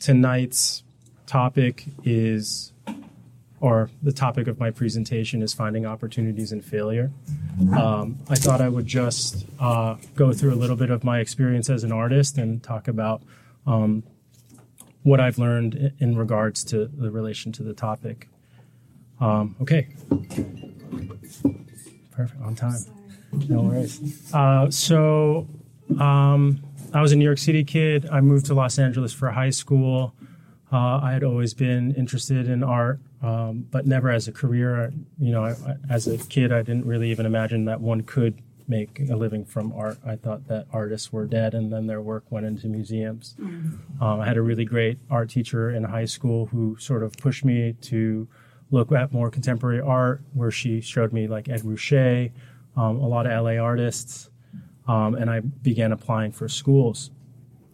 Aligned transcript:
tonight's 0.00 0.82
topic 1.26 1.84
is, 2.02 2.72
or 3.60 3.88
the 4.02 4.12
topic 4.12 4.48
of 4.48 4.58
my 4.58 4.70
presentation 4.70 5.42
is 5.42 5.54
finding 5.54 5.86
opportunities 5.86 6.50
in 6.50 6.60
failure. 6.60 7.12
Um, 7.76 8.18
I 8.28 8.34
thought 8.34 8.60
I 8.60 8.68
would 8.68 8.86
just 8.86 9.46
uh, 9.60 9.96
go 10.16 10.32
through 10.32 10.54
a 10.54 10.56
little 10.56 10.76
bit 10.76 10.90
of 10.90 11.04
my 11.04 11.20
experience 11.20 11.70
as 11.70 11.84
an 11.84 11.92
artist 11.92 12.38
and 12.38 12.62
talk 12.62 12.88
about 12.88 13.22
um, 13.66 14.02
what 15.02 15.20
I've 15.20 15.38
learned 15.38 15.92
in 15.98 16.16
regards 16.16 16.64
to 16.64 16.86
the 16.86 17.10
relation 17.10 17.52
to 17.52 17.62
the 17.62 17.74
topic. 17.74 18.28
Um, 19.20 19.54
okay. 19.60 19.88
Perfect, 22.10 22.42
on 22.42 22.54
time. 22.54 22.80
No 23.48 23.62
worries. 23.62 24.34
Uh, 24.34 24.70
so, 24.70 25.46
um, 25.98 26.62
I 26.92 27.00
was 27.00 27.12
a 27.12 27.16
New 27.16 27.24
York 27.24 27.38
City 27.38 27.62
kid. 27.62 28.08
I 28.10 28.20
moved 28.20 28.46
to 28.46 28.54
Los 28.54 28.78
Angeles 28.78 29.12
for 29.12 29.30
high 29.30 29.50
school. 29.50 30.14
Uh, 30.72 31.00
I 31.02 31.12
had 31.12 31.22
always 31.22 31.54
been 31.54 31.94
interested 31.94 32.48
in 32.48 32.62
art, 32.62 33.00
um, 33.22 33.66
but 33.70 33.86
never 33.86 34.10
as 34.10 34.28
a 34.28 34.32
career. 34.32 34.92
You 35.18 35.32
know, 35.32 35.44
I, 35.44 35.50
I, 35.50 35.76
as 35.88 36.06
a 36.06 36.18
kid, 36.18 36.52
I 36.52 36.62
didn't 36.62 36.86
really 36.86 37.10
even 37.10 37.26
imagine 37.26 37.64
that 37.66 37.80
one 37.80 38.02
could 38.02 38.40
make 38.66 39.00
a 39.10 39.16
living 39.16 39.44
from 39.44 39.72
art. 39.72 39.98
I 40.06 40.16
thought 40.16 40.46
that 40.48 40.66
artists 40.72 41.12
were 41.12 41.26
dead 41.26 41.54
and 41.54 41.72
then 41.72 41.86
their 41.86 42.00
work 42.00 42.24
went 42.30 42.46
into 42.46 42.68
museums. 42.68 43.34
Um, 44.00 44.20
I 44.20 44.26
had 44.26 44.36
a 44.36 44.42
really 44.42 44.64
great 44.64 44.98
art 45.10 45.30
teacher 45.30 45.70
in 45.70 45.84
high 45.84 46.04
school 46.04 46.46
who 46.46 46.76
sort 46.78 47.02
of 47.02 47.12
pushed 47.14 47.44
me 47.44 47.74
to 47.82 48.28
look 48.70 48.92
at 48.92 49.12
more 49.12 49.30
contemporary 49.30 49.80
art, 49.80 50.22
where 50.34 50.52
she 50.52 50.80
showed 50.80 51.12
me 51.12 51.26
like 51.26 51.48
Ed 51.48 51.62
Ruscha, 51.62 52.30
um, 52.76 52.96
a 52.96 53.08
lot 53.08 53.26
of 53.26 53.44
LA 53.44 53.60
artists, 53.60 54.29
um, 54.86 55.14
and 55.14 55.30
I 55.30 55.40
began 55.40 55.92
applying 55.92 56.32
for 56.32 56.48
schools. 56.48 57.10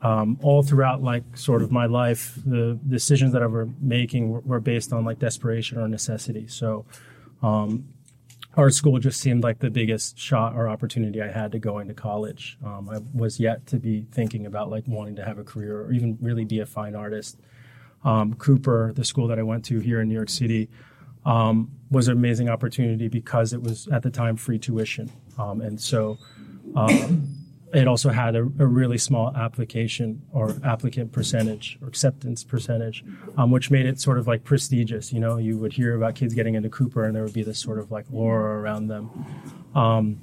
Um, 0.03 0.39
all 0.43 0.63
throughout, 0.63 1.03
like 1.03 1.25
sort 1.37 1.63
of 1.63 1.73
my 1.73 1.87
life, 1.87 2.39
the 2.45 2.79
decisions 2.87 3.33
that 3.33 3.43
I 3.43 3.47
were 3.47 3.69
making 3.81 4.31
were, 4.31 4.41
were 4.41 4.61
based 4.61 4.93
on 4.93 5.05
like 5.05 5.19
desperation 5.19 5.79
or 5.79 5.89
necessity. 5.89 6.47
So, 6.47 6.85
um, 7.43 7.89
art 8.57 8.75
school 8.75 8.99
just 8.99 9.21
seemed 9.21 9.43
like 9.43 9.59
the 9.59 9.71
biggest 9.71 10.19
shot 10.19 10.55
or 10.55 10.69
opportunity 10.69 11.21
I 11.23 11.31
had 11.31 11.53
to 11.53 11.59
go 11.59 11.79
into 11.79 11.95
college. 11.95 12.59
Um, 12.65 12.89
I 12.89 12.99
was 13.15 13.39
yet 13.41 13.67
to 13.69 13.79
be 13.79 14.07
thinking 14.13 14.47
about 14.47 14.71
like 14.71 14.85
wanting 14.87 15.17
to 15.17 15.25
have 15.25 15.39
a 15.39 15.45
career 15.45 15.83
or 15.83 15.93
even 15.93 16.19
really 16.21 16.45
be 16.45 16.61
a 16.61 16.67
fine 16.67 16.95
artist. 16.95 17.39
Um, 18.05 18.35
Cooper, 18.35 18.93
the 18.95 19.05
school 19.05 19.27
that 19.29 19.39
I 19.39 19.43
went 19.43 19.65
to 19.67 19.81
here 19.81 20.01
in 20.01 20.09
New 20.09 20.15
York 20.15 20.29
City, 20.29 20.69
um, 21.25 21.71
was 21.91 22.09
an 22.09 22.17
amazing 22.17 22.49
opportunity 22.49 23.09
because 23.09 23.53
it 23.53 23.61
was 23.61 23.89
at 23.89 24.03
the 24.03 24.11
time 24.11 24.37
free 24.37 24.59
tuition, 24.59 25.11
and 25.61 25.81
so 25.81 26.19
um, 26.77 27.37
it 27.73 27.89
also 27.89 28.11
had 28.11 28.37
a, 28.37 28.41
a 28.41 28.67
really 28.67 28.99
small 28.99 29.35
application 29.37 30.23
or 30.33 30.57
applicant 30.65 31.13
percentage 31.13 31.79
or 31.83 31.89
acceptance 31.89 32.45
percentage, 32.45 33.05
um, 33.37 33.51
which 33.51 33.71
made 33.71 33.87
it 33.87 34.01
sort 34.01 34.19
of 34.19 34.27
like 34.27 34.45
prestigious. 34.45 35.13
You 35.13 35.21
know, 35.21 35.37
you 35.37 35.59
would 35.59 35.73
hear 35.73 35.95
about 35.95 36.15
kids 36.15 36.35
getting 36.35 36.55
into 36.55 36.69
Cooper, 36.69 37.05
and 37.05 37.15
there 37.15 37.23
would 37.23 37.35
be 37.35 37.43
this 37.43 37.59
sort 37.59 37.79
of 37.79 37.91
like 37.91 38.07
aura 38.13 38.61
around 38.61 38.87
them. 38.89 39.11
Um, 39.75 40.21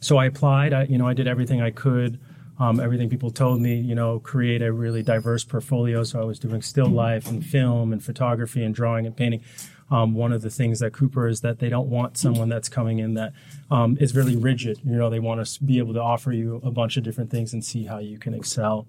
so 0.00 0.16
I 0.16 0.26
applied. 0.26 0.72
I, 0.72 0.84
you 0.84 0.98
know, 0.98 1.06
I 1.06 1.14
did 1.14 1.26
everything 1.26 1.60
I 1.60 1.70
could. 1.70 2.20
Um, 2.60 2.80
everything 2.80 3.08
people 3.08 3.30
told 3.30 3.60
me, 3.60 3.76
you 3.76 3.94
know, 3.94 4.18
create 4.18 4.62
a 4.62 4.72
really 4.72 5.02
diverse 5.02 5.44
portfolio. 5.44 6.02
So 6.02 6.20
I 6.20 6.24
was 6.24 6.38
doing 6.38 6.60
still 6.62 6.88
life 6.88 7.28
and 7.28 7.44
film 7.44 7.92
and 7.92 8.02
photography 8.02 8.64
and 8.64 8.74
drawing 8.74 9.06
and 9.06 9.16
painting. 9.16 9.42
Um, 9.90 10.14
one 10.14 10.32
of 10.32 10.42
the 10.42 10.50
things 10.50 10.80
that 10.80 10.92
Cooper 10.92 11.26
is 11.26 11.40
that 11.40 11.60
they 11.60 11.68
don't 11.68 11.88
want 11.88 12.18
someone 12.18 12.48
that's 12.48 12.68
coming 12.68 12.98
in 12.98 13.14
that 13.14 13.32
um, 13.70 13.96
is 14.00 14.14
really 14.14 14.36
rigid. 14.36 14.80
You 14.84 14.96
know, 14.96 15.08
they 15.08 15.20
want 15.20 15.44
to 15.46 15.64
be 15.64 15.78
able 15.78 15.94
to 15.94 16.02
offer 16.02 16.32
you 16.32 16.60
a 16.62 16.70
bunch 16.70 16.96
of 16.96 17.04
different 17.04 17.30
things 17.30 17.52
and 17.54 17.64
see 17.64 17.84
how 17.84 17.98
you 17.98 18.18
can 18.18 18.34
excel. 18.34 18.86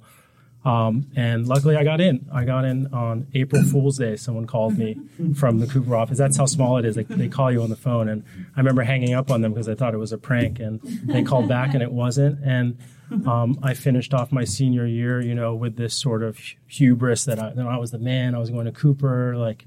Um, 0.65 1.07
and 1.15 1.47
luckily, 1.47 1.77
I 1.77 1.85
got 1.85 2.01
in. 2.01 2.27
I 2.33 2.43
got 2.43 2.65
in 2.65 2.93
on 2.93 3.27
April 3.33 3.63
Fool's 3.63 3.97
Day. 3.97 4.17
Someone 4.17 4.45
called 4.45 4.77
me 4.77 4.99
from 5.33 5.59
the 5.59 5.67
Cooper 5.67 5.95
office. 5.95 6.17
That's 6.17 6.35
how 6.35 6.45
small 6.45 6.77
it 6.77 6.83
is. 6.83 6.95
They, 6.95 7.03
they 7.03 7.29
call 7.29 7.49
you 7.49 7.61
on 7.61 7.69
the 7.69 7.77
phone, 7.77 8.09
and 8.09 8.25
I 8.57 8.59
remember 8.59 8.81
hanging 8.83 9.13
up 9.13 9.31
on 9.31 9.41
them 9.41 9.53
because 9.53 9.69
I 9.69 9.75
thought 9.75 9.93
it 9.93 9.99
was 9.99 10.11
a 10.11 10.17
prank. 10.17 10.59
And 10.59 10.81
they 10.81 11.23
called 11.23 11.47
back, 11.47 11.73
and 11.73 11.81
it 11.81 11.93
wasn't. 11.93 12.43
And 12.43 12.77
um, 13.25 13.57
I 13.63 13.73
finished 13.73 14.13
off 14.13 14.33
my 14.33 14.43
senior 14.43 14.85
year, 14.85 15.21
you 15.21 15.33
know, 15.33 15.55
with 15.55 15.77
this 15.77 15.93
sort 15.93 16.23
of 16.23 16.37
hubris 16.67 17.23
that 17.23 17.39
I, 17.39 17.53
I 17.57 17.77
was 17.77 17.91
the 17.91 17.97
man. 17.97 18.35
I 18.35 18.39
was 18.39 18.49
going 18.49 18.65
to 18.65 18.73
Cooper. 18.73 19.37
Like, 19.37 19.65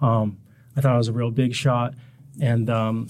um, 0.00 0.38
I 0.76 0.80
thought 0.80 0.94
I 0.94 0.98
was 0.98 1.08
a 1.08 1.12
real 1.12 1.30
big 1.30 1.54
shot, 1.54 1.94
and 2.40 2.68
um, 2.70 3.08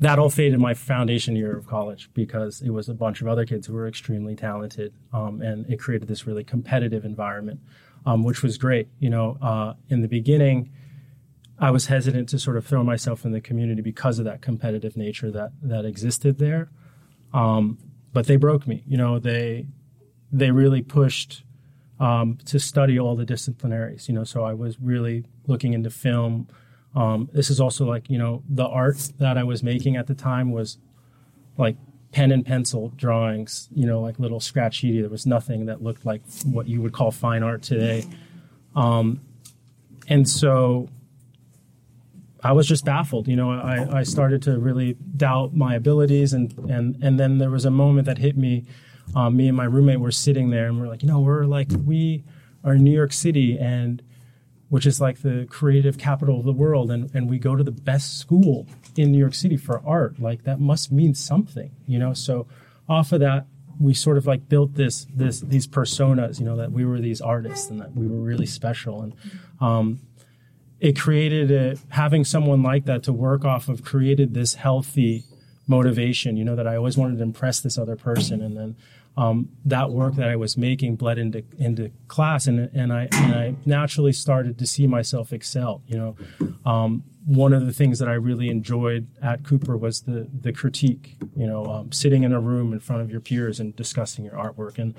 that 0.00 0.18
all 0.18 0.30
faded 0.30 0.58
my 0.58 0.74
foundation 0.74 1.36
year 1.36 1.56
of 1.56 1.66
college 1.66 2.10
because 2.14 2.60
it 2.60 2.70
was 2.70 2.88
a 2.88 2.94
bunch 2.94 3.20
of 3.20 3.28
other 3.28 3.46
kids 3.46 3.66
who 3.66 3.74
were 3.74 3.86
extremely 3.86 4.34
talented, 4.36 4.92
um, 5.12 5.40
and 5.40 5.68
it 5.70 5.78
created 5.78 6.08
this 6.08 6.26
really 6.26 6.44
competitive 6.44 7.04
environment, 7.04 7.60
um, 8.06 8.22
which 8.22 8.42
was 8.42 8.58
great. 8.58 8.88
You 8.98 9.10
know, 9.10 9.38
uh, 9.40 9.74
in 9.88 10.02
the 10.02 10.08
beginning, 10.08 10.70
I 11.58 11.70
was 11.70 11.86
hesitant 11.86 12.28
to 12.30 12.38
sort 12.38 12.56
of 12.56 12.66
throw 12.66 12.82
myself 12.82 13.24
in 13.24 13.32
the 13.32 13.40
community 13.40 13.82
because 13.82 14.18
of 14.18 14.24
that 14.24 14.42
competitive 14.42 14.96
nature 14.96 15.30
that 15.30 15.52
that 15.62 15.84
existed 15.84 16.38
there. 16.38 16.70
Um, 17.32 17.78
but 18.12 18.26
they 18.26 18.36
broke 18.36 18.66
me. 18.66 18.82
You 18.86 18.96
know, 18.96 19.18
they 19.18 19.66
they 20.32 20.50
really 20.50 20.82
pushed 20.82 21.44
um, 22.00 22.38
to 22.46 22.58
study 22.58 22.98
all 22.98 23.16
the 23.16 23.24
disciplinaries. 23.24 24.08
You 24.08 24.14
know, 24.14 24.24
so 24.24 24.44
I 24.44 24.54
was 24.54 24.80
really 24.80 25.24
looking 25.46 25.72
into 25.72 25.90
film. 25.90 26.48
Um, 26.94 27.28
this 27.32 27.50
is 27.50 27.60
also 27.60 27.84
like 27.84 28.08
you 28.10 28.18
know 28.18 28.42
the 28.48 28.66
art 28.66 29.12
that 29.18 29.36
I 29.38 29.44
was 29.44 29.62
making 29.62 29.96
at 29.96 30.06
the 30.06 30.14
time 30.14 30.52
was 30.52 30.78
like 31.56 31.76
pen 32.12 32.30
and 32.30 32.44
pencil 32.44 32.92
drawings. 32.96 33.68
You 33.74 33.86
know, 33.86 34.00
like 34.00 34.18
little 34.18 34.40
scratchy. 34.40 35.00
There 35.00 35.10
was 35.10 35.26
nothing 35.26 35.66
that 35.66 35.82
looked 35.82 36.04
like 36.04 36.22
what 36.44 36.68
you 36.68 36.82
would 36.82 36.92
call 36.92 37.10
fine 37.10 37.42
art 37.42 37.62
today. 37.62 38.04
Um, 38.74 39.20
and 40.08 40.28
so 40.28 40.88
I 42.44 42.52
was 42.52 42.66
just 42.66 42.84
baffled. 42.84 43.26
You 43.26 43.36
know, 43.36 43.50
I, 43.50 44.00
I 44.00 44.02
started 44.02 44.42
to 44.42 44.58
really 44.58 44.96
doubt 45.16 45.56
my 45.56 45.74
abilities, 45.74 46.34
and 46.34 46.52
and 46.70 47.02
and 47.02 47.18
then 47.18 47.38
there 47.38 47.50
was 47.50 47.64
a 47.64 47.70
moment 47.70 48.06
that 48.06 48.18
hit 48.18 48.36
me. 48.36 48.64
Um, 49.14 49.36
me 49.36 49.48
and 49.48 49.56
my 49.56 49.64
roommate 49.64 50.00
were 50.00 50.10
sitting 50.10 50.50
there, 50.50 50.66
and 50.66 50.80
we're 50.80 50.88
like, 50.88 51.02
you 51.02 51.08
know, 51.08 51.20
we're 51.20 51.44
like 51.44 51.68
we 51.84 52.24
are 52.64 52.74
in 52.74 52.84
New 52.84 52.92
York 52.92 53.12
City, 53.12 53.58
and 53.58 54.02
which 54.68 54.86
is 54.86 55.00
like 55.00 55.22
the 55.22 55.46
creative 55.50 55.98
capital 55.98 56.38
of 56.38 56.44
the 56.44 56.52
world, 56.52 56.90
and 56.90 57.14
and 57.14 57.28
we 57.28 57.38
go 57.38 57.56
to 57.56 57.62
the 57.62 57.72
best 57.72 58.18
school 58.18 58.66
in 58.96 59.12
New 59.12 59.18
York 59.18 59.34
City 59.34 59.56
for 59.56 59.82
art. 59.86 60.18
Like 60.18 60.44
that 60.44 60.60
must 60.60 60.90
mean 60.90 61.14
something, 61.14 61.70
you 61.86 61.98
know. 61.98 62.12
So 62.14 62.46
off 62.88 63.12
of 63.12 63.20
that, 63.20 63.46
we 63.78 63.94
sort 63.94 64.16
of 64.16 64.26
like 64.26 64.48
built 64.48 64.74
this 64.74 65.06
this 65.14 65.40
these 65.40 65.66
personas, 65.66 66.40
you 66.40 66.46
know, 66.46 66.56
that 66.56 66.72
we 66.72 66.84
were 66.84 67.00
these 67.00 67.20
artists 67.20 67.70
and 67.70 67.80
that 67.80 67.94
we 67.94 68.06
were 68.06 68.20
really 68.20 68.46
special, 68.46 69.02
and 69.02 69.14
um, 69.60 70.00
it 70.80 70.98
created 70.98 71.50
a, 71.50 71.76
having 71.94 72.24
someone 72.24 72.62
like 72.62 72.84
that 72.84 73.02
to 73.04 73.12
work 73.12 73.44
off 73.44 73.68
of 73.68 73.82
created 73.82 74.34
this 74.34 74.54
healthy 74.54 75.24
motivation 75.66 76.36
you 76.36 76.44
know 76.44 76.54
that 76.54 76.66
i 76.66 76.76
always 76.76 76.96
wanted 76.96 77.16
to 77.16 77.22
impress 77.22 77.60
this 77.60 77.78
other 77.78 77.96
person 77.96 78.42
and 78.42 78.54
then 78.54 78.76
um, 79.16 79.48
that 79.64 79.90
work 79.90 80.14
that 80.14 80.28
i 80.28 80.36
was 80.36 80.56
making 80.56 80.96
bled 80.96 81.18
into 81.18 81.44
into 81.58 81.90
class 82.08 82.46
and, 82.46 82.70
and 82.74 82.92
i 82.92 83.08
and 83.12 83.34
i 83.34 83.54
naturally 83.64 84.12
started 84.12 84.58
to 84.58 84.66
see 84.66 84.86
myself 84.86 85.32
excel 85.32 85.82
you 85.86 85.96
know. 85.96 86.16
Um, 86.64 87.04
one 87.26 87.54
of 87.54 87.64
the 87.64 87.72
things 87.72 87.98
that 88.00 88.08
i 88.08 88.12
really 88.12 88.48
enjoyed 88.48 89.06
at 89.22 89.44
cooper 89.44 89.76
was 89.76 90.02
the 90.02 90.28
the 90.32 90.52
critique 90.52 91.16
you 91.34 91.46
know 91.46 91.64
um, 91.66 91.92
sitting 91.92 92.22
in 92.22 92.32
a 92.32 92.40
room 92.40 92.72
in 92.72 92.80
front 92.80 93.02
of 93.02 93.10
your 93.10 93.20
peers 93.20 93.60
and 93.60 93.74
discussing 93.76 94.24
your 94.24 94.34
artwork. 94.34 94.78
And 94.78 94.94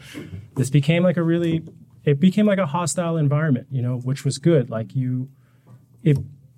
this 0.55 0.69
became 0.69 1.03
like 1.03 1.17
a 1.17 1.23
really 1.23 1.63
it 2.03 2.19
became 2.19 2.45
like 2.45 2.59
a 2.59 2.65
hostile 2.65 3.17
environment 3.17 3.67
you 3.71 3.81
know 3.81 3.97
which 3.97 4.25
was 4.25 4.37
good. 4.37 4.69
Like 4.69 4.95
you 4.95 5.29
if 6.03 6.17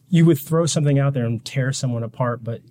you 0.09 0.25
would 0.25 0.39
throw 0.39 0.65
something 0.65 0.99
out 0.99 1.13
there 1.13 1.25
and 1.25 1.43
tear 1.43 1.73
someone 1.73 2.03
apart, 2.03 2.43
but 2.43 2.61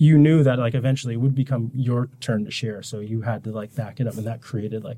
you 0.00 0.16
knew 0.16 0.42
that 0.42 0.58
like 0.58 0.74
eventually 0.74 1.12
it 1.12 1.18
would 1.18 1.34
become 1.34 1.70
your 1.74 2.08
turn 2.20 2.42
to 2.46 2.50
share. 2.50 2.82
So 2.82 3.00
you 3.00 3.20
had 3.20 3.44
to 3.44 3.52
like 3.52 3.74
back 3.74 4.00
it 4.00 4.06
up, 4.06 4.14
and 4.14 4.26
that 4.26 4.40
created 4.40 4.82
like 4.82 4.96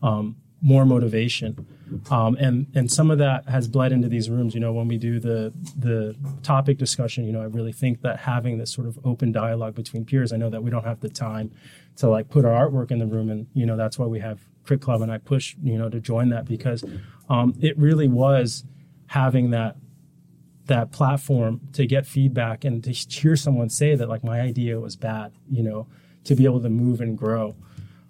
um, 0.00 0.36
more 0.62 0.86
motivation. 0.86 1.66
Um, 2.08 2.36
and 2.36 2.68
and 2.72 2.88
some 2.90 3.10
of 3.10 3.18
that 3.18 3.48
has 3.48 3.66
bled 3.66 3.90
into 3.90 4.08
these 4.08 4.30
rooms. 4.30 4.54
You 4.54 4.60
know, 4.60 4.72
when 4.72 4.86
we 4.86 4.96
do 4.96 5.18
the 5.18 5.52
the 5.76 6.14
topic 6.44 6.78
discussion, 6.78 7.24
you 7.24 7.32
know, 7.32 7.42
I 7.42 7.46
really 7.46 7.72
think 7.72 8.02
that 8.02 8.20
having 8.20 8.58
this 8.58 8.72
sort 8.72 8.86
of 8.86 8.96
open 9.04 9.32
dialogue 9.32 9.74
between 9.74 10.04
peers. 10.04 10.32
I 10.32 10.36
know 10.36 10.50
that 10.50 10.62
we 10.62 10.70
don't 10.70 10.84
have 10.84 11.00
the 11.00 11.08
time 11.08 11.50
to 11.96 12.08
like 12.08 12.30
put 12.30 12.44
our 12.44 12.70
artwork 12.70 12.92
in 12.92 13.00
the 13.00 13.06
room, 13.06 13.30
and 13.30 13.48
you 13.54 13.66
know 13.66 13.76
that's 13.76 13.98
why 13.98 14.06
we 14.06 14.20
have 14.20 14.38
Crit 14.62 14.80
Club, 14.80 15.02
and 15.02 15.10
I 15.10 15.18
push 15.18 15.56
you 15.64 15.76
know 15.76 15.88
to 15.88 15.98
join 15.98 16.28
that 16.28 16.44
because 16.44 16.84
um, 17.28 17.54
it 17.60 17.76
really 17.76 18.06
was 18.06 18.62
having 19.08 19.50
that 19.50 19.76
that 20.66 20.92
platform 20.92 21.60
to 21.72 21.86
get 21.86 22.06
feedback 22.06 22.64
and 22.64 22.82
to 22.84 22.92
hear 22.92 23.36
someone 23.36 23.68
say 23.68 23.94
that 23.94 24.08
like 24.08 24.24
my 24.24 24.40
idea 24.40 24.78
was 24.80 24.96
bad 24.96 25.32
you 25.50 25.62
know 25.62 25.86
to 26.24 26.34
be 26.34 26.44
able 26.46 26.60
to 26.60 26.70
move 26.70 27.02
and 27.02 27.18
grow. 27.18 27.54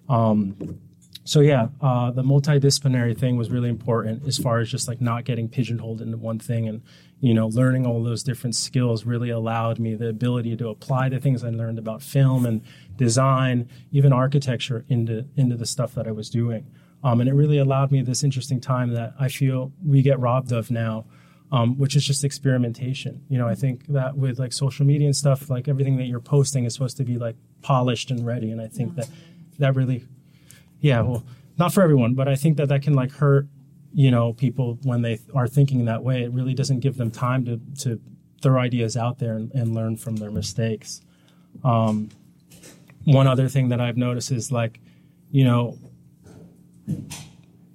Um, 0.09 0.79
so 1.25 1.41
yeah 1.41 1.69
uh, 1.81 2.11
the 2.11 2.23
multidisciplinary 2.23 3.17
thing 3.17 3.37
was 3.37 3.51
really 3.51 3.69
important 3.69 4.27
as 4.27 4.39
far 4.39 4.61
as 4.61 4.71
just 4.71 4.87
like 4.87 5.01
not 5.01 5.25
getting 5.25 5.49
pigeonholed 5.49 6.01
into 6.03 6.17
one 6.17 6.39
thing 6.39 6.69
and 6.69 6.83
you 7.21 7.33
know 7.33 7.49
learning 7.49 7.87
all 7.87 8.03
those 8.03 8.23
different 8.23 8.55
skills 8.55 9.07
really 9.07 9.31
allowed 9.31 9.79
me 9.79 9.95
the 9.95 10.09
ability 10.09 10.55
to 10.55 10.69
apply 10.69 11.09
the 11.09 11.19
things 11.19 11.43
i 11.43 11.49
learned 11.49 11.79
about 11.79 12.03
film 12.03 12.45
and 12.45 12.61
design 12.97 13.67
even 13.91 14.13
architecture 14.13 14.85
into 14.89 15.25
into 15.35 15.57
the 15.57 15.65
stuff 15.65 15.95
that 15.95 16.07
i 16.07 16.11
was 16.11 16.29
doing. 16.29 16.67
Um, 17.05 17.21
and 17.21 17.29
it 17.29 17.35
really 17.35 17.59
allowed 17.59 17.93
me 17.93 18.01
this 18.01 18.25
interesting 18.25 18.61
time 18.61 18.95
that 18.95 19.13
I 19.21 19.29
feel 19.29 19.73
we 19.87 20.01
get 20.01 20.19
robbed 20.19 20.53
of 20.53 20.71
now, 20.71 21.05
um, 21.55 21.79
which 21.79 21.95
is 21.95 22.05
just 22.05 22.25
experimentation. 22.25 23.23
You 23.29 23.39
know, 23.39 23.47
I 23.47 23.55
think 23.55 23.87
that 23.87 24.17
with 24.17 24.41
like 24.41 24.53
social 24.53 24.85
media 24.85 25.07
and 25.07 25.15
stuff, 25.15 25.49
like 25.49 25.69
everything 25.69 25.97
that 25.99 26.07
you're 26.07 26.19
posting 26.19 26.65
is 26.65 26.75
supposed 26.75 26.97
to 26.97 27.05
be 27.05 27.17
like 27.17 27.37
polished 27.63 28.11
and 28.11 28.27
ready. 28.27 28.51
And 28.51 28.61
I 28.61 28.67
think 28.67 28.97
that 28.97 29.09
that 29.61 29.77
really, 29.77 30.05
yeah, 30.81 31.01
well, 31.03 31.25
not 31.57 31.73
for 31.73 31.85
everyone, 31.85 32.15
but 32.15 32.27
I 32.27 32.35
think 32.35 32.57
that 32.57 32.69
that 32.71 32.83
can 32.83 32.95
like 32.95 33.13
hurt, 33.13 33.47
you 33.93 34.11
know, 34.11 34.33
people 34.33 34.81
when 34.83 35.03
they 35.03 35.21
are 35.33 35.47
thinking 35.47 35.85
that 35.85 36.03
way. 36.03 36.25
It 36.25 36.33
really 36.33 36.55
doesn't 36.55 36.81
give 36.81 36.97
them 36.97 37.13
time 37.13 37.45
to, 37.45 37.61
to 37.83 38.01
throw 38.43 38.59
ideas 38.59 38.97
out 38.97 39.21
there 39.21 39.37
and, 39.37 39.53
and 39.53 39.77
learn 39.77 39.97
from 39.97 40.17
their 40.17 40.33
mistakes. 40.33 41.03
Um, 41.63 42.09
one 43.05 43.29
other 43.29 43.49
thing 43.49 43.69
that 43.69 43.81
I've 43.81 43.97
noticed 43.97 44.33
is 44.33 44.51
like, 44.51 44.81
you 45.31 45.45
know, 45.45 45.79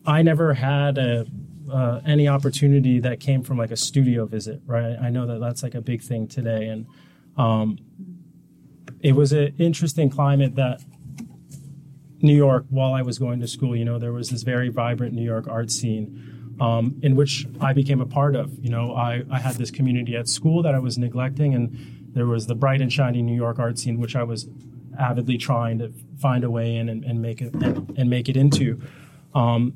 I 0.05 0.21
never 0.21 0.53
had 0.53 0.97
a 0.97 1.25
uh, 1.71 2.01
any 2.05 2.27
opportunity 2.27 2.99
that 2.99 3.19
came 3.19 3.43
from 3.43 3.57
like 3.57 3.71
a 3.71 3.77
studio 3.77 4.25
visit, 4.25 4.61
right? 4.65 4.97
I 5.01 5.09
know 5.09 5.25
that 5.27 5.39
that's 5.39 5.63
like 5.63 5.75
a 5.75 5.81
big 5.81 6.01
thing 6.01 6.27
today, 6.27 6.67
and 6.67 6.87
um, 7.37 7.77
it 9.01 9.13
was 9.13 9.31
an 9.31 9.55
interesting 9.57 10.09
climate 10.09 10.55
that 10.55 10.81
New 12.21 12.35
York, 12.35 12.65
while 12.69 12.93
I 12.93 13.01
was 13.01 13.17
going 13.17 13.39
to 13.39 13.47
school, 13.47 13.75
you 13.75 13.85
know, 13.85 13.97
there 13.97 14.11
was 14.11 14.29
this 14.29 14.43
very 14.43 14.69
vibrant 14.69 15.13
New 15.13 15.23
York 15.23 15.47
art 15.47 15.71
scene 15.71 16.55
um, 16.59 16.99
in 17.01 17.15
which 17.15 17.47
I 17.61 17.73
became 17.73 18.01
a 18.01 18.05
part 18.05 18.35
of. 18.35 18.53
You 18.63 18.69
know, 18.69 18.93
I, 18.93 19.23
I 19.31 19.39
had 19.39 19.55
this 19.55 19.71
community 19.71 20.15
at 20.15 20.27
school 20.27 20.61
that 20.63 20.75
I 20.75 20.79
was 20.79 20.97
neglecting, 20.97 21.53
and 21.53 22.13
there 22.13 22.25
was 22.25 22.47
the 22.47 22.55
bright 22.55 22.81
and 22.81 22.91
shiny 22.91 23.21
New 23.21 23.35
York 23.35 23.59
art 23.59 23.79
scene, 23.79 23.99
which 23.99 24.15
I 24.15 24.23
was 24.23 24.47
avidly 24.99 25.37
trying 25.37 25.79
to 25.79 25.93
find 26.17 26.43
a 26.43 26.49
way 26.49 26.75
in 26.75 26.89
and, 26.89 27.05
and 27.05 27.21
make 27.21 27.41
it 27.41 27.53
and, 27.53 27.97
and, 27.97 28.09
make 28.09 28.27
it 28.27 28.35
into. 28.35 28.81
Um, 29.33 29.73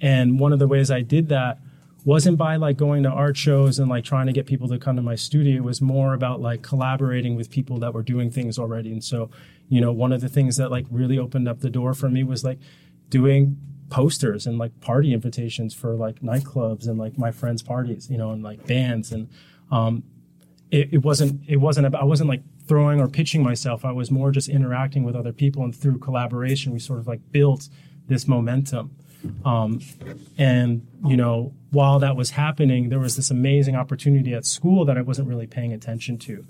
and 0.00 0.38
one 0.38 0.52
of 0.52 0.58
the 0.58 0.68
ways 0.68 0.90
I 0.90 1.02
did 1.02 1.28
that 1.28 1.58
wasn't 2.04 2.38
by 2.38 2.54
like 2.54 2.76
going 2.76 3.02
to 3.02 3.10
art 3.10 3.36
shows 3.36 3.80
and 3.80 3.90
like 3.90 4.04
trying 4.04 4.26
to 4.26 4.32
get 4.32 4.46
people 4.46 4.68
to 4.68 4.78
come 4.78 4.94
to 4.94 5.02
my 5.02 5.16
studio. 5.16 5.56
It 5.56 5.64
was 5.64 5.80
more 5.80 6.14
about 6.14 6.40
like 6.40 6.62
collaborating 6.62 7.34
with 7.34 7.50
people 7.50 7.80
that 7.80 7.92
were 7.92 8.02
doing 8.02 8.30
things 8.30 8.58
already. 8.58 8.92
And 8.92 9.02
so, 9.02 9.28
you 9.68 9.80
know, 9.80 9.90
one 9.92 10.12
of 10.12 10.20
the 10.20 10.28
things 10.28 10.56
that 10.56 10.70
like 10.70 10.86
really 10.88 11.18
opened 11.18 11.48
up 11.48 11.60
the 11.60 11.70
door 11.70 11.94
for 11.94 12.08
me 12.08 12.22
was 12.22 12.44
like 12.44 12.60
doing 13.08 13.56
posters 13.90 14.46
and 14.46 14.56
like 14.56 14.80
party 14.80 15.12
invitations 15.12 15.74
for 15.74 15.94
like 15.94 16.20
nightclubs 16.20 16.86
and 16.86 16.96
like 16.96 17.18
my 17.18 17.32
friends' 17.32 17.62
parties, 17.62 18.08
you 18.08 18.16
know, 18.16 18.30
and 18.30 18.42
like 18.42 18.64
bands. 18.66 19.10
And 19.10 19.28
um, 19.72 20.04
it, 20.70 20.92
it 20.92 20.98
wasn't 20.98 21.40
it 21.48 21.56
wasn't 21.56 21.86
about 21.86 22.02
I 22.02 22.04
wasn't 22.04 22.28
like 22.28 22.42
throwing 22.66 23.00
or 23.00 23.08
pitching 23.08 23.42
myself. 23.42 23.84
I 23.84 23.92
was 23.92 24.10
more 24.10 24.30
just 24.30 24.48
interacting 24.48 25.04
with 25.04 25.14
other 25.16 25.32
people, 25.32 25.64
and 25.64 25.74
through 25.74 25.98
collaboration, 25.98 26.72
we 26.72 26.78
sort 26.78 26.98
of 26.98 27.06
like 27.06 27.32
built 27.32 27.68
this 28.08 28.26
momentum. 28.28 28.96
Um, 29.44 29.80
and 30.38 30.86
you 31.04 31.16
know, 31.16 31.52
while 31.70 31.98
that 31.98 32.16
was 32.16 32.30
happening, 32.30 32.88
there 32.88 32.98
was 32.98 33.16
this 33.16 33.30
amazing 33.30 33.76
opportunity 33.76 34.34
at 34.34 34.44
school 34.44 34.84
that 34.84 34.96
I 34.96 35.02
wasn't 35.02 35.28
really 35.28 35.46
paying 35.46 35.72
attention 35.72 36.18
to. 36.18 36.44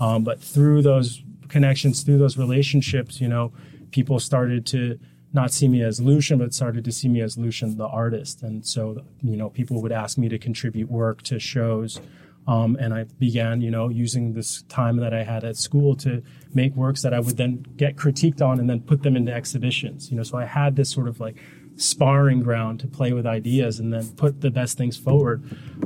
Um, 0.00 0.24
but 0.24 0.40
through 0.40 0.82
those 0.82 1.22
connections, 1.48 2.02
through 2.02 2.18
those 2.18 2.36
relationships, 2.36 3.20
you 3.20 3.28
know, 3.28 3.52
people 3.90 4.18
started 4.18 4.66
to 4.66 4.98
not 5.32 5.52
see 5.52 5.68
me 5.68 5.82
as 5.82 6.00
Lucien, 6.00 6.38
but 6.38 6.54
started 6.54 6.84
to 6.84 6.92
see 6.92 7.08
me 7.08 7.20
as 7.20 7.36
Lucien 7.36 7.76
the 7.76 7.86
artist. 7.86 8.42
And 8.42 8.66
so, 8.66 9.02
you 9.22 9.36
know, 9.36 9.50
people 9.50 9.82
would 9.82 9.92
ask 9.92 10.18
me 10.18 10.28
to 10.28 10.38
contribute 10.38 10.90
work 10.90 11.22
to 11.22 11.38
shows. 11.38 12.00
Um, 12.48 12.76
and 12.80 12.94
I 12.94 13.04
began, 13.18 13.60
you 13.60 13.70
know, 13.70 13.88
using 13.88 14.32
this 14.32 14.62
time 14.62 14.96
that 14.98 15.12
I 15.12 15.24
had 15.24 15.44
at 15.44 15.56
school 15.56 15.96
to 15.96 16.22
make 16.54 16.74
works 16.74 17.02
that 17.02 17.12
I 17.12 17.20
would 17.20 17.36
then 17.36 17.66
get 17.76 17.96
critiqued 17.96 18.40
on 18.40 18.60
and 18.60 18.70
then 18.70 18.80
put 18.80 19.02
them 19.02 19.16
into 19.16 19.32
exhibitions. 19.32 20.10
You 20.10 20.16
know, 20.16 20.22
so 20.22 20.38
I 20.38 20.44
had 20.44 20.76
this 20.76 20.90
sort 20.90 21.08
of 21.08 21.18
like 21.18 21.36
sparring 21.76 22.40
ground 22.40 22.80
to 22.80 22.86
play 22.86 23.12
with 23.12 23.26
ideas 23.26 23.78
and 23.78 23.92
then 23.92 24.08
put 24.16 24.40
the 24.40 24.50
best 24.50 24.78
things 24.78 24.96
forward. 24.96 25.42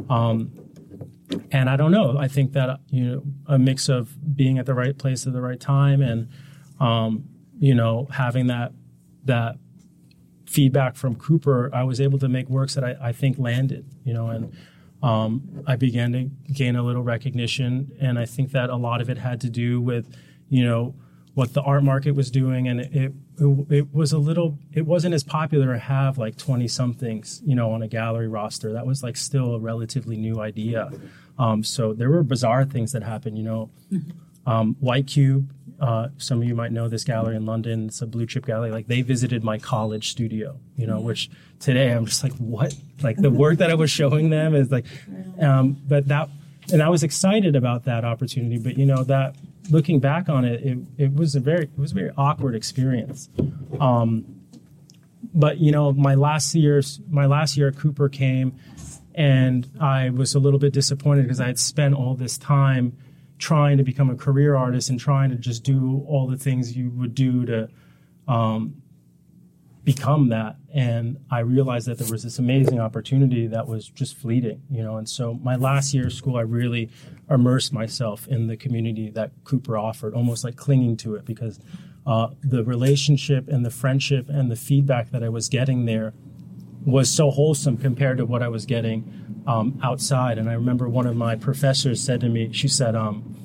Um, 0.09 0.53
and 1.53 1.69
I 1.71 1.77
don't 1.77 1.93
know. 1.93 2.17
I 2.19 2.29
think 2.29 2.53
that 2.53 2.81
you 2.89 3.05
know 3.05 3.23
a 3.47 3.59
mix 3.59 3.89
of 3.89 4.37
being 4.37 4.59
at 4.59 4.67
the 4.67 4.75
right 4.75 4.97
place 4.97 5.27
at 5.27 5.33
the 5.33 5.41
right 5.41 5.61
time 5.61 6.01
and 6.01 6.29
um, 6.81 7.25
you 7.59 7.75
know 7.75 8.09
having 8.11 8.49
that 8.49 8.73
that 9.25 9.57
feedback 10.51 10.97
from 10.97 11.15
Cooper, 11.15 11.71
I 11.73 11.85
was 11.85 12.01
able 12.01 12.19
to 12.19 12.29
make 12.29 12.49
works 12.49 12.75
that 12.75 12.83
I, 12.83 12.97
I 13.01 13.13
think 13.13 13.39
landed. 13.39 13.87
You 14.05 14.15
know, 14.15 14.29
and 14.29 14.53
um, 15.03 15.63
I 15.67 15.77
began 15.77 16.13
to 16.13 16.25
gain 16.53 16.77
a 16.77 16.83
little 16.83 17.03
recognition, 17.03 17.93
and 18.01 18.19
I 18.19 18.27
think 18.27 18.51
that 18.53 18.69
a 18.69 18.77
lot 18.77 19.01
of 19.01 19.09
it 19.09 19.19
had 19.19 19.41
to 19.43 19.51
do 19.51 19.81
with, 19.81 20.15
you 20.49 20.65
know, 20.65 20.95
what 21.35 21.55
the 21.55 21.63
art 21.63 21.85
market 21.85 22.13
was 22.13 22.31
doing, 22.31 22.69
and 22.69 22.81
it, 22.81 22.95
it, 22.95 23.13
it 23.71 23.95
was 23.95 24.13
a 24.13 24.19
little, 24.19 24.59
it 24.73 24.87
wasn't 24.87 25.15
as 25.15 25.25
popular 25.25 25.73
to 25.73 25.79
have 25.79 26.19
like 26.19 26.37
twenty 26.37 26.69
somethings, 26.69 27.41
you 27.45 27.55
know, 27.55 27.73
on 27.73 27.83
a 27.83 27.89
gallery 27.89 28.29
roster. 28.29 28.73
That 28.73 28.87
was 28.87 29.03
like 29.03 29.17
still 29.17 29.55
a 29.55 29.59
relatively 29.59 30.17
new 30.17 30.41
idea. 30.41 30.91
Um, 31.39 31.65
so 31.65 31.95
there 31.95 32.11
were 32.11 32.23
bizarre 32.23 32.65
things 32.65 32.93
that 32.93 33.03
happened, 33.03 33.39
you 33.39 33.45
know. 33.45 33.71
Mm-hmm. 33.91 34.51
Um, 34.51 34.77
White 34.81 35.07
Cube, 35.07 35.53
uh, 35.81 36.09
some 36.19 36.43
of 36.43 36.49
you 36.49 36.55
might 36.55 36.73
know 36.73 36.89
this 36.89 37.05
gallery 37.05 37.37
in 37.37 37.47
London. 37.47 37.87
It's 37.87 38.03
a 38.03 38.07
blue 38.07 38.27
chip 38.27 38.45
gallery. 38.45 38.71
Like 38.71 38.87
they 38.87 39.01
visited 39.01 39.43
my 39.43 39.59
college 39.59 40.11
studio, 40.11 40.59
you 40.77 40.87
know, 40.87 41.01
which 41.01 41.31
today 41.59 41.93
I'm 41.93 42.05
just 42.07 42.23
like, 42.23 42.35
what? 42.35 42.75
Like 43.03 43.17
the 43.17 43.31
work 43.31 43.59
that 43.59 43.71
I 43.71 43.75
was 43.75 43.91
showing 43.91 44.29
them 44.29 44.55
is 44.55 44.71
like, 44.71 44.85
um, 45.41 45.81
but 45.89 46.09
that, 46.09 46.29
and 46.73 46.83
I 46.83 46.91
was 46.91 47.03
excited 47.03 47.57
about 47.57 47.85
that 47.85 48.05
opportunity. 48.05 48.59
But 48.59 48.77
you 48.77 48.85
know 48.85 49.03
that 49.05 49.35
looking 49.69 50.01
back 50.01 50.29
on 50.29 50.45
it, 50.45 50.63
it, 50.63 50.79
it 50.97 51.15
was 51.15 51.35
a 51.35 51.41
very, 51.41 51.65
it 51.65 51.79
was 51.79 51.93
a 51.93 51.95
very 51.95 52.11
awkward 52.17 52.55
experience. 52.55 53.29
Um, 53.79 54.25
but 55.35 55.59
you 55.59 55.73
know, 55.73 55.93
my 55.93 56.15
last 56.15 56.55
year's, 56.55 57.01
my 57.11 57.27
last 57.27 57.57
year 57.57 57.69
at 57.69 57.77
Cooper 57.77 58.09
came, 58.09 58.57
and 59.15 59.69
I 59.81 60.11
was 60.11 60.35
a 60.35 60.39
little 60.39 60.59
bit 60.59 60.73
disappointed 60.73 61.23
because 61.23 61.41
I 61.41 61.47
had 61.47 61.59
spent 61.59 61.95
all 61.95 62.15
this 62.15 62.39
time 62.39 62.97
trying 63.39 63.79
to 63.79 63.83
become 63.83 64.11
a 64.11 64.17
career 64.17 64.55
artist 64.55 64.91
and 64.91 65.01
trying 65.01 65.31
to 65.31 65.37
just 65.37 65.65
do 65.65 66.05
all 66.07 66.27
the 66.27 66.37
things 66.37 66.77
you 66.77 66.91
would 66.91 67.15
do 67.15 67.47
to 67.47 67.69
um, 68.29 68.80
become 69.85 70.29
that. 70.29 70.57
And 70.73 71.19
I 71.31 71.41
realized 71.41 71.89
that 71.89 71.99
there 71.99 72.11
was 72.11 72.23
this 72.23 72.39
amazing 72.39 72.79
opportunity 72.79 73.47
that 73.47 73.67
was 73.67 73.89
just 73.89 74.17
fleeting, 74.17 74.63
you 74.71 74.83
know. 74.83 74.97
And 74.97 75.09
so 75.09 75.35
my 75.35 75.57
last 75.57 75.95
year 75.95 76.07
of 76.07 76.13
school, 76.13 76.37
I 76.37 76.43
really 76.43 76.91
immersed 77.29 77.73
myself 77.73 78.29
in 78.29 78.47
the 78.47 78.57
community 78.57 79.11
that 79.11 79.33
Cooper 79.45 79.79
offered, 79.79 80.15
almost 80.15 80.45
like 80.45 80.57
clinging 80.57 80.97
to 80.99 81.15
it 81.15 81.25
because 81.25 81.59
uh, 82.07 82.29
the 82.43 82.63
relationship 82.65 83.49
and 83.49 83.65
the 83.65 83.71
friendship 83.71 84.29
and 84.29 84.51
the 84.51 84.57
feedback 84.57 85.11
that 85.11 85.23
I 85.23 85.29
was 85.29 85.49
getting 85.49 85.87
there 85.87 86.13
was 86.85 87.11
so 87.11 87.31
wholesome 87.31 87.77
compared 87.77 88.19
to 88.19 88.27
what 88.27 88.43
I 88.43 88.49
was 88.49 88.67
getting 88.67 89.43
um, 89.47 89.79
outside. 89.83 90.39
And 90.39 90.49
I 90.49 90.55
remember 90.55 90.89
one 90.89 91.07
of 91.07 91.17
my 91.17 91.37
professors 91.37 92.03
said 92.03 92.21
to 92.21 92.29
me, 92.29 92.53
she 92.53 92.69
said, 92.69 92.95
um, 92.95 93.37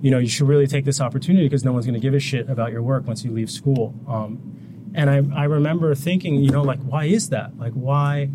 you 0.00 0.10
know, 0.10 0.18
you 0.18 0.28
should 0.28 0.46
really 0.46 0.66
take 0.66 0.84
this 0.84 1.00
opportunity 1.00 1.46
because 1.46 1.64
no 1.64 1.72
one's 1.72 1.86
going 1.86 1.94
to 1.94 2.00
give 2.00 2.14
a 2.14 2.20
shit 2.20 2.48
about 2.48 2.70
your 2.72 2.82
work 2.82 3.06
once 3.06 3.24
you 3.24 3.32
leave 3.32 3.50
school. 3.50 3.94
Um, 4.06 4.58
and 4.98 5.08
I, 5.08 5.42
I 5.42 5.44
remember 5.44 5.94
thinking, 5.94 6.42
you 6.42 6.50
know, 6.50 6.62
like, 6.62 6.80
why 6.80 7.04
is 7.04 7.28
that? 7.28 7.56
Like, 7.56 7.72
why, 7.72 8.26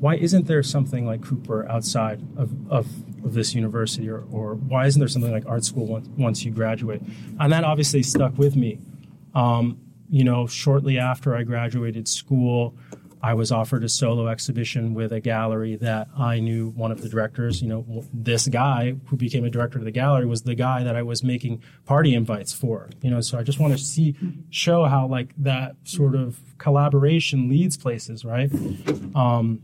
why 0.00 0.16
isn't 0.16 0.46
there 0.46 0.62
something 0.62 1.06
like 1.06 1.22
Cooper 1.22 1.66
outside 1.66 2.20
of, 2.36 2.50
of, 2.70 2.86
of 3.24 3.32
this 3.32 3.54
university 3.54 4.06
or, 4.10 4.24
or 4.30 4.56
why 4.56 4.84
isn't 4.84 4.98
there 4.98 5.08
something 5.08 5.32
like 5.32 5.46
art 5.46 5.64
school 5.64 5.86
once, 5.86 6.08
once 6.18 6.44
you 6.44 6.50
graduate? 6.50 7.00
And 7.38 7.50
that 7.50 7.64
obviously 7.64 8.02
stuck 8.02 8.36
with 8.36 8.54
me. 8.54 8.80
Um, 9.34 9.80
you 10.10 10.22
know, 10.22 10.46
shortly 10.46 10.98
after 10.98 11.34
I 11.34 11.42
graduated 11.42 12.06
school, 12.06 12.76
I 13.22 13.34
was 13.34 13.52
offered 13.52 13.84
a 13.84 13.88
solo 13.88 14.28
exhibition 14.28 14.94
with 14.94 15.12
a 15.12 15.20
gallery 15.20 15.76
that 15.76 16.08
I 16.16 16.40
knew 16.40 16.70
one 16.70 16.90
of 16.90 17.02
the 17.02 17.08
directors. 17.08 17.60
You 17.60 17.68
know, 17.68 18.04
this 18.12 18.48
guy 18.48 18.96
who 19.06 19.16
became 19.16 19.44
a 19.44 19.50
director 19.50 19.78
of 19.78 19.84
the 19.84 19.90
gallery 19.90 20.26
was 20.26 20.42
the 20.42 20.54
guy 20.54 20.82
that 20.84 20.96
I 20.96 21.02
was 21.02 21.22
making 21.22 21.62
party 21.84 22.14
invites 22.14 22.52
for. 22.52 22.88
You 23.02 23.10
know, 23.10 23.20
so 23.20 23.38
I 23.38 23.42
just 23.42 23.60
want 23.60 23.72
to 23.74 23.78
see, 23.78 24.16
show 24.48 24.84
how 24.84 25.06
like 25.06 25.34
that 25.38 25.76
sort 25.84 26.14
of 26.14 26.40
collaboration 26.58 27.48
leads 27.48 27.76
places, 27.76 28.24
right? 28.24 28.50
Um, 29.14 29.60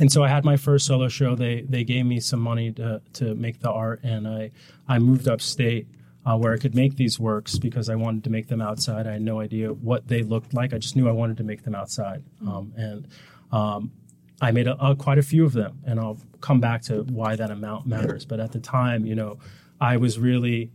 and 0.00 0.10
so 0.10 0.22
I 0.22 0.28
had 0.28 0.44
my 0.44 0.56
first 0.56 0.86
solo 0.86 1.08
show. 1.08 1.34
They 1.34 1.62
they 1.62 1.84
gave 1.84 2.06
me 2.06 2.20
some 2.20 2.40
money 2.40 2.72
to 2.72 3.00
to 3.14 3.34
make 3.34 3.60
the 3.60 3.70
art, 3.70 4.00
and 4.02 4.26
I 4.26 4.50
I 4.88 4.98
moved 4.98 5.28
upstate 5.28 5.86
uh, 6.24 6.36
where 6.36 6.52
I 6.52 6.56
could 6.56 6.74
make 6.74 6.96
these 6.96 7.18
works 7.18 7.58
because 7.58 7.88
I 7.88 7.94
wanted 7.94 8.24
to 8.24 8.30
make 8.30 8.48
them 8.48 8.60
outside. 8.60 9.06
I 9.06 9.12
had 9.12 9.22
no 9.22 9.40
idea 9.40 9.72
what 9.72 10.08
they 10.08 10.22
looked 10.22 10.54
like. 10.54 10.72
I 10.72 10.78
just 10.78 10.96
knew 10.96 11.08
I 11.08 11.12
wanted 11.12 11.36
to 11.38 11.44
make 11.44 11.64
them 11.64 11.74
outside. 11.74 12.22
Um, 12.46 12.72
and 12.76 13.08
um, 13.50 13.92
I 14.40 14.50
made 14.52 14.66
a, 14.66 14.76
a, 14.84 14.94
quite 14.94 15.18
a 15.18 15.22
few 15.22 15.44
of 15.44 15.52
them, 15.52 15.80
and 15.84 15.98
I'll 15.98 16.18
come 16.40 16.60
back 16.60 16.82
to 16.82 17.02
why 17.02 17.36
that 17.36 17.50
amount 17.50 17.86
matters. 17.86 18.24
But 18.24 18.40
at 18.40 18.52
the 18.52 18.60
time, 18.60 19.04
you 19.04 19.14
know, 19.14 19.38
I 19.80 19.96
was 19.96 20.18
really 20.18 20.70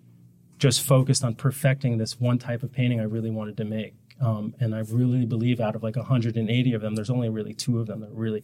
just 0.57 0.81
focused 0.81 1.23
on 1.23 1.35
perfecting 1.35 1.97
this 1.97 2.19
one 2.19 2.39
type 2.39 2.63
of 2.63 2.71
painting 2.71 2.99
I 2.99 3.03
really 3.03 3.29
wanted 3.29 3.57
to 3.57 3.65
make. 3.65 3.93
Um, 4.19 4.55
and 4.59 4.73
I 4.73 4.79
really 4.79 5.25
believe 5.25 5.59
out 5.59 5.75
of 5.75 5.83
like 5.83 5.95
180 5.95 6.73
of 6.73 6.81
them, 6.81 6.95
there's 6.95 7.09
only 7.09 7.29
really 7.29 7.53
two 7.53 7.79
of 7.79 7.87
them 7.87 8.01
that 8.01 8.11
really 8.11 8.43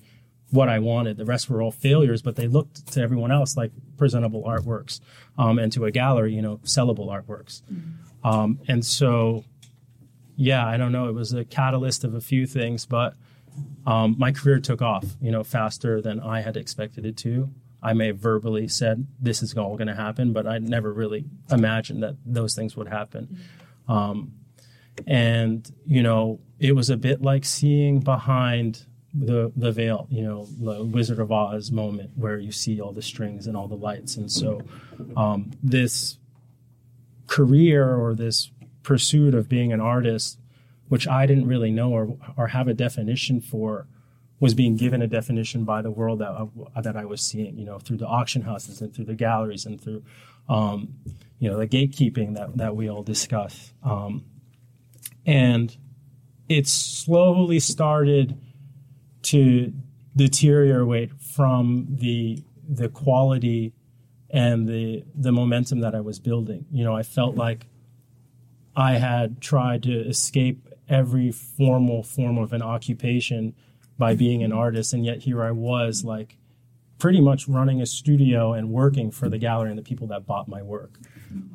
what 0.53 0.69
I 0.69 0.77
wanted. 0.77 1.17
The 1.17 1.25
rest 1.25 1.50
were 1.50 1.62
all 1.62 1.72
failures, 1.72 2.22
but 2.22 2.36
they 2.36 2.48
looked 2.48 2.93
to 2.93 3.01
everyone 3.01 3.31
else 3.31 3.57
like 3.57 3.72
presentable 3.98 4.43
artworks, 4.43 5.00
um, 5.38 5.57
and 5.57 5.72
to 5.74 5.86
a 5.86 5.91
gallery, 5.91 6.33
you 6.33 6.41
know, 6.41 6.57
sellable 6.57 7.07
artworks. 7.07 7.63
Mm-hmm. 7.63 8.27
Um, 8.27 8.60
and 8.67 8.86
so, 8.86 9.43
yeah, 10.36 10.65
I 10.65 10.77
don't 10.77 10.91
know. 10.91 11.10
It 11.10 11.13
was 11.13 11.33
a 11.33 11.43
catalyst 11.43 12.03
of 12.03 12.13
a 12.13 12.22
few 12.22 12.45
things, 12.45 12.86
but 12.86 13.15
um, 13.88 14.15
my 14.19 14.31
career 14.31 14.60
took 14.60 14.81
off, 14.81 15.05
you 15.19 15.31
know, 15.31 15.43
faster 15.43 16.01
than 16.01 16.19
I 16.19 16.41
had 16.41 16.55
expected 16.55 17.05
it 17.05 17.17
to. 17.17 17.50
I 17.81 17.93
may 17.93 18.07
have 18.07 18.19
verbally 18.19 18.67
said 18.67 19.07
this 19.19 19.41
is 19.41 19.57
all 19.57 19.75
going 19.75 19.88
to 19.88 19.95
happen, 19.95 20.33
but 20.33 20.48
I 20.48 20.60
never 20.60 20.93
really 20.93 21.25
imagined 21.51 22.03
that 22.03 22.15
those 22.25 22.55
things 22.55 22.77
would 22.77 22.88
happen. 22.88 23.39
Um, 23.88 24.33
and 25.07 25.69
you 25.86 26.03
know, 26.03 26.39
it 26.60 26.75
was 26.75 26.91
a 26.91 26.98
bit 26.98 27.24
like 27.24 27.43
seeing 27.43 28.00
behind 28.00 28.86
the 29.13 29.51
the 29.55 29.72
veil, 29.72 30.08
you 30.10 30.24
know, 30.24 30.48
the 30.60 30.84
Wizard 30.84 31.20
of 31.20 31.32
Oz 31.32 31.72
moment 31.72 32.12
where 32.15 32.39
you 32.39 32.51
see 32.51 32.82
all 32.82 32.91
the 32.91 33.01
strings 33.01 33.46
and 33.46 33.55
all 33.55 33.67
the 33.67 33.75
lights. 33.75 34.17
And 34.17 34.32
so, 34.32 34.62
um, 35.15 35.51
this 35.62 36.17
career 37.27 37.96
or 37.96 38.15
this 38.15 38.50
pursuit 38.82 39.36
of 39.36 39.48
being 39.48 39.72
an 39.72 39.79
artist, 39.79 40.39
which 40.88 41.08
I 41.08 41.25
didn't 41.25 41.48
really 41.48 41.72
know 41.72 41.91
or 41.91 42.17
or 42.36 42.48
have 42.48 42.67
a 42.67 42.74
definition 42.74 43.39
for, 43.39 43.88
was 44.39 44.55
being 44.55 44.77
given 44.77 45.01
a 45.01 45.08
definition 45.08 45.63
by 45.63 45.84
the 45.84 45.91
world 45.91 46.20
that 46.20 46.32
I, 46.75 46.82
that 46.82 46.98
I 46.98 47.05
was 47.05 47.22
seeing, 47.22 47.58
you 47.58 47.65
know, 47.65 47.77
through 47.77 47.98
the 47.98 48.08
auction 48.08 48.41
houses 48.41 48.82
and 48.82 48.93
through 48.93 49.05
the 49.05 49.15
galleries 49.15 49.65
and 49.65 49.79
through, 49.79 50.03
um, 50.50 50.96
you 51.38 51.50
know, 51.50 51.60
the 51.60 51.67
gatekeeping 51.67 52.36
that 52.36 52.58
that 52.58 52.75
we 52.75 52.89
all 52.89 53.03
discuss. 53.03 53.74
Um, 53.84 54.25
and 55.24 55.77
it 56.50 56.67
slowly 56.67 57.60
started 57.60 58.39
to 59.23 59.73
deteriorate 60.15 61.19
from 61.19 61.87
the 61.89 62.43
the 62.67 62.89
quality 62.89 63.73
and 64.29 64.67
the 64.67 65.03
the 65.15 65.31
momentum 65.31 65.79
that 65.79 65.95
I 65.95 66.01
was 66.01 66.19
building. 66.19 66.65
You 66.71 66.83
know, 66.83 66.95
I 66.95 67.03
felt 67.03 67.35
like 67.35 67.67
I 68.75 68.93
had 68.93 69.41
tried 69.41 69.83
to 69.83 69.93
escape 70.07 70.67
every 70.89 71.31
formal 71.31 72.03
form 72.03 72.37
of 72.37 72.53
an 72.53 72.61
occupation 72.61 73.55
by 73.97 74.15
being 74.15 74.43
an 74.43 74.51
artist, 74.51 74.93
and 74.93 75.05
yet 75.05 75.19
here 75.19 75.43
I 75.43 75.51
was, 75.51 76.03
like 76.03 76.37
pretty 76.97 77.19
much 77.19 77.47
running 77.47 77.81
a 77.81 77.85
studio 77.85 78.53
and 78.53 78.69
working 78.69 79.11
for 79.11 79.27
the 79.27 79.37
gallery 79.37 79.69
and 79.69 79.77
the 79.77 79.83
people 79.83 80.07
that 80.07 80.25
bought 80.25 80.47
my 80.47 80.61
work. 80.61 80.97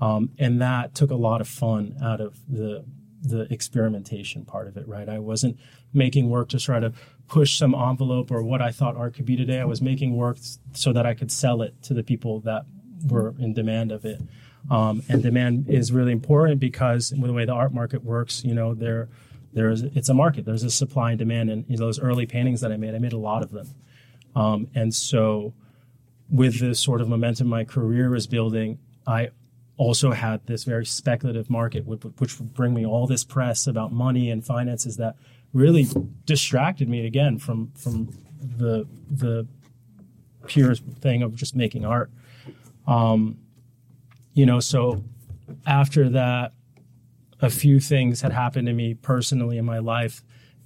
Um, 0.00 0.30
and 0.38 0.60
that 0.60 0.94
took 0.94 1.10
a 1.10 1.14
lot 1.14 1.40
of 1.40 1.48
fun 1.48 1.96
out 2.02 2.20
of 2.20 2.38
the 2.48 2.84
the 3.22 3.52
experimentation 3.52 4.44
part 4.44 4.68
of 4.68 4.76
it, 4.76 4.86
right? 4.86 5.08
I 5.08 5.18
wasn't 5.18 5.58
making 5.92 6.30
work 6.30 6.48
to 6.50 6.58
try 6.58 6.80
to 6.80 6.92
push 7.26 7.58
some 7.58 7.74
envelope 7.74 8.30
or 8.30 8.42
what 8.42 8.62
I 8.62 8.70
thought 8.70 8.96
art 8.96 9.14
could 9.14 9.26
be 9.26 9.36
today. 9.36 9.60
I 9.60 9.64
was 9.64 9.82
making 9.82 10.16
work 10.16 10.38
so 10.72 10.92
that 10.92 11.06
I 11.06 11.14
could 11.14 11.32
sell 11.32 11.62
it 11.62 11.82
to 11.84 11.94
the 11.94 12.02
people 12.02 12.40
that 12.40 12.64
were 13.06 13.34
in 13.38 13.54
demand 13.54 13.92
of 13.92 14.04
it. 14.04 14.20
Um, 14.70 15.02
and 15.08 15.22
demand 15.22 15.68
is 15.68 15.92
really 15.92 16.12
important 16.12 16.60
because 16.60 17.12
with 17.12 17.26
the 17.26 17.32
way 17.32 17.44
the 17.44 17.52
art 17.52 17.72
market 17.72 18.04
works, 18.04 18.44
you 18.44 18.54
know, 18.54 18.74
there, 18.74 19.08
there's 19.52 19.82
it's 19.82 20.08
a 20.08 20.14
market. 20.14 20.44
There's 20.44 20.62
a 20.62 20.70
supply 20.70 21.10
and 21.10 21.18
demand. 21.18 21.50
And 21.50 21.64
you 21.68 21.76
know, 21.76 21.86
those 21.86 21.98
early 21.98 22.26
paintings 22.26 22.60
that 22.60 22.72
I 22.72 22.76
made, 22.76 22.94
I 22.94 22.98
made 22.98 23.12
a 23.12 23.18
lot 23.18 23.42
of 23.42 23.50
them. 23.50 23.68
Um, 24.36 24.68
and 24.74 24.94
so, 24.94 25.54
with 26.30 26.60
the 26.60 26.74
sort 26.74 27.00
of 27.00 27.08
momentum 27.08 27.48
my 27.48 27.64
career 27.64 28.10
was 28.10 28.26
building, 28.26 28.78
I 29.06 29.30
also 29.78 30.10
had 30.10 30.44
this 30.46 30.64
very 30.64 30.84
speculative 30.84 31.48
market, 31.48 31.86
which 31.86 32.38
would 32.38 32.52
bring 32.52 32.74
me 32.74 32.84
all 32.84 33.06
this 33.06 33.24
press 33.24 33.66
about 33.66 33.92
money 33.92 34.30
and 34.30 34.44
finances 34.44 34.96
that 34.98 35.16
really 35.54 35.86
distracted 36.26 36.88
me 36.88 37.06
again 37.06 37.38
from 37.38 37.70
from 37.72 38.08
the 38.40 38.86
the 39.10 39.46
pure 40.46 40.74
thing 40.74 41.22
of 41.22 41.34
just 41.34 41.56
making 41.56 41.84
art. 41.84 42.10
Um, 42.86 43.38
you 44.34 44.44
know, 44.44 44.60
so 44.60 45.04
after 45.66 46.08
that, 46.10 46.52
a 47.40 47.48
few 47.48 47.80
things 47.80 48.20
had 48.20 48.32
happened 48.32 48.66
to 48.66 48.72
me 48.72 48.94
personally 48.94 49.58
in 49.58 49.64
my 49.64 49.78
life 49.78 50.22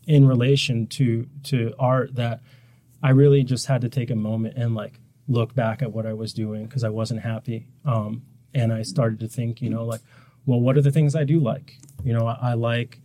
in 0.07 0.27
relation 0.27 0.87
to 0.87 1.29
to 1.45 1.75
art 1.79 2.15
that 2.15 2.41
I 3.03 3.11
really 3.11 3.45
just 3.45 3.67
had 3.67 3.83
to 3.83 3.91
take 3.91 4.11
a 4.11 4.17
moment 4.17 4.57
and 4.57 4.75
like 4.75 5.01
look 5.29 5.55
back 5.55 5.83
at 5.83 5.93
what 5.93 6.07
I 6.07 6.15
was 6.15 6.33
doing 6.33 6.65
because 6.65 6.83
I 6.83 6.89
wasn't 6.89 7.21
happy. 7.21 7.67
Um, 7.85 8.23
and 8.55 8.73
I 8.73 8.83
started 8.83 9.21
to 9.21 9.29
think, 9.29 9.61
you 9.63 9.71
know, 9.71 9.85
like, 9.85 10.01
well, 10.47 10.61
what 10.61 10.77
are 10.77 10.83
the 10.83 10.91
things 10.91 11.15
I 11.15 11.25
do 11.25 11.39
like? 11.39 11.79
You 12.05 12.13
know, 12.13 12.27
I, 12.27 12.39
I 12.41 12.55
like, 12.55 13.01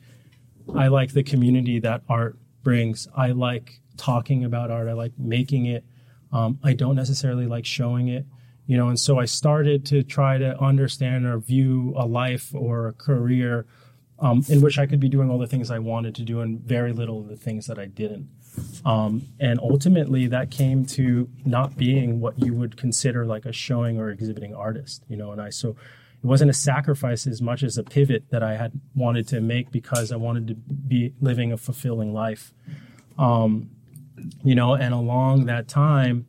I 0.75 0.87
like 0.87 1.13
the 1.13 1.23
community 1.23 1.79
that 1.79 2.01
art 2.09 2.37
brings. 2.63 3.07
I 3.15 3.31
like 3.31 3.79
talking 3.95 4.43
about 4.43 4.71
art. 4.71 4.87
I 4.87 4.93
like 4.93 5.13
making 5.17 5.65
it. 5.65 5.83
Um, 6.31 6.59
I 6.63 6.73
don't 6.73 6.95
necessarily 6.95 7.45
like 7.45 7.65
showing 7.65 8.07
it, 8.07 8.25
you 8.65 8.77
know. 8.77 8.89
And 8.89 8.99
so 8.99 9.19
I 9.19 9.25
started 9.25 9.85
to 9.87 10.03
try 10.03 10.37
to 10.37 10.59
understand 10.59 11.25
or 11.25 11.37
view 11.37 11.93
a 11.95 12.05
life 12.05 12.53
or 12.53 12.87
a 12.87 12.93
career 12.93 13.65
um, 14.19 14.43
in 14.49 14.61
which 14.61 14.79
I 14.79 14.85
could 14.85 14.99
be 14.99 15.09
doing 15.09 15.29
all 15.29 15.37
the 15.37 15.47
things 15.47 15.69
I 15.69 15.79
wanted 15.79 16.15
to 16.15 16.23
do 16.23 16.41
and 16.41 16.59
very 16.59 16.91
little 16.91 17.21
of 17.21 17.27
the 17.27 17.37
things 17.37 17.67
that 17.67 17.77
I 17.77 17.85
didn't. 17.85 18.29
Um, 18.85 19.27
and 19.39 19.59
ultimately, 19.59 20.27
that 20.27 20.49
came 20.51 20.85
to 20.87 21.29
not 21.45 21.77
being 21.77 22.19
what 22.21 22.39
you 22.39 22.53
would 22.53 22.77
consider 22.77 23.25
like 23.25 23.45
a 23.45 23.51
showing 23.51 23.99
or 23.99 24.09
exhibiting 24.09 24.55
artist, 24.55 25.03
you 25.09 25.17
know. 25.17 25.31
And 25.31 25.41
I 25.41 25.49
so 25.49 25.69
it 25.71 26.25
wasn't 26.25 26.49
a 26.49 26.53
sacrifice 26.53 27.27
as 27.27 27.41
much 27.41 27.63
as 27.63 27.77
a 27.77 27.83
pivot 27.83 28.29
that 28.29 28.43
I 28.43 28.55
had 28.55 28.79
wanted 28.95 29.27
to 29.29 29.41
make 29.41 29.71
because 29.71 30.11
I 30.11 30.15
wanted 30.15 30.47
to 30.47 30.55
be 30.55 31.13
living 31.19 31.51
a 31.51 31.57
fulfilling 31.57 32.13
life, 32.13 32.53
um, 33.19 33.69
you 34.43 34.55
know. 34.55 34.73
And 34.73 34.93
along 34.93 35.45
that 35.45 35.67
time, 35.67 36.25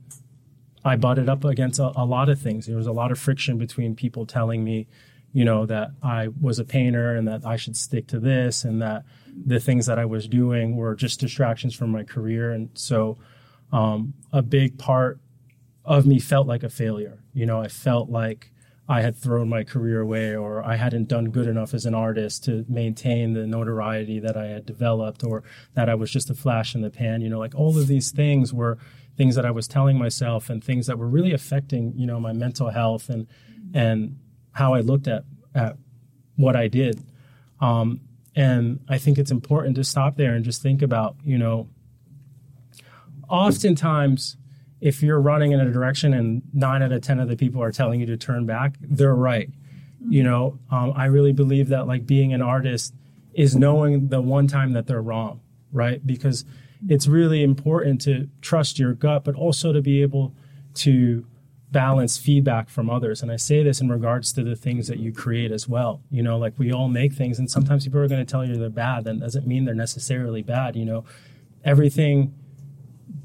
I 0.85 0.97
butted 0.97 1.29
up 1.29 1.45
against 1.45 1.79
a, 1.79 1.93
a 1.97 2.05
lot 2.05 2.29
of 2.29 2.41
things. 2.41 2.67
There 2.67 2.77
was 2.77 2.87
a 2.87 2.93
lot 2.93 3.13
of 3.13 3.19
friction 3.19 3.57
between 3.57 3.95
people 3.95 4.27
telling 4.27 4.65
me, 4.65 4.89
you 5.33 5.45
know, 5.45 5.65
that 5.67 5.91
I 6.03 6.29
was 6.41 6.59
a 6.59 6.65
painter 6.65 7.15
and 7.15 7.29
that 7.29 7.47
I 7.47 7.57
should 7.57 7.77
stick 7.77 8.09
to 8.09 8.19
this 8.21 8.65
and 8.65 8.83
that 8.83 9.05
the 9.47 9.61
things 9.61 9.87
that 9.87 9.99
I 9.99 10.05
was 10.05 10.29
doing 10.29 10.77
were 10.77 10.95
just 10.95 11.21
distractions 11.21 11.75
from 11.75 11.91
my 11.91 12.05
career. 12.05 12.51
And 12.51 12.71
so 12.75 13.19
um, 13.73 14.15
a 14.33 14.43
big 14.43 14.79
part 14.79 15.21
of 15.85 16.07
me 16.07 16.19
felt 16.19 16.47
like 16.47 16.63
a 16.63 16.71
failure. 16.71 17.23
You 17.33 17.47
know, 17.47 17.61
I 17.61 17.69
felt 17.69 18.11
like 18.11 18.53
I 18.89 19.03
had 19.03 19.17
thrown 19.17 19.49
my 19.51 19.65
career 19.65 20.01
away 20.01 20.35
or 20.35 20.63
I 20.65 20.77
hadn't 20.77 21.09
done 21.09 21.31
good 21.31 21.47
enough 21.47 21.75
as 21.75 21.85
an 21.85 21.95
artist 21.95 22.45
to 22.45 22.65
maintain 22.69 23.35
the 23.35 23.47
notoriety 23.47 24.19
that 24.21 24.37
I 24.37 24.47
had 24.47 24.65
developed 24.65 25.23
or 25.23 25.43
that 25.75 25.91
I 25.91 25.95
was 25.95 26.11
just 26.11 26.31
a 26.31 26.35
flash 26.35 26.75
in 26.75 26.81
the 26.81 26.91
pan. 26.91 27.21
You 27.21 27.29
know, 27.29 27.39
like 27.39 27.55
all 27.55 27.77
of 27.77 27.87
these 27.87 28.11
things 28.11 28.53
were 28.53 28.79
things 29.17 29.35
that 29.35 29.45
I 29.45 29.51
was 29.51 29.69
telling 29.69 29.99
myself 29.99 30.49
and 30.49 30.65
things 30.65 30.87
that 30.87 30.99
were 30.99 31.09
really 31.09 31.33
affecting, 31.33 31.93
you 31.97 32.07
know, 32.07 32.19
my 32.19 32.33
mental 32.33 32.71
health 32.71 33.11
and 33.11 33.27
and 33.75 34.19
how 34.53 34.73
I 34.73 34.81
looked 34.81 35.07
at 35.07 35.25
at 35.55 35.77
what 36.37 36.57
I 36.57 36.69
did. 36.69 37.03
Um, 37.61 38.01
and 38.39 38.79
I 38.89 38.99
think 38.99 39.19
it's 39.19 39.33
important 39.33 39.75
to 39.77 39.85
stop 39.85 40.17
there 40.17 40.35
and 40.35 40.45
just 40.45 40.63
think 40.63 40.81
about, 40.81 41.17
you 41.25 41.37
know, 41.37 41.69
oftentimes 43.29 44.37
if 44.81 45.03
you're 45.03 45.21
running 45.21 45.51
in 45.51 45.59
a 45.59 45.73
direction 45.73 46.15
and 46.15 46.43
nine 46.55 46.81
out 46.81 46.93
of 46.93 47.03
10 47.03 47.19
of 47.19 47.29
the 47.29 47.35
people 47.35 47.61
are 47.61 47.73
telling 47.73 47.99
you 47.99 48.07
to 48.07 48.17
turn 48.17 48.47
back, 48.47 48.77
they're 48.81 49.13
right. 49.13 49.51
You 50.09 50.23
know, 50.23 50.57
um, 50.71 50.93
I 50.95 51.07
really 51.07 51.33
believe 51.33 51.67
that 51.71 51.89
like 51.89 52.07
being 52.07 52.33
an 52.33 52.41
artist 52.41 52.95
is 53.35 53.57
knowing 53.57 54.07
the 54.07 54.21
one 54.21 54.47
time 54.47 54.73
that 54.75 54.87
they're 54.87 55.03
wrong, 55.03 55.41
right? 55.73 56.07
Because 56.07 56.45
it's 56.89 57.09
really 57.09 57.43
important 57.43 58.01
to 58.03 58.29
trust 58.41 58.79
your 58.79 58.93
gut, 58.93 59.25
but 59.25 59.35
also 59.35 59.73
to 59.73 59.83
be 59.83 60.01
able 60.01 60.33
to 60.75 61.27
balance 61.71 62.17
feedback 62.17 62.69
from 62.69 62.89
others. 62.89 63.23
And 63.23 63.31
I 63.31 63.37
say 63.37 63.63
this 63.63 63.81
in 63.81 63.89
regards 63.89 64.33
to 64.35 64.43
the 64.43 64.57
things 64.57 64.89
that 64.89 64.99
you 64.99 65.13
create 65.13 65.53
as 65.53 65.69
well. 65.69 66.01
You 66.11 66.23
know, 66.23 66.39
like 66.39 66.55
we 66.59 66.73
all 66.73 66.89
make 66.89 67.13
things, 67.13 67.39
and 67.39 67.51
sometimes 67.51 67.85
people 67.85 68.01
are 68.01 68.09
going 68.09 68.25
to 68.25 68.31
tell 68.31 68.45
you 68.45 68.57
they're 68.57 68.71
bad. 68.71 69.05
That 69.05 69.21
doesn't 69.21 69.47
mean 69.47 69.65
they're 69.65 69.75
necessarily 69.75 70.43
bad. 70.43 70.77
You 70.77 70.85
know, 70.85 71.05
everything, 71.65 72.35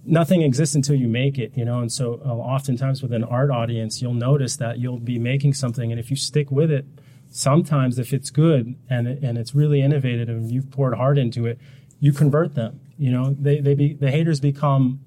nothing 0.06 0.42
exists 0.42 0.76
until 0.76 0.96
you 0.96 1.08
make 1.08 1.38
it. 1.38 1.56
You 1.56 1.66
know, 1.66 1.80
and 1.80 1.92
so 1.92 2.22
uh, 2.26 2.30
oftentimes 2.30 3.02
with 3.02 3.14
an 3.14 3.24
art 3.24 3.50
audience, 3.50 4.02
you'll 4.02 4.14
notice 4.14 4.58
that 4.58 4.80
you'll 4.80 5.00
be 5.00 5.18
making 5.20 5.54
something, 5.54 5.92
and 5.92 6.00
if 6.00 6.10
you 6.10 6.18
stick 6.18 6.52
with 6.52 6.72
it, 6.72 6.86
sometimes 7.30 7.98
if 7.98 8.14
it's 8.14 8.30
good 8.30 8.76
and 8.90 9.08
and 9.08 9.38
it's 9.38 9.56
really 9.56 9.82
innovative 9.82 10.30
and 10.30 10.52
you've 10.52 10.70
poured 10.70 10.96
heart 10.96 11.18
into 11.18 11.46
it, 11.46 11.60
you 12.00 12.12
convert 12.12 12.56
them. 12.56 12.82
You 12.98 13.12
know, 13.12 13.34
they 13.40 13.62
they 13.62 13.74
be 13.74 13.94
the 13.94 14.12
haters 14.12 14.42
become 14.42 15.00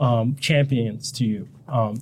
um, 0.00 0.36
champions 0.36 1.12
to 1.12 1.26
you. 1.26 1.48
Um, 1.68 2.00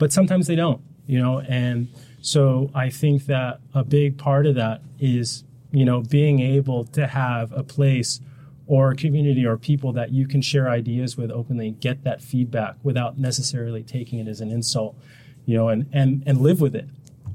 but 0.00 0.12
sometimes 0.12 0.46
they 0.46 0.56
don't, 0.56 0.80
you 1.06 1.20
know, 1.20 1.40
and 1.40 1.88
so 2.22 2.70
I 2.74 2.88
think 2.88 3.26
that 3.26 3.60
a 3.74 3.84
big 3.84 4.16
part 4.16 4.46
of 4.46 4.54
that 4.54 4.80
is, 4.98 5.44
you 5.72 5.84
know, 5.84 6.00
being 6.00 6.40
able 6.40 6.84
to 6.86 7.06
have 7.06 7.52
a 7.52 7.62
place 7.62 8.20
or 8.66 8.92
a 8.92 8.96
community 8.96 9.44
or 9.44 9.58
people 9.58 9.92
that 9.92 10.10
you 10.10 10.26
can 10.26 10.40
share 10.40 10.70
ideas 10.70 11.18
with 11.18 11.30
openly, 11.30 11.72
get 11.72 12.02
that 12.04 12.22
feedback 12.22 12.76
without 12.82 13.18
necessarily 13.18 13.82
taking 13.82 14.18
it 14.18 14.26
as 14.26 14.40
an 14.40 14.50
insult, 14.50 14.96
you 15.44 15.54
know, 15.54 15.68
and 15.68 15.86
and 15.92 16.22
and 16.26 16.40
live 16.40 16.62
with 16.62 16.74
it. 16.74 16.88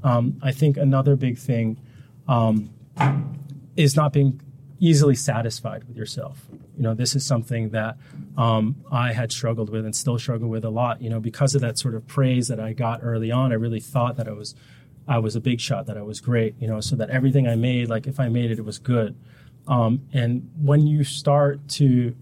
Um, 0.03 0.39
I 0.41 0.51
think 0.51 0.75
another 0.75 1.15
big 1.15 1.37
thing 1.37 1.79
um, 2.27 2.71
is 3.75 3.95
not 3.95 4.11
being 4.11 4.41
easily 4.85 5.15
satisfied 5.15 5.83
with 5.85 5.97
yourself. 5.97 6.45
You 6.77 6.83
know, 6.83 6.93
this 6.93 7.15
is 7.15 7.25
something 7.25 7.69
that 7.69 7.97
um, 8.37 8.75
I 8.91 9.13
had 9.13 9.31
struggled 9.31 9.69
with 9.69 9.83
and 9.83 9.95
still 9.95 10.19
struggle 10.19 10.47
with 10.47 10.63
a 10.63 10.69
lot. 10.69 11.01
You 11.01 11.09
know, 11.09 11.19
because 11.19 11.55
of 11.55 11.61
that 11.61 11.77
sort 11.77 11.95
of 11.95 12.05
praise 12.05 12.47
that 12.49 12.59
I 12.59 12.73
got 12.73 12.99
early 13.01 13.31
on, 13.31 13.51
I 13.51 13.55
really 13.55 13.79
thought 13.79 14.15
that 14.17 14.27
I 14.27 14.31
was, 14.33 14.53
I 15.07 15.17
was 15.17 15.35
a 15.35 15.41
big 15.41 15.59
shot, 15.59 15.87
that 15.87 15.97
I 15.97 16.03
was 16.03 16.19
great. 16.19 16.55
You 16.59 16.67
know, 16.67 16.81
so 16.81 16.95
that 16.97 17.09
everything 17.09 17.47
I 17.47 17.55
made, 17.55 17.89
like 17.89 18.05
if 18.05 18.19
I 18.19 18.29
made 18.29 18.51
it, 18.51 18.59
it 18.59 18.65
was 18.65 18.77
good. 18.77 19.15
Um, 19.67 20.01
and 20.13 20.49
when 20.61 20.85
you 20.85 21.03
start 21.03 21.67
to 21.69 22.15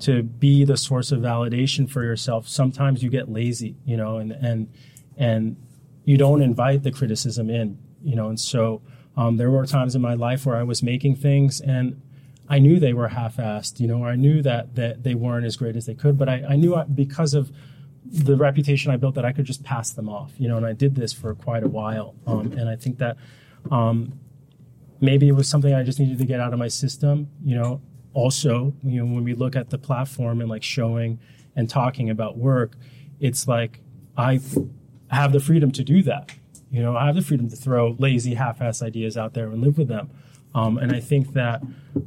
to 0.00 0.22
be 0.22 0.64
the 0.64 0.76
source 0.76 1.10
of 1.10 1.20
validation 1.20 1.90
for 1.90 2.04
yourself, 2.04 2.46
sometimes 2.46 3.02
you 3.02 3.10
get 3.10 3.28
lazy, 3.28 3.74
you 3.84 3.96
know, 3.96 4.18
and 4.18 4.30
and 4.32 4.68
and 5.16 5.56
you 6.04 6.16
don't 6.16 6.42
invite 6.42 6.84
the 6.84 6.92
criticism 6.92 7.50
in, 7.50 7.76
you 8.04 8.14
know, 8.14 8.28
and 8.28 8.38
so 8.38 8.80
um, 9.18 9.36
there 9.36 9.50
were 9.50 9.66
times 9.66 9.96
in 9.96 10.00
my 10.00 10.14
life 10.14 10.46
where 10.46 10.56
I 10.56 10.62
was 10.62 10.80
making 10.82 11.16
things 11.16 11.60
and 11.60 12.00
I 12.48 12.60
knew 12.60 12.78
they 12.78 12.94
were 12.94 13.08
half-assed, 13.08 13.80
you 13.80 13.88
know, 13.88 14.04
I 14.04 14.14
knew 14.14 14.40
that 14.42 14.76
that 14.76 15.02
they 15.02 15.14
weren't 15.14 15.44
as 15.44 15.56
great 15.56 15.76
as 15.76 15.84
they 15.86 15.94
could, 15.94 16.16
but 16.16 16.28
I, 16.28 16.44
I 16.50 16.56
knew 16.56 16.76
I, 16.76 16.84
because 16.84 17.34
of 17.34 17.50
the 18.06 18.36
reputation 18.36 18.90
I 18.90 18.96
built 18.96 19.16
that 19.16 19.24
I 19.24 19.32
could 19.32 19.44
just 19.44 19.64
pass 19.64 19.90
them 19.90 20.08
off, 20.08 20.32
you 20.38 20.48
know, 20.48 20.56
and 20.56 20.64
I 20.64 20.72
did 20.72 20.94
this 20.94 21.12
for 21.12 21.34
quite 21.34 21.64
a 21.64 21.68
while, 21.68 22.14
um, 22.26 22.52
and 22.52 22.68
I 22.68 22.76
think 22.76 22.98
that 22.98 23.16
um, 23.70 24.18
maybe 25.00 25.28
it 25.28 25.32
was 25.32 25.48
something 25.48 25.74
I 25.74 25.82
just 25.82 25.98
needed 25.98 26.18
to 26.18 26.24
get 26.24 26.40
out 26.40 26.52
of 26.52 26.58
my 26.58 26.68
system, 26.68 27.28
you 27.44 27.56
know. 27.56 27.82
Also, 28.14 28.72
you 28.82 29.04
know, 29.04 29.14
when 29.14 29.24
we 29.24 29.34
look 29.34 29.54
at 29.54 29.68
the 29.70 29.78
platform 29.78 30.40
and 30.40 30.48
like 30.48 30.62
showing 30.62 31.20
and 31.54 31.68
talking 31.68 32.08
about 32.08 32.38
work, 32.38 32.76
it's 33.20 33.46
like 33.46 33.80
I 34.16 34.40
have 35.10 35.32
the 35.32 35.40
freedom 35.40 35.70
to 35.72 35.84
do 35.84 36.02
that, 36.04 36.32
you 36.70 36.82
know, 36.82 36.96
I 36.96 37.06
have 37.06 37.14
the 37.14 37.22
freedom 37.22 37.48
to 37.48 37.56
throw 37.56 37.96
lazy, 37.98 38.34
half-ass 38.34 38.82
ideas 38.82 39.16
out 39.16 39.34
there 39.34 39.48
and 39.48 39.60
live 39.62 39.78
with 39.78 39.88
them. 39.88 40.10
Um, 40.54 40.78
and 40.78 40.94
I 40.94 41.00
think 41.00 41.32
that, 41.32 41.62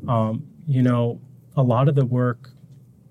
um, 0.07 0.47
you 0.67 0.81
know, 0.81 1.19
a 1.55 1.63
lot 1.63 1.89
of 1.89 1.95
the 1.95 2.05
work 2.05 2.51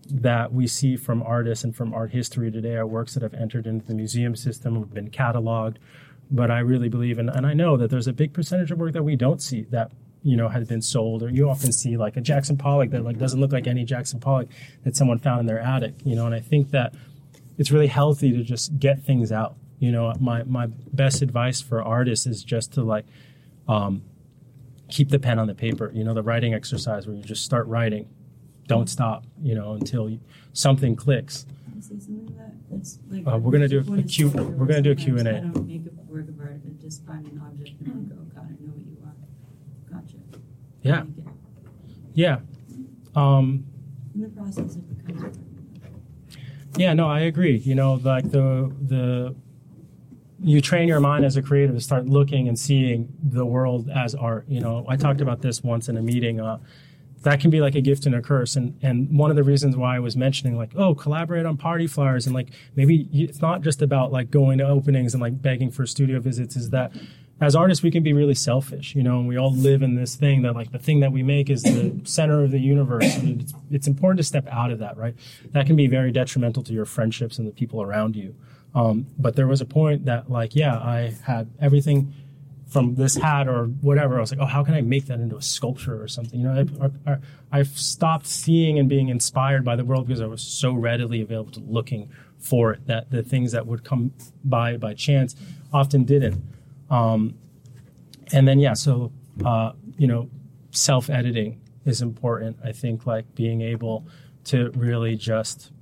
that 0.09 0.53
we 0.53 0.67
see 0.67 0.97
from 0.97 1.23
artists 1.23 1.65
and 1.65 1.75
from 1.75 1.95
art 1.95 2.11
history 2.11 2.51
today 2.51 2.75
are 2.75 2.87
works 2.87 3.15
that 3.15 3.23
have 3.23 3.35
entered 3.35 3.67
into 3.67 3.87
the 3.87 3.95
museum 3.95 4.35
system, 4.35 4.77
have 4.77 4.93
been 4.93 5.11
cataloged. 5.11 5.77
But 6.31 6.51
I 6.51 6.61
really 6.61 6.89
believe, 6.89 7.19
and, 7.19 7.29
and 7.29 7.47
I 7.47 7.55
know 7.55 7.77
that 7.77 7.91
there's 7.91 8.07
a 8.07 8.13
big 8.13 8.33
percentage 8.33 8.71
of 8.71 8.79
work 8.79 8.93
that 8.93 9.03
we 9.03 9.17
don't 9.17 9.43
see 9.43 9.63
that 9.71 9.93
you 10.23 10.37
know 10.37 10.49
has 10.49 10.69
been 10.69 10.83
sold, 10.83 11.23
or 11.23 11.31
you 11.31 11.49
often 11.49 11.73
see 11.73 11.97
like 11.97 12.17
a 12.17 12.21
Jackson 12.21 12.57
Pollock 12.57 12.91
that 12.91 13.05
like 13.05 13.19
doesn't 13.19 13.41
look 13.41 13.53
like 13.53 13.67
any 13.67 13.85
Jackson 13.85 14.21
Pollock 14.21 14.49
that 14.85 14.97
someone 14.97 15.19
found 15.19 15.41
in 15.41 15.47
their 15.47 15.59
attic, 15.59 15.95
you 16.05 16.15
know. 16.15 16.27
And 16.27 16.35
I 16.35 16.41
think 16.41 16.71
that 16.71 16.95
it's 17.59 17.71
really 17.71 17.89
healthy 17.89 18.31
to 18.33 18.45
just 18.45 18.79
get 18.79 19.03
things 19.03 19.33
out 19.33 19.57
you 19.81 19.91
know 19.91 20.13
my 20.21 20.45
my 20.45 20.67
best 20.93 21.23
advice 21.23 21.61
for 21.61 21.83
artists 21.83 22.27
is 22.27 22.45
just 22.45 22.75
to 22.75 22.83
like 22.83 23.07
um, 23.67 24.03
keep 24.89 25.09
the 25.09 25.19
pen 25.19 25.39
on 25.39 25.49
the 25.49 25.55
paper. 25.55 25.91
You 25.93 26.05
know 26.05 26.15
the 26.15 26.23
writing 26.23 26.55
exercise 26.55 27.07
where 27.07 27.17
you 27.17 27.23
just 27.23 27.45
start 27.45 27.67
writing. 27.67 28.09
Don't 28.69 28.89
stop 28.89 29.25
you 29.43 29.55
know 29.57 29.73
until 29.73 30.09
you, 30.09 30.21
something 30.53 30.95
clicks. 30.95 31.47
Like 33.11 33.27
uh, 33.27 33.39
we're 33.39 33.51
gonna 33.53 33.69
do 33.69 33.79
a 33.81 34.03
q 34.03 34.29
we're 34.29 34.67
gonna 34.67 34.83
do 34.83 34.93
a 34.93 34.95
q&a 34.95 35.25
don't 35.25 35.67
make 35.67 35.83
a 35.87 36.13
work 36.13 36.29
of 36.29 36.39
art 36.39 36.61
but 36.63 36.79
just 36.79 37.05
find 37.07 37.27
an 37.27 37.43
object 37.45 37.81
and 37.81 38.11
like 38.11 38.19
oh 38.21 38.25
god 38.35 38.45
i 38.45 38.51
know 38.63 38.73
what 38.73 38.87
you 38.87 38.99
are 39.03 40.01
gotcha. 40.01 40.17
Yeah. 40.83 41.05
Yeah. 42.13 42.41
Um 43.17 43.65
in 44.15 44.21
the 44.21 44.29
process 44.29 44.77
it 44.77 45.07
becomes 45.07 45.39
yeah 46.77 46.93
no 46.93 47.09
i 47.09 47.21
agree. 47.21 47.57
You 47.57 47.75
know 47.75 47.95
like 47.95 48.31
the 48.31 48.71
the 48.87 49.35
you 50.43 50.61
train 50.61 50.89
your 50.89 51.01
mind 51.01 51.25
as 51.25 51.37
a 51.37 51.43
creative 51.43 51.75
to 51.75 51.81
start 51.81 52.07
looking 52.07 52.49
and 52.49 52.59
seeing 52.59 53.13
the 53.23 53.45
world 53.45 53.91
as 53.91 54.15
art. 54.15 54.47
You 54.49 54.61
know, 54.61 54.87
I 54.89 54.97
talked 54.97 55.21
about 55.21 55.43
this 55.43 55.63
once 55.63 55.89
in 55.89 55.97
a 55.97 56.03
meeting. 56.03 56.41
Uh, 56.41 56.59
that 57.23 57.39
can 57.39 57.51
be 57.51 57.61
like 57.61 57.75
a 57.75 57.81
gift 57.83 58.07
and 58.07 58.15
a 58.15 58.23
curse. 58.23 58.57
And 58.57 58.79
and 58.83 59.17
one 59.17 59.31
of 59.31 59.37
the 59.37 59.43
reasons 59.43 59.77
why 59.77 59.97
I 59.97 59.99
was 59.99 60.17
mentioning 60.17 60.57
like, 60.57 60.73
oh, 60.77 60.95
collaborate 60.95 61.45
on 61.45 61.57
party 61.57 61.87
flyers 61.87 62.27
and 62.27 62.35
like 62.35 62.49
maybe 62.77 63.09
it's 63.13 63.43
not 63.43 63.61
just 63.61 63.83
about 63.83 64.13
like 64.13 64.31
going 64.31 64.59
to 64.59 64.67
openings 64.67 65.13
and 65.15 65.23
like 65.23 65.43
begging 65.43 65.71
for 65.71 65.87
studio 65.87 66.21
visits. 66.21 66.57
Is 66.57 66.71
that 66.71 66.93
as 67.41 67.55
artists 67.55 67.83
we 67.83 67.91
can 67.91 68.03
be 68.03 68.13
really 68.13 68.35
selfish, 68.35 68.95
you 68.95 69.03
know, 69.03 69.19
and 69.19 69.29
we 69.29 69.37
all 69.37 69.53
live 69.53 69.83
in 69.83 69.95
this 69.95 70.15
thing 70.15 70.43
that 70.43 70.55
like 70.55 70.73
the 70.73 70.79
thing 70.79 71.01
that 71.01 71.13
we 71.13 71.23
make 71.23 71.51
is 71.51 71.63
the 71.63 72.01
center 72.05 72.43
of 72.45 72.51
the 72.51 72.61
universe. 72.61 73.17
And 73.17 73.43
it's, 73.43 73.55
it's 73.71 73.87
important 73.87 74.19
to 74.19 74.25
step 74.25 74.47
out 74.49 74.71
of 74.71 74.79
that, 74.79 74.97
right? 74.97 75.15
That 75.53 75.67
can 75.67 75.77
be 75.77 75.87
very 75.87 76.13
detrimental 76.13 76.63
to 76.65 76.73
your 76.73 76.85
friendships 76.85 77.39
and 77.39 77.47
the 77.47 77.53
people 77.53 77.83
around 77.83 78.17
you. 78.17 78.35
Um, 78.75 79.07
but 79.19 79.37
there 79.37 79.47
was 79.47 79.61
a 79.61 79.65
point 79.65 80.05
that, 80.05 80.31
like, 80.31 80.55
yeah, 80.55 80.77
I 80.77 81.15
had 81.25 81.51
everything 81.61 82.15
from 82.71 82.95
this 82.95 83.17
hat 83.17 83.49
or 83.49 83.65
whatever. 83.65 84.17
I 84.17 84.21
was 84.21 84.31
like, 84.31 84.41
oh, 84.41 84.47
how 84.47 84.63
can 84.63 84.75
I 84.75 84.81
make 84.81 85.07
that 85.07 85.19
into 85.19 85.37
a 85.37 85.43
sculpture 85.43 86.01
or 86.01 86.07
something? 86.07 86.41
You 86.41 86.47
know, 86.47 86.91
I, 87.07 87.17
I, 87.51 87.63
stopped 87.65 88.27
seeing 88.27 88.79
and 88.79 88.89
being 88.89 89.09
inspired 89.09 89.65
by 89.65 89.75
the 89.75 89.85
world 89.85 90.07
because 90.07 90.21
I 90.21 90.27
was 90.27 90.41
so 90.41 90.73
readily 90.73 91.21
available 91.21 91.51
to 91.53 91.61
looking 91.61 92.11
for 92.39 92.73
it 92.73 92.87
that 92.87 93.11
the 93.11 93.25
things 93.25 93.53
that 93.53 93.67
would 93.67 93.85
come 93.85 94.13
by 94.45 94.77
by 94.77 94.95
chance 94.95 95.35
often 95.73 96.05
didn't. 96.05 96.43
Um, 96.89 97.35
and 98.33 98.47
then, 98.47 98.61
yeah, 98.61 98.75
so, 98.75 99.11
uh, 99.45 99.73
you 99.99 100.07
know, 100.07 100.31
self 100.71 101.11
editing 101.11 101.61
is 101.85 102.01
important. 102.01 102.57
I 102.65 102.71
think, 102.71 103.05
like, 103.05 103.35
being 103.35 103.63
able 103.63 104.07
to 104.45 104.71
really 104.77 105.17
just 105.17 105.73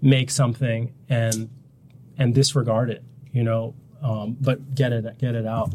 make 0.00 0.30
something 0.30 0.94
and 1.08 1.50
and 2.18 2.34
disregard 2.34 2.90
it, 2.90 3.02
you 3.32 3.42
know, 3.44 3.74
um, 4.02 4.36
but 4.40 4.74
get 4.74 4.92
it 4.92 5.18
get 5.18 5.34
it 5.34 5.46
out. 5.46 5.72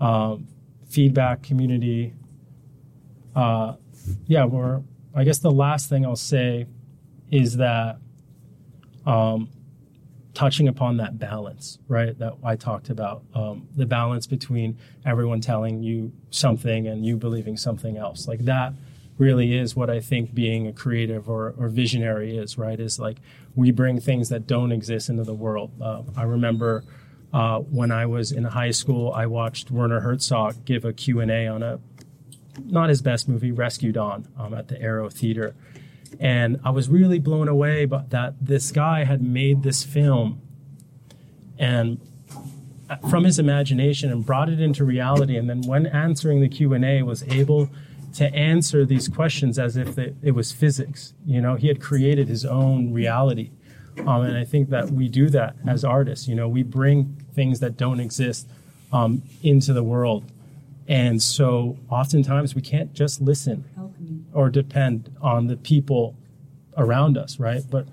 Um, 0.00 0.48
feedback, 0.88 1.42
community. 1.42 2.14
Uh, 3.34 3.74
yeah, 4.26 4.44
we're. 4.44 4.82
I 5.14 5.24
guess 5.24 5.38
the 5.38 5.50
last 5.50 5.88
thing 5.90 6.06
I'll 6.06 6.16
say 6.16 6.66
is 7.30 7.58
that 7.58 7.98
um, 9.04 9.50
touching 10.34 10.68
upon 10.68 10.96
that 10.98 11.18
balance, 11.18 11.78
right? 11.88 12.18
That 12.18 12.34
I 12.42 12.56
talked 12.56 12.88
about 12.88 13.22
um, 13.34 13.68
the 13.76 13.86
balance 13.86 14.26
between 14.26 14.78
everyone 15.04 15.40
telling 15.40 15.82
you 15.82 16.12
something 16.30 16.86
and 16.86 17.04
you 17.04 17.16
believing 17.16 17.56
something 17.56 17.96
else. 17.96 18.26
Like 18.26 18.40
that 18.46 18.72
really 19.22 19.56
is 19.56 19.76
what 19.76 19.88
I 19.88 20.00
think 20.00 20.34
being 20.34 20.66
a 20.66 20.72
creative 20.72 21.28
or, 21.28 21.54
or 21.56 21.68
visionary 21.68 22.36
is, 22.36 22.58
right? 22.58 22.78
Is 22.78 22.98
like 22.98 23.18
we 23.54 23.70
bring 23.70 24.00
things 24.00 24.30
that 24.30 24.48
don't 24.48 24.72
exist 24.72 25.08
into 25.08 25.22
the 25.22 25.34
world. 25.34 25.70
Uh, 25.80 26.02
I 26.16 26.24
remember 26.24 26.82
uh, 27.32 27.60
when 27.60 27.92
I 27.92 28.04
was 28.06 28.32
in 28.32 28.42
high 28.42 28.72
school, 28.72 29.12
I 29.12 29.26
watched 29.26 29.70
Werner 29.70 30.00
Herzog 30.00 30.64
give 30.64 30.84
a 30.84 30.92
Q&A 30.92 31.46
on 31.46 31.62
a 31.62 31.78
not 32.64 32.88
his 32.88 33.00
best 33.00 33.28
movie, 33.28 33.52
Rescue 33.52 33.92
Dawn, 33.92 34.26
um, 34.36 34.52
at 34.54 34.66
the 34.66 34.78
Aero 34.82 35.08
Theater. 35.08 35.54
And 36.18 36.60
I 36.64 36.70
was 36.70 36.88
really 36.88 37.20
blown 37.20 37.48
away 37.48 37.86
by 37.86 38.04
that 38.08 38.34
this 38.40 38.72
guy 38.72 39.04
had 39.04 39.22
made 39.22 39.62
this 39.62 39.84
film 39.84 40.42
and 41.58 42.00
uh, 42.90 42.96
from 43.08 43.22
his 43.22 43.38
imagination 43.38 44.10
and 44.10 44.26
brought 44.26 44.48
it 44.48 44.60
into 44.60 44.84
reality 44.84 45.36
and 45.36 45.48
then 45.48 45.62
when 45.62 45.86
answering 45.86 46.40
the 46.40 46.48
q&a 46.48 47.02
was 47.02 47.22
able 47.24 47.70
to 48.14 48.32
answer 48.34 48.84
these 48.84 49.08
questions 49.08 49.58
as 49.58 49.76
if 49.76 49.98
it 49.98 50.34
was 50.34 50.52
physics. 50.52 51.14
You 51.24 51.40
know, 51.40 51.56
he 51.56 51.68
had 51.68 51.80
created 51.80 52.28
his 52.28 52.44
own 52.44 52.92
reality. 52.92 53.50
Um, 53.98 54.22
and 54.22 54.36
I 54.36 54.44
think 54.44 54.70
that 54.70 54.90
we 54.90 55.08
do 55.08 55.28
that 55.30 55.56
as 55.66 55.84
artists. 55.84 56.28
You 56.28 56.34
know, 56.34 56.48
we 56.48 56.62
bring 56.62 57.16
things 57.34 57.60
that 57.60 57.76
don't 57.76 58.00
exist 58.00 58.48
um, 58.92 59.22
into 59.42 59.72
the 59.72 59.82
world. 59.82 60.30
And 60.88 61.22
so 61.22 61.78
oftentimes 61.88 62.54
we 62.54 62.62
can't 62.62 62.92
just 62.92 63.20
listen 63.20 63.64
or 64.32 64.50
depend 64.50 65.14
on 65.20 65.46
the 65.46 65.56
people 65.56 66.16
around 66.76 67.16
us, 67.16 67.38
right? 67.38 67.62
But 67.68 67.86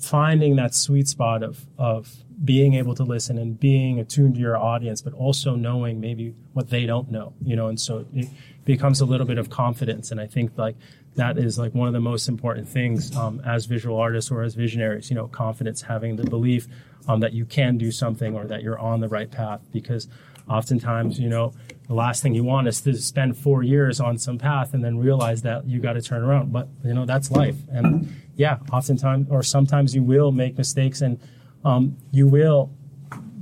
finding 0.00 0.56
that 0.56 0.74
sweet 0.74 1.08
spot 1.08 1.42
of, 1.42 1.66
of 1.78 2.16
being 2.44 2.74
able 2.74 2.94
to 2.94 3.02
listen 3.02 3.38
and 3.38 3.58
being 3.58 3.98
attuned 3.98 4.34
to 4.34 4.40
your 4.40 4.56
audience, 4.56 5.00
but 5.00 5.12
also 5.14 5.54
knowing 5.54 6.00
maybe 6.00 6.34
what 6.52 6.70
they 6.70 6.86
don't 6.86 7.10
know, 7.10 7.32
you 7.42 7.56
know, 7.56 7.68
and 7.68 7.80
so 7.80 8.04
it 8.14 8.28
becomes 8.66 9.00
a 9.00 9.06
little 9.06 9.26
bit 9.26 9.38
of 9.38 9.48
confidence. 9.48 10.10
And 10.10 10.20
I 10.20 10.26
think 10.26 10.58
like 10.58 10.76
that 11.14 11.38
is 11.38 11.58
like 11.58 11.74
one 11.74 11.86
of 11.86 11.94
the 11.94 12.00
most 12.00 12.28
important 12.28 12.68
things 12.68 13.16
um, 13.16 13.40
as 13.46 13.64
visual 13.64 13.96
artists 13.96 14.30
or 14.30 14.42
as 14.42 14.54
visionaries, 14.54 15.08
you 15.08 15.16
know, 15.16 15.28
confidence, 15.28 15.80
having 15.80 16.16
the 16.16 16.24
belief 16.24 16.66
um, 17.08 17.20
that 17.20 17.32
you 17.32 17.46
can 17.46 17.78
do 17.78 17.90
something 17.90 18.34
or 18.34 18.44
that 18.46 18.62
you're 18.62 18.78
on 18.78 19.00
the 19.00 19.08
right 19.08 19.30
path 19.30 19.60
because 19.72 20.08
oftentimes, 20.50 21.18
you 21.18 21.28
know, 21.28 21.52
the 21.86 21.94
last 21.94 22.22
thing 22.22 22.34
you 22.34 22.42
want 22.44 22.66
is 22.66 22.80
to 22.80 22.94
spend 22.94 23.38
four 23.38 23.62
years 23.62 24.00
on 24.00 24.18
some 24.18 24.36
path 24.36 24.74
and 24.74 24.84
then 24.84 24.98
realize 24.98 25.42
that 25.42 25.66
you 25.66 25.80
got 25.80 25.94
to 25.94 26.02
turn 26.02 26.22
around. 26.22 26.52
But, 26.52 26.68
you 26.84 26.92
know, 26.92 27.06
that's 27.06 27.30
life. 27.30 27.56
And 27.70 28.12
yeah, 28.34 28.58
oftentimes 28.72 29.28
or 29.30 29.44
sometimes 29.44 29.94
you 29.94 30.02
will 30.02 30.32
make 30.32 30.58
mistakes 30.58 31.00
and 31.00 31.20
um, 31.64 31.96
you 32.10 32.26
will 32.26 32.72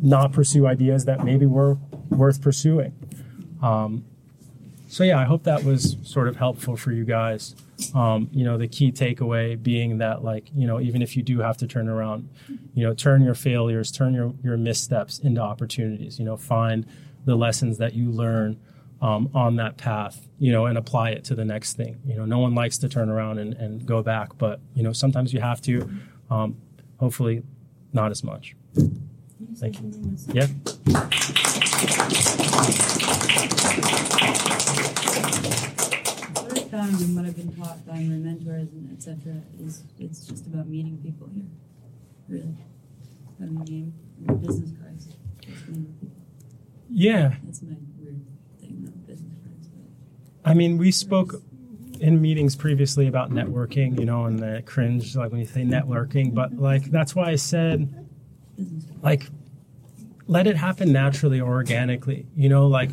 not 0.02 0.32
pursue 0.32 0.66
ideas 0.66 1.06
that 1.06 1.24
maybe 1.24 1.46
were 1.46 1.78
worth 2.10 2.42
pursuing. 2.42 2.92
Um, 3.62 4.04
so 4.94 5.02
yeah, 5.02 5.18
I 5.18 5.24
hope 5.24 5.42
that 5.42 5.64
was 5.64 5.96
sort 6.04 6.28
of 6.28 6.36
helpful 6.36 6.76
for 6.76 6.92
you 6.92 7.04
guys. 7.04 7.56
Um, 7.96 8.28
you 8.30 8.44
know, 8.44 8.56
the 8.56 8.68
key 8.68 8.92
takeaway 8.92 9.60
being 9.60 9.98
that 9.98 10.22
like, 10.22 10.48
you 10.54 10.68
know, 10.68 10.80
even 10.80 11.02
if 11.02 11.16
you 11.16 11.22
do 11.24 11.40
have 11.40 11.56
to 11.56 11.66
turn 11.66 11.88
around, 11.88 12.28
you 12.74 12.86
know, 12.86 12.94
turn 12.94 13.20
your 13.24 13.34
failures, 13.34 13.90
turn 13.90 14.14
your, 14.14 14.32
your 14.44 14.56
missteps 14.56 15.18
into 15.18 15.40
opportunities, 15.40 16.20
you 16.20 16.24
know, 16.24 16.36
find 16.36 16.86
the 17.24 17.34
lessons 17.34 17.78
that 17.78 17.94
you 17.94 18.08
learn 18.08 18.56
um, 19.02 19.28
on 19.34 19.56
that 19.56 19.78
path, 19.78 20.28
you 20.38 20.52
know, 20.52 20.66
and 20.66 20.78
apply 20.78 21.10
it 21.10 21.24
to 21.24 21.34
the 21.34 21.44
next 21.44 21.72
thing. 21.76 22.00
You 22.06 22.14
know, 22.14 22.24
no 22.24 22.38
one 22.38 22.54
likes 22.54 22.78
to 22.78 22.88
turn 22.88 23.10
around 23.10 23.38
and, 23.38 23.54
and 23.54 23.84
go 23.84 24.00
back, 24.00 24.38
but, 24.38 24.60
you 24.76 24.84
know, 24.84 24.92
sometimes 24.92 25.34
you 25.34 25.40
have 25.40 25.60
to. 25.62 25.90
Um, 26.30 26.56
hopefully 27.00 27.42
not 27.92 28.12
as 28.12 28.22
much. 28.22 28.54
Thank 29.56 29.80
you. 29.80 29.92
Yeah. 30.32 30.46
Found 36.84 37.00
and 37.00 37.16
what 37.16 37.24
I've 37.24 37.36
been 37.36 37.54
taught 37.54 37.86
by 37.86 37.94
my 37.94 38.16
mentors 38.16 38.68
and 38.72 38.90
et 38.92 39.02
cetera 39.02 39.40
is 39.60 39.84
it's 39.98 40.26
just 40.26 40.46
about 40.46 40.68
meeting 40.68 40.98
people 41.02 41.28
here. 41.34 41.44
Really. 42.28 42.56
Having 43.40 43.60
a 43.60 43.64
game, 43.64 43.94
and 44.26 44.42
business 44.42 44.70
cards. 44.80 45.08
Just 45.40 45.68
meeting 45.68 45.96
people. 46.00 46.16
Yeah, 46.90 47.34
That's 47.44 47.62
my 47.62 47.76
weird 47.98 48.20
thing, 48.60 48.84
not 48.84 49.06
business 49.06 49.32
cards, 49.42 49.68
but 49.68 50.50
I 50.50 50.54
mean, 50.54 50.78
we 50.78 50.90
spoke 50.90 51.42
in 52.00 52.20
meetings 52.20 52.54
previously 52.54 53.06
about 53.06 53.30
networking, 53.30 53.98
you 53.98 54.04
know, 54.04 54.26
and 54.26 54.38
the 54.38 54.62
cringe, 54.66 55.16
like 55.16 55.30
when 55.30 55.40
you 55.40 55.46
say 55.46 55.62
networking, 55.62 56.34
but 56.34 56.52
like 56.58 56.84
that's 56.90 57.14
why 57.14 57.30
I 57.30 57.36
said, 57.36 58.08
like, 59.02 59.26
let 60.26 60.46
it 60.46 60.56
happen 60.56 60.92
naturally 60.92 61.40
or 61.40 61.52
organically, 61.52 62.26
you 62.36 62.48
know, 62.48 62.66
like 62.66 62.90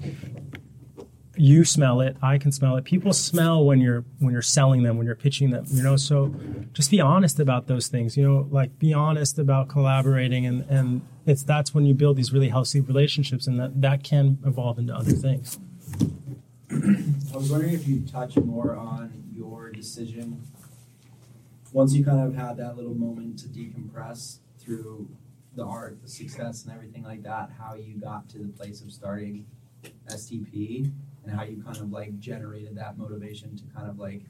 you 1.37 1.63
smell 1.63 2.01
it, 2.01 2.17
I 2.21 2.37
can 2.37 2.51
smell 2.51 2.75
it. 2.75 2.83
People 2.83 3.13
smell 3.13 3.63
when 3.63 3.79
you're 3.79 4.03
when 4.19 4.33
you're 4.33 4.41
selling 4.41 4.83
them, 4.83 4.97
when 4.97 5.05
you're 5.05 5.15
pitching 5.15 5.49
them, 5.51 5.65
you 5.69 5.81
know. 5.81 5.95
So 5.95 6.33
just 6.73 6.91
be 6.91 6.99
honest 6.99 7.39
about 7.39 7.67
those 7.67 7.87
things, 7.87 8.17
you 8.17 8.27
know, 8.27 8.47
like 8.51 8.77
be 8.79 8.93
honest 8.93 9.39
about 9.39 9.69
collaborating 9.69 10.45
and 10.45 10.65
and 10.69 11.01
it's 11.25 11.43
that's 11.43 11.73
when 11.73 11.85
you 11.85 11.93
build 11.93 12.17
these 12.17 12.33
really 12.33 12.49
healthy 12.49 12.81
relationships 12.81 13.47
and 13.47 13.59
that 13.59 13.81
that 13.81 14.03
can 14.03 14.39
evolve 14.45 14.77
into 14.77 14.93
other 14.93 15.11
things. 15.11 15.57
I 16.71 17.37
was 17.37 17.49
wondering 17.49 17.73
if 17.73 17.87
you'd 17.87 18.09
touch 18.09 18.35
more 18.37 18.75
on 18.75 19.23
your 19.33 19.71
decision 19.71 20.41
once 21.73 21.93
you 21.93 22.03
kind 22.03 22.19
of 22.19 22.35
had 22.35 22.57
that 22.57 22.75
little 22.75 22.93
moment 22.93 23.39
to 23.39 23.47
decompress 23.47 24.39
through 24.59 25.07
the 25.55 25.63
art, 25.63 26.01
the 26.01 26.09
success, 26.09 26.63
and 26.63 26.73
everything 26.73 27.03
like 27.03 27.23
that, 27.23 27.49
how 27.57 27.75
you 27.75 27.95
got 27.95 28.29
to 28.29 28.39
the 28.39 28.47
place 28.49 28.81
of 28.81 28.91
starting 28.91 29.45
STP 30.07 30.91
and 31.23 31.35
how 31.35 31.43
you 31.43 31.61
kind 31.63 31.77
of 31.77 31.91
like 31.91 32.19
generated 32.19 32.75
that 32.75 32.97
motivation 32.97 33.55
to 33.57 33.63
kind 33.75 33.89
of 33.89 33.99
like 33.99 34.23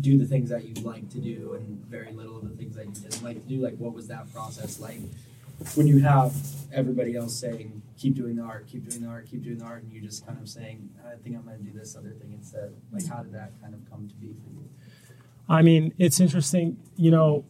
do 0.00 0.16
the 0.16 0.24
things 0.24 0.48
that 0.50 0.64
you 0.64 0.74
like 0.82 1.08
to 1.10 1.18
do 1.18 1.54
and 1.54 1.84
very 1.86 2.12
little 2.12 2.38
of 2.38 2.48
the 2.48 2.56
things 2.56 2.74
that 2.76 2.86
you 2.86 2.92
didn't 2.92 3.22
like 3.22 3.42
to 3.42 3.48
do. 3.48 3.62
Like, 3.62 3.76
what 3.76 3.92
was 3.92 4.08
that 4.08 4.32
process 4.32 4.80
like 4.80 5.00
when 5.74 5.86
you 5.86 6.00
have 6.00 6.34
everybody 6.72 7.14
else 7.14 7.38
saying, 7.38 7.82
keep 7.98 8.14
doing 8.14 8.36
the 8.36 8.42
art, 8.42 8.66
keep 8.66 8.88
doing 8.88 9.02
the 9.02 9.08
art, 9.08 9.28
keep 9.30 9.44
doing 9.44 9.58
the 9.58 9.64
art, 9.64 9.82
and 9.82 9.92
you 9.92 10.00
just 10.00 10.26
kind 10.26 10.38
of 10.40 10.48
saying, 10.48 10.88
I 11.06 11.16
think 11.22 11.36
I'm 11.36 11.44
going 11.44 11.58
to 11.58 11.64
do 11.64 11.78
this 11.78 11.94
other 11.94 12.10
thing 12.10 12.32
instead? 12.32 12.74
Like, 12.90 13.06
how 13.06 13.22
did 13.22 13.34
that 13.34 13.52
kind 13.60 13.74
of 13.74 13.88
come 13.90 14.08
to 14.08 14.14
be 14.14 14.28
for 14.28 14.50
you? 14.50 14.68
I 15.48 15.62
mean, 15.62 15.92
it's 15.98 16.20
interesting, 16.20 16.78
you 16.96 17.10
know, 17.10 17.44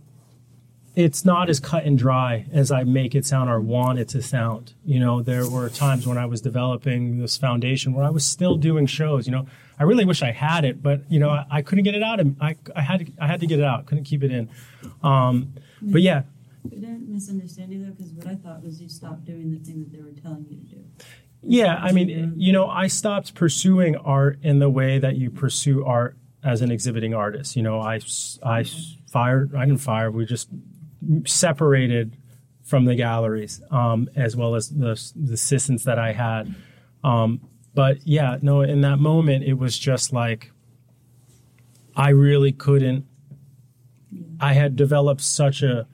it's 0.94 1.24
not 1.24 1.48
as 1.48 1.58
cut 1.58 1.84
and 1.84 1.98
dry 1.98 2.46
as 2.52 2.70
I 2.70 2.84
make 2.84 3.14
it 3.14 3.24
sound 3.24 3.48
or 3.48 3.60
want 3.60 3.98
it 3.98 4.08
to 4.08 4.22
sound. 4.22 4.74
You 4.84 5.00
know, 5.00 5.22
there 5.22 5.48
were 5.48 5.68
times 5.70 6.06
when 6.06 6.18
I 6.18 6.26
was 6.26 6.40
developing 6.40 7.18
this 7.18 7.36
foundation 7.36 7.94
where 7.94 8.04
I 8.04 8.10
was 8.10 8.26
still 8.26 8.56
doing 8.56 8.86
shows. 8.86 9.26
You 9.26 9.32
know, 9.32 9.46
I 9.78 9.84
really 9.84 10.04
wish 10.04 10.22
I 10.22 10.32
had 10.32 10.64
it, 10.64 10.82
but 10.82 11.10
you 11.10 11.18
know, 11.18 11.30
I, 11.30 11.46
I 11.50 11.62
couldn't 11.62 11.84
get 11.84 11.94
it 11.94 12.02
out. 12.02 12.20
Of, 12.20 12.36
I 12.40 12.56
I 12.76 12.82
had 12.82 13.06
to 13.06 13.12
I 13.20 13.26
had 13.26 13.40
to 13.40 13.46
get 13.46 13.58
it 13.58 13.64
out. 13.64 13.86
Couldn't 13.86 14.04
keep 14.04 14.22
it 14.22 14.30
in. 14.30 14.50
Um, 15.02 15.54
but 15.80 16.02
yeah, 16.02 16.22
I 16.64 16.68
didn't 16.68 17.08
misunderstand 17.08 17.72
you 17.72 17.84
though, 17.84 17.92
because 17.92 18.12
what 18.12 18.26
I 18.26 18.34
thought 18.34 18.62
was 18.62 18.80
you 18.80 18.88
stopped 18.88 19.24
doing 19.24 19.50
the 19.50 19.58
thing 19.58 19.80
that 19.80 19.92
they 19.92 20.02
were 20.02 20.12
telling 20.12 20.46
you 20.48 20.58
to 20.58 20.76
do. 20.76 20.84
Yeah, 21.44 21.74
I 21.74 21.90
mean, 21.90 22.34
you 22.36 22.52
know, 22.52 22.68
I 22.68 22.86
stopped 22.86 23.34
pursuing 23.34 23.96
art 23.96 24.38
in 24.42 24.60
the 24.60 24.70
way 24.70 25.00
that 25.00 25.16
you 25.16 25.28
pursue 25.28 25.84
art 25.84 26.16
as 26.44 26.60
an 26.60 26.70
exhibiting 26.70 27.14
artist. 27.14 27.56
You 27.56 27.62
know, 27.62 27.80
I, 27.80 28.00
I 28.44 28.64
fired, 29.08 29.52
I 29.54 29.64
didn't 29.64 29.80
fire, 29.80 30.08
we 30.10 30.24
just 30.24 30.48
separated 31.26 32.16
from 32.62 32.84
the 32.84 32.94
galleries, 32.94 33.60
um, 33.70 34.08
as 34.14 34.36
well 34.36 34.54
as 34.54 34.68
the, 34.68 35.00
the 35.16 35.34
assistants 35.34 35.84
that 35.84 35.98
I 35.98 36.12
had. 36.12 36.54
Um, 37.02 37.40
but 37.74 38.06
yeah, 38.06 38.38
no, 38.42 38.60
in 38.62 38.82
that 38.82 38.98
moment, 38.98 39.44
it 39.44 39.54
was 39.54 39.78
just 39.78 40.12
like, 40.12 40.52
I 41.96 42.10
really 42.10 42.52
couldn't, 42.52 43.06
I 44.40 44.52
had 44.52 44.76
developed 44.76 45.20
such 45.20 45.62
a 45.62 45.86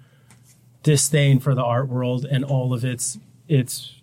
disdain 0.82 1.40
for 1.40 1.54
the 1.54 1.62
art 1.64 1.88
world 1.88 2.24
and 2.24 2.44
all 2.44 2.72
of 2.72 2.84
its, 2.84 3.18
its 3.48 3.98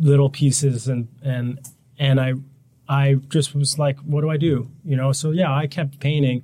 little 0.00 0.30
pieces 0.30 0.88
and 0.88 1.08
and 1.22 1.60
and 1.98 2.20
I 2.20 2.34
I 2.88 3.14
just 3.28 3.54
was 3.54 3.78
like, 3.78 3.98
what 4.00 4.20
do 4.22 4.30
I 4.30 4.36
do? 4.36 4.70
You 4.84 4.96
know, 4.96 5.12
so 5.12 5.30
yeah, 5.30 5.54
I 5.54 5.66
kept 5.66 6.00
painting, 6.00 6.42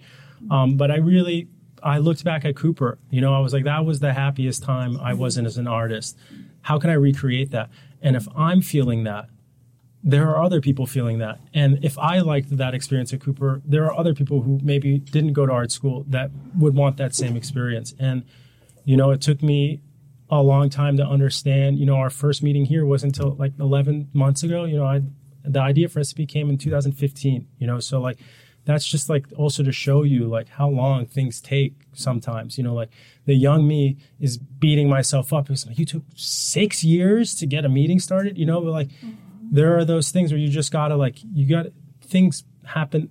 um, 0.50 0.76
but 0.76 0.90
I 0.90 0.96
really 0.96 1.48
I 1.82 1.98
looked 1.98 2.24
back 2.24 2.44
at 2.44 2.56
Cooper. 2.56 2.98
You 3.10 3.20
know, 3.20 3.34
I 3.34 3.40
was 3.40 3.52
like, 3.52 3.64
that 3.64 3.84
was 3.84 4.00
the 4.00 4.12
happiest 4.12 4.62
time 4.62 4.98
I 5.00 5.14
wasn't 5.14 5.46
as 5.46 5.56
an 5.56 5.66
artist. 5.66 6.16
How 6.62 6.78
can 6.78 6.90
I 6.90 6.94
recreate 6.94 7.50
that? 7.50 7.70
And 8.02 8.16
if 8.16 8.26
I'm 8.36 8.62
feeling 8.62 9.04
that, 9.04 9.28
there 10.02 10.28
are 10.28 10.42
other 10.42 10.60
people 10.60 10.86
feeling 10.86 11.18
that. 11.18 11.40
And 11.52 11.84
if 11.84 11.98
I 11.98 12.20
liked 12.20 12.56
that 12.56 12.74
experience 12.74 13.12
at 13.12 13.20
Cooper, 13.20 13.60
there 13.64 13.84
are 13.84 13.98
other 13.98 14.14
people 14.14 14.42
who 14.42 14.60
maybe 14.62 14.98
didn't 14.98 15.32
go 15.32 15.44
to 15.44 15.52
art 15.52 15.72
school 15.72 16.04
that 16.08 16.30
would 16.56 16.74
want 16.74 16.96
that 16.98 17.14
same 17.14 17.36
experience. 17.36 17.94
And 17.98 18.22
you 18.84 18.96
know, 18.96 19.10
it 19.10 19.20
took 19.20 19.42
me 19.42 19.82
a 20.30 20.42
long 20.42 20.70
time 20.70 20.96
to 20.96 21.04
understand. 21.04 21.78
You 21.78 21.84
know, 21.84 21.96
our 21.96 22.08
first 22.08 22.42
meeting 22.42 22.64
here 22.64 22.86
was 22.86 23.04
until 23.04 23.34
like 23.34 23.52
11 23.58 24.08
months 24.14 24.42
ago. 24.42 24.64
You 24.64 24.78
know, 24.78 24.86
I 24.86 25.02
the 25.44 25.60
idea 25.60 25.88
for 25.88 26.00
STP 26.00 26.28
came 26.28 26.48
in 26.48 26.58
2015. 26.58 27.46
You 27.58 27.66
know, 27.66 27.80
so 27.80 28.00
like 28.00 28.18
that's 28.68 28.86
just 28.86 29.08
like 29.08 29.26
also 29.36 29.62
to 29.62 29.72
show 29.72 30.02
you 30.02 30.26
like 30.26 30.48
how 30.48 30.68
long 30.68 31.06
things 31.06 31.40
take 31.40 31.74
sometimes. 31.94 32.58
You 32.58 32.64
know, 32.64 32.74
like 32.74 32.90
the 33.24 33.34
young 33.34 33.66
me 33.66 33.96
is 34.20 34.36
beating 34.36 34.90
myself 34.90 35.32
up. 35.32 35.46
because 35.46 35.66
like 35.66 35.78
you 35.78 35.86
took 35.86 36.02
six 36.14 36.84
years 36.84 37.34
to 37.36 37.46
get 37.46 37.64
a 37.64 37.68
meeting 37.68 37.98
started. 37.98 38.36
You 38.36 38.44
know, 38.44 38.60
but 38.60 38.72
like 38.72 38.88
mm-hmm. 38.88 39.12
there 39.50 39.78
are 39.78 39.84
those 39.84 40.10
things 40.10 40.30
where 40.30 40.38
you 40.38 40.48
just 40.48 40.70
gotta 40.70 40.96
like 40.96 41.16
you 41.32 41.46
got 41.46 41.66
things 42.02 42.44
happen 42.64 43.08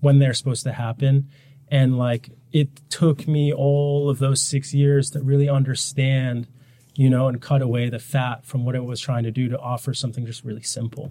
when 0.00 0.18
they're 0.18 0.34
supposed 0.34 0.64
to 0.64 0.72
happen, 0.72 1.30
and 1.68 1.96
like 1.96 2.30
it 2.52 2.68
took 2.90 3.28
me 3.28 3.52
all 3.52 4.10
of 4.10 4.18
those 4.18 4.40
six 4.40 4.74
years 4.74 5.10
to 5.10 5.22
really 5.22 5.48
understand 5.48 6.48
you 6.96 7.10
know, 7.10 7.28
and 7.28 7.42
cut 7.42 7.60
away 7.60 7.90
the 7.90 7.98
fat 7.98 8.44
from 8.44 8.64
what 8.64 8.74
it 8.74 8.82
was 8.82 9.00
trying 9.00 9.22
to 9.22 9.30
do 9.30 9.48
to 9.48 9.58
offer 9.58 9.92
something 9.92 10.24
just 10.24 10.44
really 10.44 10.62
simple. 10.62 11.10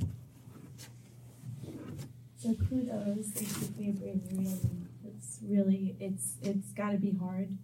So 2.45 2.53
kudos, 2.69 3.29
thank 3.29 3.49
you 3.60 3.73
for 3.75 3.81
your 3.81 3.93
bravery, 3.95 4.60
it's 5.03 5.39
really 5.41 5.95
it's 5.99 6.36
it's 6.43 6.71
got 6.73 6.91
to 6.91 6.97
be 6.97 7.12
hard 7.13 7.58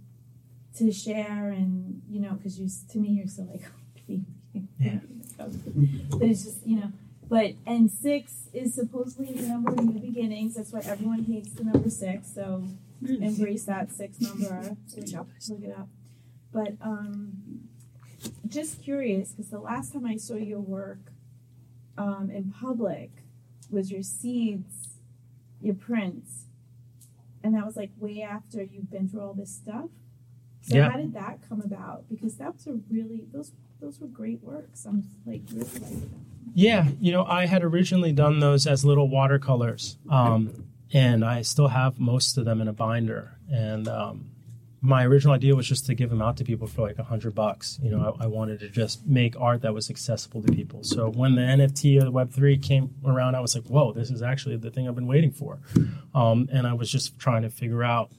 to 0.78 0.92
share, 0.92 1.50
and 1.50 2.02
you 2.10 2.20
know, 2.20 2.32
because 2.32 2.60
you 2.60 2.68
to 2.92 2.98
me 2.98 3.10
you're 3.10 3.28
still 3.28 3.46
like, 3.46 3.62
Yeah. 4.80 4.98
but 5.38 5.52
it's 6.24 6.46
just 6.46 6.66
you 6.66 6.78
know, 6.78 6.92
but 7.30 7.54
and 7.68 7.92
six 7.92 8.50
is 8.54 8.74
supposedly 8.74 9.32
the 9.36 9.50
number 9.50 9.72
of 9.72 9.84
new 9.84 10.00
beginnings. 10.00 10.56
That's 10.56 10.72
why 10.72 10.80
everyone 10.80 11.26
hates 11.26 11.54
the 11.54 11.64
number 11.64 11.92
six. 11.92 12.34
So 12.34 12.64
embrace 13.08 13.66
that 13.66 13.92
six 13.92 14.20
number. 14.20 14.78
Look 14.96 15.08
it 15.08 15.14
up. 15.14 15.28
Look 15.48 15.64
it 15.64 15.78
up. 15.78 15.90
But 16.52 16.74
um, 16.82 17.70
just 18.48 18.82
curious, 18.82 19.30
because 19.30 19.52
the 19.52 19.60
last 19.60 19.94
time 19.94 20.08
I 20.08 20.18
saw 20.18 20.38
your 20.38 20.60
work 20.60 21.12
um, 22.00 22.32
in 22.34 22.52
public 22.52 23.21
was 23.72 23.92
your 23.92 24.04
seeds, 24.04 24.90
your 25.62 25.76
prints, 25.76 26.46
and 27.44 27.56
that 27.56 27.66
was 27.66 27.76
like 27.76 27.92
way 28.00 28.22
after 28.22 28.62
you've 28.64 28.92
been 28.92 29.08
through 29.10 29.22
all 29.22 29.34
this 29.34 29.52
stuff. 29.52 29.90
So 30.62 30.76
Yeah. 30.78 30.90
how 30.90 30.98
did 30.98 31.14
that 31.14 31.40
come 31.48 31.62
about? 31.62 32.08
Because 32.10 32.36
that 32.38 32.54
was 32.54 32.68
a 32.68 32.74
really 32.90 33.26
those 33.32 33.52
those 33.80 34.00
were 34.00 34.08
great 34.08 34.44
works. 34.44 34.86
I'm 34.86 35.04
like 35.26 35.42
really 35.52 35.66
like 35.66 35.82
them. 35.90 36.26
Yeah, 36.54 36.90
you 37.00 37.12
know, 37.12 37.24
I 37.26 37.46
had 37.48 37.64
originally 37.64 38.12
done 38.12 38.40
those 38.40 38.68
as 38.68 38.84
little 38.86 39.08
watercolors, 39.08 39.98
um, 40.10 40.66
and 40.94 41.24
I 41.24 41.42
still 41.44 41.70
have 41.70 42.00
most 42.00 42.38
of 42.38 42.46
them 42.46 42.60
in 42.62 42.68
a 42.68 42.74
binder. 42.74 43.38
And 43.50 43.88
um, 43.88 44.31
my 44.84 45.06
original 45.06 45.36
idea 45.36 45.56
was 45.56 45.68
just 45.68 45.86
to 45.86 45.94
give 45.94 46.10
them 46.10 46.22
out 46.24 46.38
to 46.38 46.44
people 46.44 46.66
for 46.66 46.82
like 46.82 46.98
a 46.98 47.04
hundred 47.04 47.36
bucks. 47.36 47.80
You 47.84 47.92
know, 47.92 48.18
I, 48.20 48.24
I 48.24 48.28
wanted 48.28 48.60
to 48.62 48.70
just 48.70 49.06
make 49.06 49.40
art 49.40 49.62
that 49.62 49.74
was 49.74 49.92
accessible 49.92 50.42
to 50.42 50.52
people. 50.52 50.84
So 50.84 51.10
when 51.10 51.36
the 51.36 51.42
NFT 51.42 52.02
or 52.02 52.06
the 52.06 52.12
Web 52.12 52.32
three 52.32 52.58
came 52.58 52.96
around, 53.06 53.36
I 53.36 53.42
was 53.42 53.56
like, 53.56 53.66
"Whoa, 53.66 53.94
this 53.94 54.10
is 54.10 54.24
actually 54.24 54.58
the 54.58 54.72
thing 54.72 54.88
I've 54.88 54.96
been 54.96 55.08
waiting 55.08 55.32
for." 55.32 55.60
Um, 56.16 56.50
and 56.52 56.66
I 56.66 56.74
was 56.74 56.92
just 56.92 57.20
trying 57.20 57.44
to 57.44 57.50
figure 57.50 57.84
out, 57.84 58.12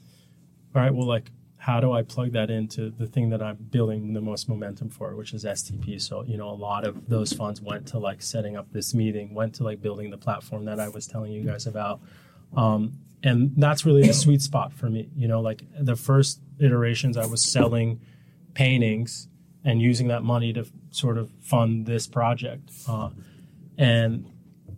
all 0.73 0.81
right, 0.81 0.93
well, 0.93 1.07
like 1.07 1.31
how 1.63 1.79
do 1.79 1.93
I 1.93 2.01
plug 2.01 2.33
that 2.33 2.49
into 2.49 2.89
the 2.89 3.07
thing 3.07 3.29
that 3.29 3.41
I'm 3.41 3.55
building 3.55 4.11
the 4.11 4.19
most 4.19 4.49
momentum 4.49 4.89
for, 4.89 5.15
which 5.15 5.33
is 5.33 5.45
STP? 5.45 6.01
So, 6.01 6.23
you 6.23 6.35
know, 6.35 6.49
a 6.49 6.51
lot 6.51 6.85
of 6.85 7.07
those 7.07 7.31
funds 7.31 7.61
went 7.61 7.87
to 7.87 7.99
like 7.99 8.21
setting 8.21 8.57
up 8.57 8.73
this 8.73 8.93
meeting, 8.93 9.33
went 9.33 9.55
to 9.55 9.63
like 9.63 9.81
building 9.81 10.09
the 10.09 10.17
platform 10.17 10.65
that 10.65 10.81
I 10.81 10.89
was 10.89 11.07
telling 11.07 11.31
you 11.31 11.41
guys 11.41 11.65
about. 11.65 12.01
Um, 12.57 12.99
and 13.23 13.53
that's 13.57 13.85
really 13.85 14.05
the 14.05 14.13
sweet 14.13 14.41
spot 14.41 14.73
for 14.73 14.89
me. 14.89 15.09
You 15.15 15.27
know, 15.27 15.41
like 15.41 15.63
the 15.79 15.95
first 15.95 16.41
iterations, 16.59 17.17
I 17.17 17.25
was 17.25 17.41
selling 17.41 18.01
paintings 18.53 19.27
and 19.63 19.81
using 19.81 20.09
that 20.09 20.23
money 20.23 20.51
to 20.53 20.65
sort 20.91 21.17
of 21.17 21.31
fund 21.41 21.85
this 21.85 22.05
project. 22.05 22.69
Uh, 22.87 23.09
and 23.77 24.29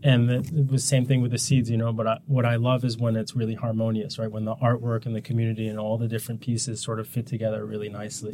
and 0.04 0.30
it 0.30 0.52
it 0.52 0.68
was 0.72 0.84
the 0.84 0.88
same 0.88 1.06
thing 1.06 1.22
with 1.22 1.32
the 1.32 1.38
seeds, 1.40 1.70
you 1.70 1.78
know. 1.78 1.92
But 1.92 2.08
I, 2.08 2.20
what 2.28 2.46
I 2.46 2.56
love 2.58 2.86
is 2.86 2.98
when 2.98 3.16
it's 3.16 3.36
really 3.36 3.56
harmonious, 3.56 4.20
right? 4.20 4.32
When 4.32 4.46
the 4.46 4.56
artwork 4.56 5.06
and 5.06 5.16
the 5.16 5.22
community 5.22 5.68
and 5.68 5.80
all 5.80 5.98
the 5.98 6.08
different 6.08 6.42
pieces 6.42 6.80
sort 6.82 7.00
of 7.00 7.08
fit 7.08 7.26
together 7.26 7.66
really 7.66 7.90
nicely. 7.90 8.34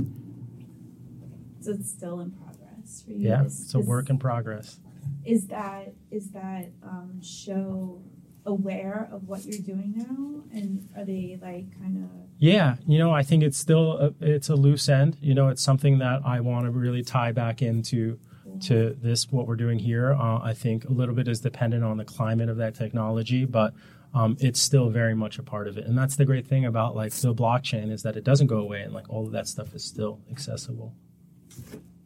So 1.61 1.71
it's 1.71 1.89
still 1.91 2.19
in 2.19 2.31
progress 2.31 3.03
for 3.05 3.11
you. 3.11 3.29
Yeah, 3.29 3.45
Is- 3.45 3.61
it's 3.61 3.75
a 3.75 3.79
is- 3.79 3.85
work 3.87 4.09
in 4.09 4.17
progress. 4.19 4.79
Is 5.23 5.47
that 5.47 5.93
is 6.11 6.31
that 6.31 6.69
um, 6.83 7.21
show 7.21 8.01
aware 8.45 9.09
of 9.11 9.27
what 9.27 9.45
you're 9.45 9.61
doing 9.61 9.93
now, 9.95 10.43
and 10.57 10.87
are 10.97 11.05
they 11.05 11.39
like 11.41 11.77
kind 11.79 12.03
of 12.03 12.09
Yeah, 12.37 12.75
you 12.87 12.97
know, 12.97 13.11
I 13.11 13.23
think 13.23 13.43
it's 13.43 13.57
still 13.57 13.97
a, 13.97 14.13
it's 14.19 14.49
a 14.49 14.55
loose 14.55 14.89
end. 14.89 15.17
You 15.21 15.33
know, 15.33 15.49
it's 15.49 15.61
something 15.61 15.99
that 15.99 16.21
I 16.25 16.39
want 16.39 16.65
to 16.65 16.71
really 16.71 17.03
tie 17.03 17.31
back 17.31 17.61
into 17.61 18.19
to 18.61 18.95
this 19.01 19.31
what 19.31 19.47
we're 19.47 19.55
doing 19.55 19.79
here. 19.79 20.13
Uh, 20.13 20.39
I 20.41 20.53
think 20.53 20.85
a 20.85 20.91
little 20.91 21.15
bit 21.15 21.27
is 21.27 21.39
dependent 21.39 21.83
on 21.83 21.97
the 21.97 22.05
climate 22.05 22.49
of 22.49 22.57
that 22.57 22.75
technology, 22.75 23.45
but 23.45 23.73
um, 24.13 24.37
it's 24.39 24.59
still 24.59 24.89
very 24.89 25.15
much 25.15 25.39
a 25.39 25.43
part 25.43 25.67
of 25.67 25.77
it. 25.77 25.85
And 25.85 25.97
that's 25.97 26.15
the 26.15 26.25
great 26.25 26.45
thing 26.45 26.65
about 26.65 26.95
like 26.95 27.13
the 27.13 27.33
blockchain 27.33 27.91
is 27.91 28.03
that 28.03 28.17
it 28.17 28.23
doesn't 28.23 28.47
go 28.47 28.57
away, 28.57 28.81
and 28.81 28.93
like 28.93 29.09
all 29.09 29.25
of 29.25 29.31
that 29.31 29.47
stuff 29.47 29.73
is 29.73 29.83
still 29.83 30.19
accessible. 30.29 30.93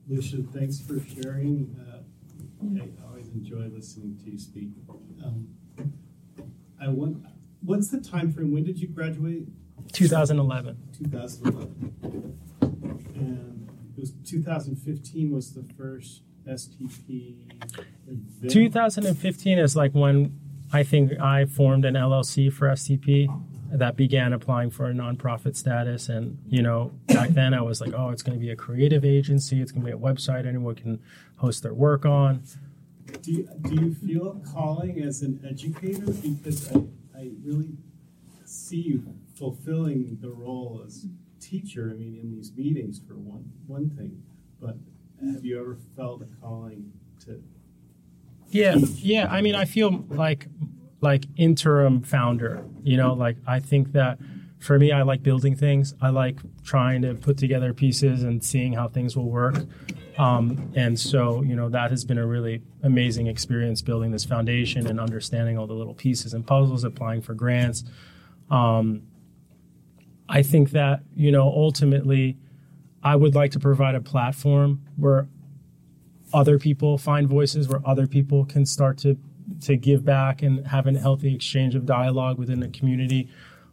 Lucia, 0.07 0.37
thanks 0.53 0.79
for 0.79 0.99
sharing. 0.99 1.75
Uh, 1.79 1.97
I 2.63 2.89
always 3.07 3.29
enjoy 3.29 3.67
listening 3.73 4.17
to 4.23 4.31
you 4.31 4.39
speak. 4.39 4.69
Um, 5.23 5.47
I 6.81 6.89
want, 6.89 7.25
what's 7.61 7.89
the 7.89 7.99
time 7.99 8.31
frame? 8.31 8.51
When 8.53 8.63
did 8.63 8.79
you 8.79 8.87
graduate? 8.87 9.47
2011. 9.91 10.77
2011. 10.97 12.39
And 13.15 13.69
it 13.97 13.99
was 13.99 14.11
2015 14.25 15.31
was 15.31 15.53
the 15.53 15.63
first 15.77 16.23
STP 16.47 17.35
event. 18.07 18.51
2015 18.51 19.57
is 19.57 19.75
like 19.75 19.93
when 19.93 20.39
I 20.71 20.83
think 20.83 21.19
I 21.19 21.45
formed 21.45 21.85
an 21.85 21.93
LLC 21.93 22.51
for 22.51 22.67
STP 22.67 23.27
that 23.71 23.95
began 23.95 24.33
applying 24.33 24.69
for 24.69 24.89
a 24.89 24.93
nonprofit 24.93 25.55
status. 25.55 26.09
And, 26.09 26.37
you 26.47 26.61
know, 26.61 26.91
back 27.07 27.29
then 27.29 27.53
I 27.53 27.61
was 27.61 27.81
like, 27.81 27.93
oh, 27.93 28.09
it's 28.09 28.21
going 28.21 28.37
to 28.37 28.43
be 28.43 28.51
a 28.51 28.55
creative 28.55 29.03
agency. 29.03 29.61
It's 29.61 29.71
going 29.71 29.85
to 29.85 29.91
be 29.91 29.93
a 29.93 29.99
website 29.99 30.45
anyone 30.45 30.75
can 30.75 31.01
host 31.37 31.63
their 31.63 31.73
work 31.73 32.05
on. 32.05 32.43
Do 33.21 33.31
you, 33.31 33.49
do 33.61 33.75
you 33.75 33.93
feel 33.93 34.41
a 34.41 34.47
calling 34.51 35.01
as 35.01 35.21
an 35.21 35.39
educator? 35.47 36.11
Because 36.11 36.71
I, 36.71 36.83
I 37.17 37.31
really 37.43 37.77
see 38.45 38.81
you 38.81 39.15
fulfilling 39.35 40.17
the 40.21 40.29
role 40.29 40.83
as 40.85 41.05
teacher. 41.39 41.91
I 41.91 41.97
mean, 41.97 42.19
in 42.21 42.31
these 42.31 42.51
meetings 42.55 42.99
for 43.07 43.15
one 43.15 43.51
one 43.67 43.89
thing, 43.91 44.23
but 44.59 44.77
have 45.33 45.45
you 45.45 45.59
ever 45.59 45.77
felt 45.95 46.21
a 46.21 46.25
calling 46.41 46.91
to? 47.25 47.41
Yeah, 48.49 48.75
yeah. 48.95 49.27
I 49.29 49.41
mean, 49.41 49.55
I 49.55 49.65
feel 49.65 50.05
like 50.09 50.47
like 51.01 51.25
interim 51.35 52.01
founder. 52.01 52.63
You 52.83 52.97
know, 52.97 53.13
like 53.13 53.37
I 53.45 53.59
think 53.59 53.91
that 53.93 54.19
for 54.59 54.79
me, 54.79 54.91
I 54.91 55.03
like 55.03 55.21
building 55.21 55.55
things. 55.55 55.93
I 56.01 56.09
like 56.09 56.39
trying 56.63 57.01
to 57.03 57.13
put 57.13 57.37
together 57.37 57.73
pieces 57.73 58.23
and 58.23 58.43
seeing 58.43 58.73
how 58.73 58.87
things 58.87 59.15
will 59.15 59.29
work. 59.29 59.55
Um, 60.17 60.71
and 60.75 60.97
so, 60.97 61.41
you 61.41 61.55
know, 61.55 61.67
that 61.69 61.91
has 61.91 62.05
been 62.05 62.17
a 62.17 62.25
really 62.25 62.61
amazing 62.83 63.27
experience 63.27 63.81
building 63.81 64.11
this 64.11 64.23
foundation 64.23 64.87
and 64.87 64.99
understanding 64.99 65.57
all 65.57 65.67
the 65.67 65.73
little 65.73 65.93
pieces 65.93 66.33
and 66.33 66.45
puzzles, 66.45 66.83
applying 66.83 67.21
for 67.21 67.33
grants. 67.33 67.83
Um, 68.49 69.03
I 70.29 70.41
think 70.41 70.71
that, 70.71 71.01
you 71.15 71.31
know, 71.31 71.43
ultimately, 71.43 72.37
I 73.03 73.15
would 73.15 73.35
like 73.35 73.51
to 73.51 73.59
provide 73.59 73.95
a 73.95 74.01
platform 74.01 74.81
where 74.95 75.27
other 76.33 76.57
people 76.57 76.97
find 76.97 77.27
voices, 77.27 77.67
where 77.67 77.81
other 77.85 78.07
people 78.07 78.45
can 78.45 78.65
start 78.65 78.97
to 78.99 79.17
to 79.61 79.75
give 79.77 80.03
back 80.03 80.41
and 80.41 80.65
have 80.65 80.87
a 80.87 80.93
healthy 80.93 81.35
exchange 81.35 81.75
of 81.75 81.85
dialogue 81.85 82.39
within 82.39 82.59
the 82.59 82.67
community. 82.69 83.29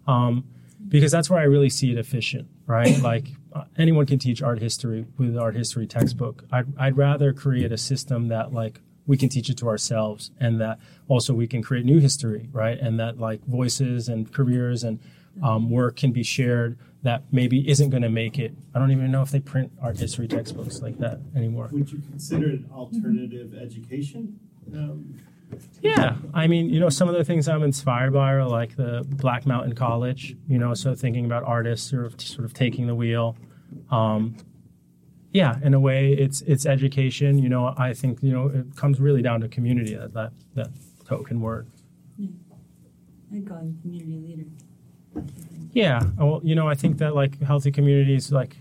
Um, 0.06 0.44
because 0.88 1.10
that's 1.10 1.30
where 1.30 1.40
I 1.40 1.44
really 1.44 1.70
see 1.70 1.92
it 1.92 1.98
efficient, 1.98 2.48
right? 2.66 3.00
like 3.00 3.28
anyone 3.76 4.06
can 4.06 4.18
teach 4.18 4.42
art 4.42 4.60
history 4.60 5.06
with 5.18 5.36
art 5.36 5.54
history 5.54 5.86
textbook. 5.86 6.44
I'd, 6.50 6.66
I'd 6.78 6.96
rather 6.96 7.32
create 7.32 7.72
a 7.72 7.78
system 7.78 8.28
that 8.28 8.52
like 8.52 8.80
we 9.06 9.16
can 9.16 9.28
teach 9.28 9.50
it 9.50 9.56
to 9.58 9.68
ourselves 9.68 10.30
and 10.38 10.60
that 10.60 10.78
also 11.08 11.34
we 11.34 11.46
can 11.46 11.62
create 11.62 11.84
new 11.84 11.98
history, 11.98 12.48
right? 12.52 12.78
And 12.78 12.98
that 13.00 13.18
like 13.18 13.44
voices 13.44 14.08
and 14.08 14.32
careers 14.32 14.84
and 14.84 15.00
um, 15.42 15.70
work 15.70 15.96
can 15.96 16.12
be 16.12 16.22
shared 16.22 16.78
that 17.02 17.24
maybe 17.32 17.68
isn't 17.68 17.90
going 17.90 18.02
to 18.02 18.08
make 18.08 18.38
it. 18.38 18.54
I 18.74 18.78
don't 18.78 18.92
even 18.92 19.10
know 19.10 19.22
if 19.22 19.30
they 19.30 19.40
print 19.40 19.72
art 19.82 19.98
history 19.98 20.28
textbooks 20.28 20.82
like 20.82 20.98
that 20.98 21.20
anymore. 21.34 21.68
Would 21.72 21.90
you 21.90 21.98
consider 21.98 22.50
it 22.50 22.60
alternative 22.72 23.54
education? 23.54 24.38
Um, 24.72 25.16
Yeah, 25.80 26.16
I 26.32 26.46
mean, 26.46 26.70
you 26.70 26.80
know, 26.80 26.88
some 26.88 27.08
of 27.08 27.14
the 27.14 27.24
things 27.24 27.48
I'm 27.48 27.62
inspired 27.62 28.12
by 28.12 28.32
are 28.32 28.46
like 28.46 28.76
the 28.76 29.04
Black 29.08 29.46
Mountain 29.46 29.74
College. 29.74 30.36
You 30.48 30.58
know, 30.58 30.74
so 30.74 30.94
thinking 30.94 31.24
about 31.24 31.44
artists 31.44 31.90
sort 31.90 32.06
of 32.06 32.20
sort 32.20 32.44
of 32.44 32.54
taking 32.54 32.86
the 32.86 32.94
wheel. 32.94 33.36
Um, 33.90 34.36
yeah, 35.32 35.58
in 35.62 35.74
a 35.74 35.80
way, 35.80 36.12
it's 36.12 36.42
it's 36.42 36.66
education. 36.66 37.38
You 37.38 37.48
know, 37.48 37.74
I 37.76 37.94
think 37.94 38.22
you 38.22 38.32
know 38.32 38.48
it 38.48 38.76
comes 38.76 39.00
really 39.00 39.22
down 39.22 39.40
to 39.40 39.48
community. 39.48 39.94
That 39.94 40.12
that, 40.14 40.32
that 40.54 40.68
token 41.06 41.40
word. 41.40 41.68
I'd 43.34 43.48
call 43.48 43.58
him 43.58 43.78
community 43.80 44.18
leader. 44.18 45.26
Yeah, 45.72 46.02
well, 46.18 46.40
you 46.44 46.54
know, 46.54 46.68
I 46.68 46.74
think 46.74 46.98
that 46.98 47.14
like 47.14 47.42
healthy 47.42 47.72
communities, 47.72 48.30
like 48.30 48.58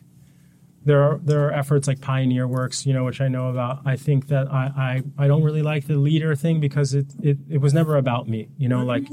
there 0.83 1.01
are 1.03 1.19
there 1.23 1.47
are 1.47 1.51
efforts 1.51 1.87
like 1.87 2.01
Pioneer 2.01 2.47
Works, 2.47 2.85
you 2.85 2.93
know, 2.93 3.03
which 3.03 3.21
I 3.21 3.27
know 3.27 3.49
about. 3.49 3.81
I 3.85 3.95
think 3.95 4.27
that 4.27 4.51
I 4.51 5.03
I, 5.17 5.23
I 5.25 5.27
don't 5.27 5.43
really 5.43 5.61
like 5.61 5.87
the 5.87 5.97
leader 5.97 6.35
thing 6.35 6.59
because 6.59 6.93
it, 6.93 7.07
it 7.21 7.37
it 7.49 7.57
was 7.59 7.73
never 7.73 7.97
about 7.97 8.27
me, 8.27 8.49
you 8.57 8.67
know, 8.67 8.83
like 8.83 9.07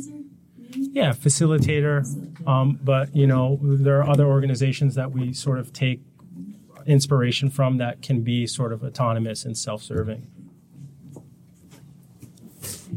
yeah, 0.75 1.11
facilitator. 1.11 2.07
Um, 2.47 2.79
but 2.83 3.15
you 3.15 3.27
know, 3.27 3.59
there 3.63 4.01
are 4.01 4.09
other 4.09 4.27
organizations 4.27 4.95
that 4.95 5.13
we 5.13 5.33
sort 5.33 5.59
of 5.59 5.73
take 5.73 6.01
inspiration 6.87 7.51
from 7.51 7.77
that 7.77 8.01
can 8.01 8.23
be 8.23 8.47
sort 8.47 8.73
of 8.73 8.83
autonomous 8.83 9.45
and 9.45 9.57
self-serving. 9.57 10.27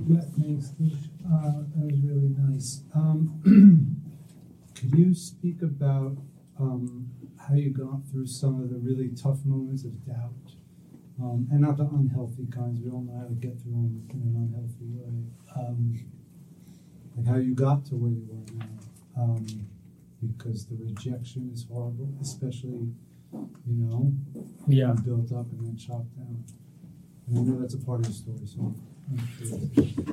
Yeah, 0.08 0.22
thanks, 0.40 0.72
Luke. 0.80 0.94
Uh, 1.26 1.64
that 1.76 1.86
was 1.86 2.00
really 2.02 2.34
nice. 2.38 2.84
Um, 2.96 4.02
could 4.76 4.98
you 4.98 5.14
speak 5.14 5.62
about 5.62 6.18
um, 6.62 7.10
how 7.40 7.56
you 7.56 7.72
got 7.72 8.06
through 8.12 8.28
some 8.28 8.62
of 8.62 8.70
the 8.70 8.78
really 8.78 9.10
tough 9.10 9.44
moments 9.46 9.84
of 9.84 10.06
doubt, 10.06 10.54
um, 11.22 11.48
and 11.52 11.62
not 11.62 11.78
the 11.78 11.86
unhealthy 11.86 12.46
kinds? 12.52 12.80
We 12.84 12.90
all 12.92 13.02
know 13.02 13.18
how 13.20 13.28
to 13.28 13.34
get 13.36 13.60
through 13.62 13.72
them 13.74 14.08
in 14.14 14.20
an 14.22 14.36
unhealthy 14.36 14.86
way. 14.94 15.26
Um, 15.56 16.00
like 17.18 17.28
how 17.28 17.38
you 17.38 17.54
got 17.54 17.86
to 17.88 17.96
where 17.96 18.12
you 18.12 18.28
are 18.32 18.54
now, 18.66 19.24
um, 19.24 19.46
because 20.26 20.66
the 20.68 20.76
rejection 20.76 21.50
is 21.54 21.66
horrible, 21.72 22.10
especially 22.22 22.94
you 23.34 23.76
know 23.76 24.14
Yeah. 24.68 24.94
built 25.06 25.32
up 25.32 25.52
and 25.52 25.66
then 25.66 25.76
chopped 25.78 26.16
down. 26.18 26.44
And 27.28 27.38
I 27.40 27.42
know 27.42 27.60
that's 27.60 27.74
a 27.74 27.80
part 27.80 28.00
of 28.02 28.08
the 28.08 28.14
story, 28.14 28.46
so. 28.46 28.74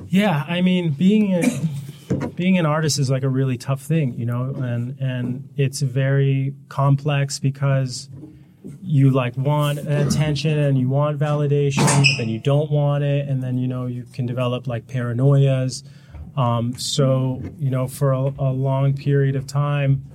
Yeah, 0.07 0.43
I 0.47 0.61
mean, 0.61 0.91
being 0.91 1.33
a, 1.35 2.27
being 2.35 2.57
an 2.57 2.65
artist 2.65 2.99
is 2.99 3.09
like 3.09 3.23
a 3.23 3.29
really 3.29 3.57
tough 3.57 3.81
thing, 3.81 4.17
you 4.17 4.25
know, 4.25 4.53
and 4.57 4.99
and 4.99 5.49
it's 5.55 5.81
very 5.81 6.55
complex 6.67 7.39
because 7.39 8.09
you 8.81 9.09
like 9.11 9.37
want 9.37 9.79
attention 9.79 10.57
and 10.57 10.77
you 10.77 10.89
want 10.89 11.19
validation, 11.19 11.85
but 11.85 12.17
then 12.17 12.29
you 12.29 12.39
don't 12.39 12.71
want 12.71 13.03
it, 13.03 13.27
and 13.27 13.41
then 13.41 13.57
you 13.57 13.67
know 13.67 13.85
you 13.85 14.03
can 14.13 14.25
develop 14.25 14.67
like 14.67 14.87
paranoias. 14.87 15.83
Um, 16.35 16.77
so 16.77 17.41
you 17.57 17.69
know, 17.69 17.87
for 17.87 18.11
a, 18.11 18.21
a 18.39 18.51
long 18.51 18.95
period 18.95 19.35
of 19.35 19.45
time, 19.47 20.05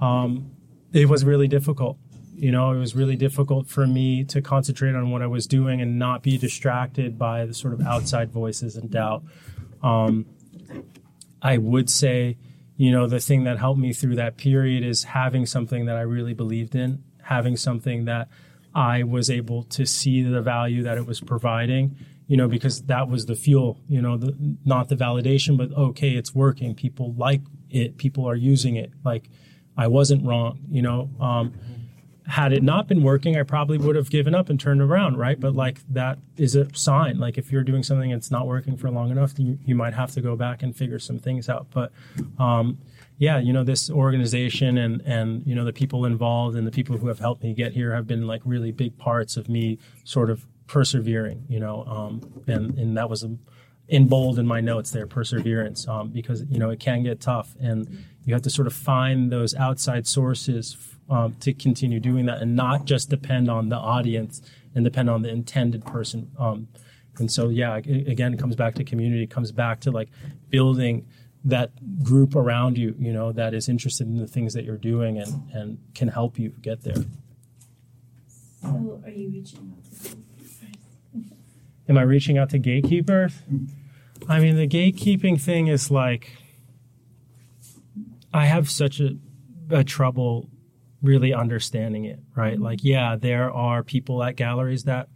um, 0.00 0.50
it 0.92 1.08
was 1.08 1.24
really 1.24 1.48
difficult. 1.48 1.98
You 2.34 2.50
know, 2.50 2.72
it 2.72 2.78
was 2.78 2.96
really 2.96 3.16
difficult 3.16 3.68
for 3.68 3.86
me 3.86 4.24
to 4.24 4.40
concentrate 4.40 4.94
on 4.94 5.10
what 5.10 5.22
I 5.22 5.26
was 5.26 5.46
doing 5.46 5.80
and 5.80 5.98
not 5.98 6.22
be 6.22 6.38
distracted 6.38 7.18
by 7.18 7.44
the 7.44 7.54
sort 7.54 7.74
of 7.74 7.82
outside 7.82 8.32
voices 8.32 8.76
and 8.76 8.90
doubt. 8.90 9.22
Um, 9.82 10.26
I 11.42 11.58
would 11.58 11.90
say, 11.90 12.38
you 12.76 12.90
know, 12.90 13.06
the 13.06 13.20
thing 13.20 13.44
that 13.44 13.58
helped 13.58 13.80
me 13.80 13.92
through 13.92 14.16
that 14.16 14.36
period 14.36 14.82
is 14.84 15.04
having 15.04 15.44
something 15.46 15.86
that 15.86 15.96
I 15.96 16.02
really 16.02 16.34
believed 16.34 16.74
in, 16.74 17.02
having 17.22 17.56
something 17.56 18.06
that 18.06 18.28
I 18.74 19.02
was 19.02 19.28
able 19.28 19.64
to 19.64 19.84
see 19.84 20.22
the 20.22 20.40
value 20.40 20.82
that 20.84 20.96
it 20.96 21.06
was 21.06 21.20
providing, 21.20 21.96
you 22.26 22.36
know, 22.36 22.48
because 22.48 22.82
that 22.82 23.08
was 23.08 23.26
the 23.26 23.34
fuel, 23.34 23.78
you 23.88 24.00
know, 24.00 24.16
the, 24.16 24.56
not 24.64 24.88
the 24.88 24.96
validation, 24.96 25.58
but 25.58 25.72
okay, 25.76 26.10
it's 26.10 26.34
working. 26.34 26.74
People 26.74 27.12
like 27.14 27.42
it. 27.68 27.98
People 27.98 28.26
are 28.28 28.36
using 28.36 28.76
it. 28.76 28.92
Like 29.04 29.28
I 29.76 29.88
wasn't 29.88 30.24
wrong, 30.24 30.60
you 30.70 30.82
know. 30.82 31.10
Um, 31.20 31.52
had 32.26 32.52
it 32.52 32.62
not 32.62 32.86
been 32.86 33.02
working, 33.02 33.36
I 33.36 33.42
probably 33.42 33.78
would 33.78 33.96
have 33.96 34.10
given 34.10 34.34
up 34.34 34.48
and 34.48 34.58
turned 34.58 34.80
around, 34.80 35.16
right? 35.16 35.38
But 35.38 35.54
like 35.54 35.80
that 35.88 36.18
is 36.36 36.54
a 36.54 36.72
sign. 36.74 37.18
Like 37.18 37.36
if 37.36 37.50
you're 37.50 37.64
doing 37.64 37.82
something 37.82 38.10
that's 38.10 38.30
not 38.30 38.46
working 38.46 38.76
for 38.76 38.90
long 38.90 39.10
enough, 39.10 39.38
you, 39.38 39.58
you 39.64 39.74
might 39.74 39.94
have 39.94 40.12
to 40.12 40.20
go 40.20 40.36
back 40.36 40.62
and 40.62 40.74
figure 40.74 40.98
some 40.98 41.18
things 41.18 41.48
out. 41.48 41.66
But 41.70 41.92
um, 42.38 42.78
yeah, 43.18 43.38
you 43.38 43.52
know, 43.52 43.64
this 43.64 43.90
organization 43.90 44.78
and 44.78 45.02
and 45.02 45.46
you 45.46 45.54
know 45.54 45.64
the 45.64 45.72
people 45.72 46.04
involved 46.04 46.56
and 46.56 46.66
the 46.66 46.70
people 46.70 46.96
who 46.96 47.08
have 47.08 47.18
helped 47.18 47.42
me 47.42 47.54
get 47.54 47.72
here 47.72 47.94
have 47.94 48.06
been 48.06 48.26
like 48.26 48.42
really 48.44 48.72
big 48.72 48.96
parts 48.98 49.36
of 49.36 49.48
me 49.48 49.78
sort 50.04 50.30
of 50.30 50.46
persevering. 50.66 51.44
You 51.48 51.60
know, 51.60 51.84
um, 51.84 52.42
and 52.46 52.78
and 52.78 52.96
that 52.96 53.10
was 53.10 53.24
a, 53.24 53.36
in 53.88 54.06
bold 54.06 54.38
in 54.38 54.46
my 54.46 54.60
notes 54.60 54.92
there, 54.92 55.06
perseverance, 55.06 55.88
um, 55.88 56.10
because 56.10 56.44
you 56.48 56.58
know 56.58 56.70
it 56.70 56.78
can 56.78 57.02
get 57.02 57.20
tough 57.20 57.56
and 57.60 58.04
you 58.24 58.32
have 58.32 58.42
to 58.42 58.50
sort 58.50 58.68
of 58.68 58.72
find 58.72 59.32
those 59.32 59.54
outside 59.56 60.06
sources 60.06 60.72
um, 61.12 61.34
to 61.40 61.52
continue 61.52 62.00
doing 62.00 62.24
that 62.26 62.38
and 62.42 62.56
not 62.56 62.78
just 62.92 63.10
depend 63.10 63.50
on 63.50 63.68
the 63.68 63.76
audience 63.94 64.34
and 64.74 64.84
depend 64.84 65.08
on 65.10 65.22
the 65.22 65.28
intended 65.28 65.84
person 65.84 66.20
um, 66.38 66.68
And 67.18 67.30
so, 67.30 67.42
yeah, 67.50 67.74
a- 67.76 68.10
again, 68.14 68.32
it 68.34 68.38
comes 68.38 68.56
back 68.56 68.74
to 68.76 68.84
community, 68.84 69.24
it 69.24 69.30
comes 69.30 69.52
back 69.52 69.80
to 69.80 69.90
like 69.90 70.08
building 70.48 71.06
that 71.44 71.70
group 72.02 72.34
around 72.34 72.78
you, 72.78 72.94
you 72.98 73.12
know, 73.12 73.32
that 73.32 73.52
is 73.52 73.68
interested 73.68 74.06
in 74.06 74.16
the 74.16 74.26
things 74.26 74.54
that 74.54 74.64
you're 74.64 74.84
doing 74.92 75.18
and, 75.18 75.32
and 75.52 75.78
can 75.94 76.08
help 76.08 76.38
you 76.38 76.50
get 76.68 76.82
there. 76.84 77.02
So 78.62 79.02
are 79.04 79.10
you 79.10 79.28
reaching 79.30 79.74
out 79.76 79.84
to 79.84 80.16
people? 80.16 81.36
Am 81.88 81.98
I 81.98 82.02
reaching 82.02 82.38
out 82.38 82.50
to 82.50 82.58
gatekeepers? 82.58 83.34
I 84.28 84.38
mean, 84.40 84.56
the 84.56 84.68
gatekeeping 84.68 85.40
thing 85.40 85.66
is 85.66 85.90
like, 85.90 86.24
I 88.32 88.46
have 88.46 88.70
such 88.70 89.00
a, 89.00 89.18
a 89.68 89.84
trouble 89.84 90.48
really 91.02 91.34
understanding 91.34 92.04
it, 92.04 92.20
right? 92.36 92.54
Mm-hmm. 92.54 92.62
Like, 92.62 92.84
yeah, 92.84 93.16
there 93.16 93.50
are 93.50 93.82
people 93.82 94.22
at 94.22 94.36
galleries 94.36 94.84
that 94.84 95.08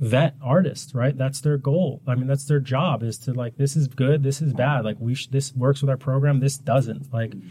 vet 0.00 0.34
artists, 0.42 0.94
right? 0.94 1.16
That's 1.16 1.40
their 1.40 1.56
goal. 1.56 2.02
I 2.06 2.14
mean, 2.14 2.26
that's 2.26 2.44
their 2.44 2.60
job 2.60 3.02
is 3.02 3.18
to 3.20 3.32
like, 3.32 3.56
this 3.56 3.76
is 3.76 3.88
good, 3.88 4.22
this 4.22 4.42
is 4.42 4.52
bad. 4.52 4.84
Like, 4.84 4.96
we 5.00 5.14
sh- 5.14 5.28
this 5.28 5.54
works 5.54 5.80
with 5.80 5.90
our 5.90 5.96
program, 5.96 6.40
this 6.40 6.58
doesn't. 6.58 7.12
Like, 7.12 7.30
mm-hmm. 7.30 7.48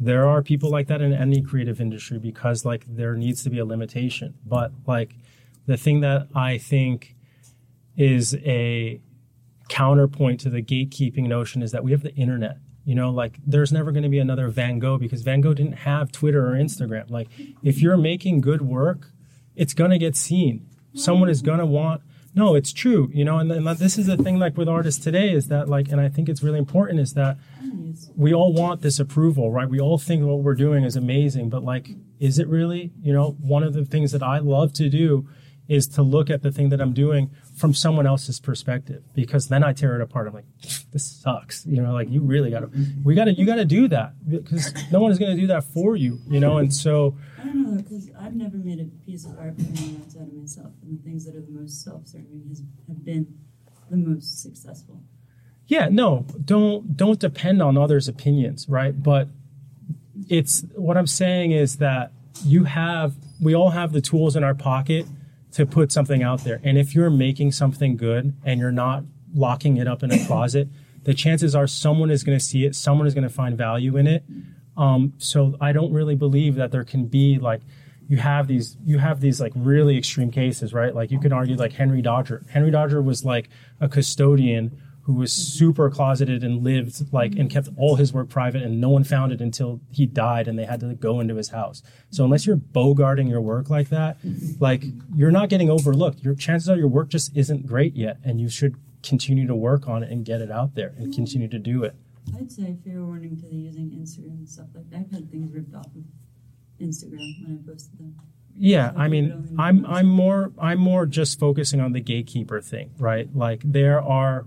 there 0.00 0.28
are 0.28 0.42
people 0.42 0.70
like 0.70 0.88
that 0.88 1.00
in 1.00 1.12
any 1.12 1.40
creative 1.40 1.80
industry 1.80 2.18
because 2.18 2.64
like 2.64 2.84
there 2.88 3.14
needs 3.14 3.42
to 3.44 3.50
be 3.50 3.58
a 3.58 3.64
limitation. 3.64 4.34
But 4.44 4.72
like, 4.86 5.14
the 5.66 5.76
thing 5.76 6.00
that 6.00 6.28
I 6.34 6.58
think 6.58 7.14
is 7.96 8.34
a 8.36 9.00
counterpoint 9.68 10.40
to 10.40 10.50
the 10.50 10.62
gatekeeping 10.62 11.28
notion 11.28 11.62
is 11.62 11.72
that 11.72 11.84
we 11.84 11.92
have 11.92 12.02
the 12.02 12.14
internet. 12.14 12.56
You 12.84 12.94
know, 12.94 13.10
like 13.10 13.38
there's 13.46 13.72
never 13.72 13.92
going 13.92 14.02
to 14.02 14.08
be 14.08 14.18
another 14.18 14.48
Van 14.48 14.78
Gogh 14.78 14.98
because 14.98 15.22
Van 15.22 15.40
Gogh 15.40 15.54
didn't 15.54 15.78
have 15.78 16.10
Twitter 16.10 16.48
or 16.48 16.52
Instagram. 16.52 17.10
Like 17.10 17.28
if 17.62 17.80
you're 17.80 17.96
making 17.96 18.40
good 18.40 18.62
work, 18.62 19.12
it's 19.54 19.74
going 19.74 19.90
to 19.90 19.98
get 19.98 20.16
seen. 20.16 20.66
Someone 20.94 21.28
is 21.28 21.42
going 21.42 21.58
to 21.58 21.66
want 21.66 22.02
no, 22.34 22.54
it's 22.54 22.72
true, 22.72 23.10
you 23.12 23.26
know, 23.26 23.38
and, 23.38 23.52
and 23.52 23.66
this 23.76 23.98
is 23.98 24.06
the 24.06 24.16
thing 24.16 24.38
like 24.38 24.56
with 24.56 24.66
artists 24.66 25.02
today 25.04 25.32
is 25.32 25.48
that 25.48 25.68
like 25.68 25.90
and 25.92 26.00
I 26.00 26.08
think 26.08 26.28
it's 26.28 26.42
really 26.42 26.58
important 26.58 27.00
is 27.00 27.12
that 27.12 27.36
we 28.16 28.32
all 28.32 28.54
want 28.54 28.80
this 28.80 28.98
approval, 28.98 29.50
right? 29.50 29.68
We 29.68 29.80
all 29.80 29.98
think 29.98 30.24
what 30.24 30.38
we're 30.38 30.54
doing 30.54 30.84
is 30.84 30.96
amazing, 30.96 31.50
but 31.50 31.62
like 31.62 31.90
is 32.18 32.38
it 32.38 32.48
really? 32.48 32.92
You 33.02 33.12
know, 33.12 33.36
one 33.40 33.62
of 33.62 33.74
the 33.74 33.84
things 33.84 34.12
that 34.12 34.22
I 34.22 34.38
love 34.38 34.72
to 34.74 34.88
do 34.88 35.28
is 35.68 35.86
to 35.86 36.02
look 36.02 36.28
at 36.28 36.42
the 36.42 36.50
thing 36.50 36.68
that 36.70 36.80
I'm 36.80 36.92
doing 36.92 37.30
from 37.54 37.72
someone 37.72 38.06
else's 38.06 38.40
perspective 38.40 39.04
because 39.14 39.48
then 39.48 39.62
I 39.62 39.72
tear 39.72 39.94
it 39.94 40.02
apart. 40.02 40.26
I'm 40.26 40.34
like, 40.34 40.44
this 40.90 41.04
sucks. 41.04 41.64
You 41.64 41.80
know, 41.80 41.92
like 41.92 42.10
you 42.10 42.20
really 42.20 42.50
got 42.50 42.60
to, 42.60 42.70
we 43.04 43.14
got 43.14 43.26
to, 43.26 43.32
you 43.32 43.46
got 43.46 43.56
to 43.56 43.64
do 43.64 43.88
that 43.88 44.14
because 44.28 44.74
no 44.90 45.00
one 45.00 45.12
is 45.12 45.18
going 45.18 45.34
to 45.34 45.40
do 45.40 45.46
that 45.46 45.64
for 45.64 45.96
you, 45.96 46.18
you 46.28 46.40
know? 46.40 46.58
And 46.58 46.74
so, 46.74 47.16
I 47.40 47.44
don't 47.44 47.62
know 47.62 47.82
because 47.82 48.10
I've 48.20 48.34
never 48.34 48.56
made 48.56 48.80
a 48.80 48.84
piece 49.06 49.24
of 49.24 49.38
art 49.38 49.54
from 49.54 49.72
the 49.72 49.98
outside 50.02 50.22
of 50.22 50.34
myself, 50.34 50.72
and 50.82 50.98
the 50.98 51.02
things 51.02 51.24
that 51.26 51.36
are 51.36 51.40
the 51.40 51.52
most 51.52 51.84
self-serving 51.84 52.56
have 52.88 53.04
been 53.04 53.26
the 53.90 53.96
most 53.96 54.42
successful. 54.42 55.02
yeah, 55.66 55.88
no, 55.90 56.26
don't, 56.44 56.96
don't 56.96 57.18
depend 57.18 57.62
on 57.62 57.78
others' 57.78 58.08
opinions, 58.08 58.68
right? 58.68 59.00
But 59.02 59.28
it's 60.28 60.64
what 60.74 60.96
I'm 60.96 61.06
saying 61.06 61.52
is 61.52 61.76
that 61.78 62.12
you 62.44 62.64
have, 62.64 63.14
we 63.40 63.54
all 63.54 63.70
have 63.70 63.92
the 63.92 64.00
tools 64.00 64.36
in 64.36 64.44
our 64.44 64.54
pocket 64.54 65.06
to 65.52 65.66
put 65.66 65.92
something 65.92 66.22
out 66.22 66.44
there. 66.44 66.60
And 66.64 66.78
if 66.78 66.94
you're 66.94 67.10
making 67.10 67.52
something 67.52 67.96
good 67.96 68.34
and 68.44 68.58
you're 68.60 68.72
not 68.72 69.04
locking 69.34 69.76
it 69.76 69.86
up 69.86 70.02
in 70.02 70.10
a 70.10 70.26
closet, 70.26 70.68
the 71.04 71.14
chances 71.14 71.54
are 71.54 71.66
someone 71.66 72.10
is 72.10 72.24
going 72.24 72.38
to 72.38 72.44
see 72.44 72.64
it, 72.64 72.74
someone 72.74 73.06
is 73.06 73.14
going 73.14 73.26
to 73.26 73.34
find 73.34 73.56
value 73.56 73.96
in 73.96 74.06
it. 74.06 74.24
Um, 74.76 75.12
so 75.18 75.56
I 75.60 75.72
don't 75.72 75.92
really 75.92 76.14
believe 76.14 76.54
that 76.54 76.70
there 76.72 76.84
can 76.84 77.06
be 77.06 77.38
like 77.38 77.60
you 78.08 78.16
have 78.18 78.46
these 78.46 78.76
you 78.84 78.98
have 78.98 79.20
these 79.20 79.40
like 79.40 79.52
really 79.54 79.96
extreme 79.96 80.30
cases, 80.30 80.72
right? 80.72 80.94
Like 80.94 81.10
you 81.10 81.20
can 81.20 81.32
argue 81.32 81.56
like 81.56 81.72
Henry 81.72 82.02
Darger. 82.02 82.48
Henry 82.50 82.70
Darger 82.70 83.02
was 83.02 83.24
like 83.24 83.48
a 83.80 83.88
custodian 83.88 84.80
who 85.02 85.14
was 85.14 85.32
super 85.32 85.90
closeted 85.90 86.44
and 86.44 86.62
lived 86.62 87.12
like 87.12 87.34
and 87.34 87.50
kept 87.50 87.68
all 87.76 87.96
his 87.96 88.12
work 88.12 88.28
private 88.28 88.62
and 88.62 88.80
no 88.80 88.88
one 88.88 89.02
found 89.02 89.32
it 89.32 89.40
until 89.40 89.80
he 89.90 90.06
died 90.06 90.46
and 90.46 90.58
they 90.58 90.64
had 90.64 90.80
to 90.80 90.94
go 90.94 91.18
into 91.18 91.34
his 91.34 91.48
house. 91.48 91.82
So 92.10 92.24
unless 92.24 92.46
you're 92.46 92.56
bogarting 92.56 93.28
your 93.28 93.40
work 93.40 93.68
like 93.68 93.88
that, 93.88 94.18
like 94.60 94.84
you're 95.14 95.32
not 95.32 95.48
getting 95.48 95.68
overlooked. 95.70 96.20
Your 96.20 96.34
chances 96.34 96.68
are 96.68 96.76
your 96.76 96.88
work 96.88 97.08
just 97.08 97.36
isn't 97.36 97.66
great 97.66 97.96
yet 97.96 98.18
and 98.24 98.40
you 98.40 98.48
should 98.48 98.76
continue 99.02 99.46
to 99.48 99.56
work 99.56 99.88
on 99.88 100.04
it 100.04 100.10
and 100.12 100.24
get 100.24 100.40
it 100.40 100.50
out 100.50 100.76
there 100.76 100.94
and 100.96 101.12
continue 101.12 101.48
to 101.48 101.58
do 101.58 101.82
it. 101.82 101.96
I'd 102.36 102.52
say 102.52 102.76
fair 102.84 103.02
warning 103.02 103.36
to 103.38 103.48
the 103.48 103.56
using 103.56 103.90
Instagram 103.90 104.38
and 104.38 104.48
stuff 104.48 104.68
like 104.74 104.88
that. 104.90 105.00
I've 105.00 105.10
had 105.10 105.30
things 105.30 105.52
ripped 105.52 105.74
off 105.74 105.86
of 105.86 106.04
Instagram 106.80 107.42
when 107.42 107.60
I 107.60 107.68
posted 107.68 107.98
them. 107.98 108.14
Yeah, 108.56 108.92
I 108.94 109.08
mean, 109.08 109.56
I'm. 109.58 109.86
I'm 109.86 110.06
more 110.06 110.52
I'm 110.58 110.78
more 110.78 111.06
just 111.06 111.40
focusing 111.40 111.80
on 111.80 111.92
the 111.92 112.00
gatekeeper 112.00 112.60
thing, 112.60 112.90
right? 112.98 113.34
Like 113.34 113.62
there 113.64 114.00
are 114.00 114.46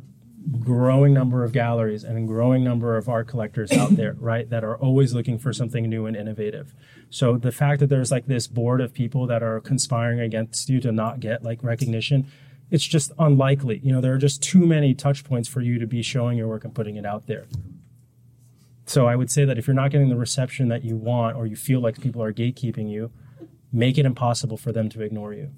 growing 0.61 1.13
number 1.13 1.43
of 1.43 1.51
galleries 1.51 2.03
and 2.03 2.17
a 2.17 2.21
growing 2.21 2.63
number 2.63 2.97
of 2.97 3.09
art 3.09 3.27
collectors 3.27 3.71
out 3.71 3.95
there, 3.95 4.13
right, 4.19 4.49
that 4.49 4.63
are 4.63 4.77
always 4.77 5.13
looking 5.13 5.37
for 5.37 5.53
something 5.53 5.89
new 5.89 6.05
and 6.05 6.15
innovative. 6.15 6.73
So 7.09 7.37
the 7.37 7.51
fact 7.51 7.79
that 7.79 7.87
there's 7.87 8.11
like 8.11 8.27
this 8.27 8.47
board 8.47 8.81
of 8.81 8.93
people 8.93 9.27
that 9.27 9.41
are 9.41 9.59
conspiring 9.59 10.19
against 10.19 10.69
you 10.69 10.79
to 10.81 10.91
not 10.91 11.19
get 11.19 11.43
like 11.43 11.63
recognition, 11.63 12.27
it's 12.71 12.85
just 12.85 13.11
unlikely. 13.19 13.79
You 13.83 13.93
know, 13.93 14.01
there 14.01 14.13
are 14.13 14.19
just 14.19 14.41
too 14.41 14.65
many 14.65 14.93
touch 14.93 15.23
points 15.23 15.47
for 15.47 15.61
you 15.61 15.79
to 15.79 15.87
be 15.87 16.01
showing 16.01 16.37
your 16.37 16.47
work 16.47 16.63
and 16.63 16.73
putting 16.73 16.95
it 16.95 17.05
out 17.05 17.27
there. 17.27 17.45
So 18.85 19.07
I 19.07 19.15
would 19.15 19.31
say 19.31 19.45
that 19.45 19.57
if 19.57 19.67
you're 19.67 19.75
not 19.75 19.91
getting 19.91 20.09
the 20.09 20.15
reception 20.15 20.67
that 20.69 20.83
you 20.83 20.95
want 20.95 21.35
or 21.35 21.47
you 21.47 21.55
feel 21.55 21.79
like 21.79 21.99
people 21.99 22.21
are 22.21 22.31
gatekeeping 22.31 22.89
you, 22.89 23.11
make 23.71 23.97
it 23.97 24.05
impossible 24.05 24.57
for 24.57 24.71
them 24.71 24.89
to 24.89 25.01
ignore 25.01 25.33
you. 25.33 25.51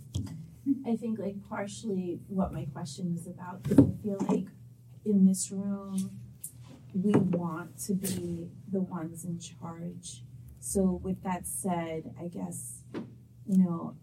I 0.85 0.95
think 0.95 1.19
like 1.19 1.35
partially 1.49 2.19
what 2.27 2.53
my 2.53 2.65
question 2.73 3.13
was 3.13 3.27
about 3.27 3.63
because 3.63 3.79
I 3.79 4.03
feel 4.03 4.17
like 4.27 4.47
in 5.09 5.25
this 5.25 5.51
room 5.51 6.11
we 6.93 7.11
want 7.11 7.77
to 7.85 7.93
be 7.93 8.49
the 8.71 8.81
ones 8.81 9.23
in 9.25 9.39
charge. 9.39 10.23
So 10.59 10.99
with 11.03 11.21
that 11.23 11.45
said, 11.45 12.13
I 12.19 12.27
guess 12.27 12.81
you 13.45 13.57
know 13.63 13.95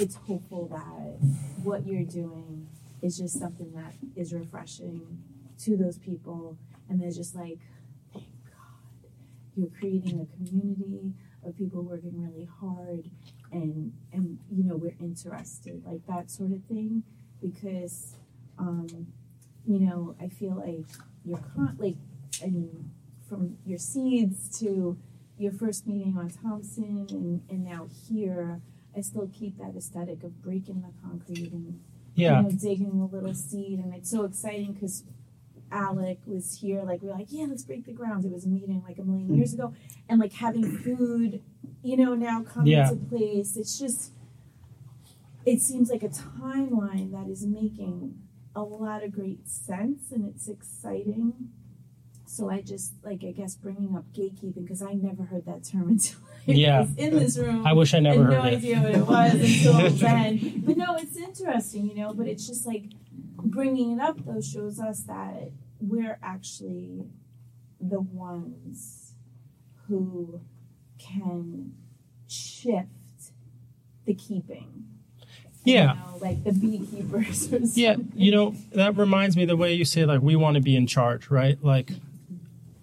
it's 0.00 0.16
hopeful 0.16 0.68
that 0.68 1.18
what 1.62 1.86
you're 1.86 2.04
doing 2.04 2.68
is 3.02 3.18
just 3.18 3.38
something 3.38 3.72
that 3.72 3.94
is 4.14 4.32
refreshing 4.32 5.22
to 5.60 5.76
those 5.76 5.98
people. 5.98 6.56
And 6.88 7.00
they're 7.00 7.10
just 7.10 7.34
like 7.34 7.58
thank 8.12 8.26
God. 8.44 9.10
You're 9.56 9.70
creating 9.78 10.20
a 10.20 10.36
community 10.36 11.14
of 11.44 11.56
people 11.56 11.82
working 11.82 12.20
really 12.20 12.48
hard 12.60 13.10
and 13.52 13.92
and 14.12 14.38
you 14.50 14.64
know 14.64 14.76
we're 14.76 14.96
interested 15.00 15.82
like 15.84 16.06
that 16.06 16.30
sort 16.30 16.52
of 16.52 16.62
thing. 16.64 17.02
Because 17.42 18.14
um 18.58 19.08
you 19.66 19.78
know 19.80 20.14
i 20.20 20.28
feel 20.28 20.54
like 20.54 20.86
you're 21.24 21.42
con- 21.54 21.76
like 21.78 21.96
i 22.42 22.46
mean 22.46 22.90
from 23.28 23.56
your 23.64 23.78
seeds 23.78 24.58
to 24.58 24.96
your 25.38 25.52
first 25.52 25.86
meeting 25.86 26.16
on 26.18 26.30
thompson 26.30 27.06
and 27.10 27.42
and 27.50 27.64
now 27.64 27.88
here 28.08 28.60
i 28.96 29.00
still 29.00 29.28
keep 29.32 29.58
that 29.58 29.74
aesthetic 29.76 30.22
of 30.22 30.42
breaking 30.42 30.82
the 30.82 31.08
concrete 31.08 31.52
and 31.52 31.80
Yeah. 32.14 32.38
you 32.38 32.42
know 32.44 32.50
digging 32.50 33.00
a 33.00 33.06
little 33.14 33.34
seed 33.34 33.78
and 33.78 33.92
it's 33.94 34.10
so 34.10 34.24
exciting 34.24 34.72
because 34.72 35.04
Alec 35.72 36.20
was 36.26 36.58
here, 36.60 36.82
like 36.84 37.02
we 37.02 37.08
are 37.10 37.14
like, 37.14 37.26
yeah, 37.30 37.46
let's 37.48 37.64
break 37.64 37.86
the 37.86 37.92
ground. 37.92 38.24
It 38.24 38.30
was 38.30 38.44
a 38.44 38.48
meeting 38.48 38.82
like 38.86 38.98
a 38.98 39.02
million 39.02 39.28
mm. 39.28 39.36
years 39.36 39.52
ago, 39.52 39.74
and 40.08 40.20
like 40.20 40.32
having 40.32 40.78
food, 40.78 41.42
you 41.82 41.96
know, 41.96 42.14
now 42.14 42.42
come 42.42 42.66
Yeah. 42.66 42.88
into 42.88 43.04
place. 43.06 43.56
It's 43.56 43.78
just, 43.78 44.12
it 45.44 45.60
seems 45.60 45.90
like 45.90 46.02
a 46.02 46.08
timeline 46.08 47.10
that 47.12 47.28
is 47.28 47.44
making 47.46 48.14
a 48.56 48.62
lot 48.62 49.04
of 49.04 49.12
great 49.12 49.46
sense, 49.48 50.10
and 50.10 50.26
it's 50.26 50.48
exciting. 50.48 51.50
So 52.28 52.50
I 52.50 52.60
just 52.62 52.94
like, 53.04 53.22
I 53.22 53.30
guess, 53.30 53.54
bringing 53.54 53.94
up 53.94 54.04
gatekeeping 54.12 54.64
because 54.64 54.82
I 54.82 54.94
never 54.94 55.22
heard 55.24 55.46
that 55.46 55.62
term 55.62 55.88
until 55.90 56.18
I 56.48 56.52
Yeah. 56.52 56.80
was 56.80 56.96
in 56.96 57.14
this 57.18 57.38
room. 57.38 57.64
I 57.66 57.72
wish 57.72 57.94
I 57.94 58.00
never 58.00 58.24
had 58.24 58.32
heard 58.32 58.42
no 58.42 58.48
it. 58.48 58.56
idea 58.56 58.80
what 58.80 58.94
it 58.94 59.06
was 59.06 59.34
until 59.34 59.90
then. 60.08 60.62
But 60.66 60.76
no, 60.76 60.96
it's 60.96 61.16
interesting, 61.16 61.86
you 61.88 61.94
know. 61.94 62.12
But 62.14 62.26
it's 62.26 62.46
just 62.46 62.66
like 62.66 62.84
bringing 63.38 63.92
it 63.92 64.00
up 64.00 64.18
though 64.24 64.40
shows 64.40 64.80
us 64.80 65.00
that 65.02 65.50
we're 65.80 66.18
actually 66.22 67.04
the 67.80 68.00
ones 68.00 69.12
who 69.86 70.40
can 70.98 71.74
shift 72.26 72.88
the 74.06 74.14
keeping. 74.14 74.84
Yeah. 75.66 75.94
You 75.94 76.00
know, 76.00 76.18
like 76.20 76.44
the 76.44 76.52
beekeepers. 76.52 77.52
Or 77.52 77.58
Yeah, 77.74 77.96
you 78.14 78.30
know, 78.30 78.54
that 78.72 78.96
reminds 78.96 79.36
me 79.36 79.44
the 79.44 79.56
way 79.56 79.74
you 79.74 79.84
say 79.84 80.04
like 80.04 80.22
we 80.22 80.36
want 80.36 80.54
to 80.54 80.62
be 80.62 80.76
in 80.76 80.86
charge, 80.86 81.30
right? 81.30 81.62
Like 81.62 81.90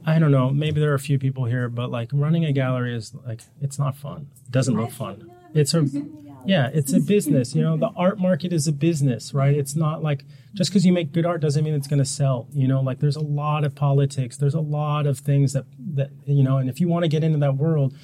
I 0.06 0.20
don't 0.20 0.32
know, 0.32 0.50
maybe 0.50 0.82
there 0.82 0.92
are 0.92 0.96
a 0.96 1.00
few 1.00 1.18
people 1.18 1.46
here, 1.46 1.70
but 1.70 1.90
like 1.90 2.10
running 2.12 2.44
a 2.46 2.52
gallery 2.52 2.96
is 2.96 3.14
like 3.26 3.42
it's 3.62 3.80
not 3.80 3.96
fun. 3.96 4.28
It 4.46 4.52
doesn't 4.52 4.76
look 4.76 4.92
fun. 4.92 5.32
It's 5.54 5.74
a 5.74 5.78
never 5.78 5.88
seen 5.88 6.12
the 6.16 6.22
gallery. 6.22 6.44
yeah, 6.46 6.70
it's 6.74 6.94
a 6.94 7.00
business. 7.00 7.56
You 7.56 7.62
know, 7.62 7.78
the 7.78 7.90
art 7.96 8.20
market 8.20 8.52
is 8.52 8.68
a 8.68 8.74
business, 8.74 9.34
right? 9.34 9.56
It's 9.56 9.76
not 9.76 10.04
like 10.04 10.26
just 10.54 10.70
because 10.70 10.86
you 10.86 10.92
make 10.94 11.14
good 11.14 11.26
art 11.26 11.42
doesn't 11.42 11.64
mean 11.64 11.74
it's 11.74 11.88
going 11.88 12.00
to 12.00 12.06
sell. 12.06 12.48
You 12.52 12.68
know, 12.68 12.82
like 12.82 13.00
there's 13.00 13.16
a 13.16 13.22
lot 13.24 13.64
of 13.64 13.76
politics. 13.76 14.36
There's 14.38 14.54
a 14.54 14.60
lot 14.60 15.08
of 15.08 15.20
things 15.20 15.54
that 15.54 15.66
that 15.96 16.10
you 16.26 16.44
know, 16.44 16.58
and 16.58 16.70
if 16.70 16.82
you 16.82 16.88
want 16.90 17.04
to 17.04 17.10
get 17.10 17.24
into 17.24 17.40
that 17.40 17.56
world, 17.56 17.96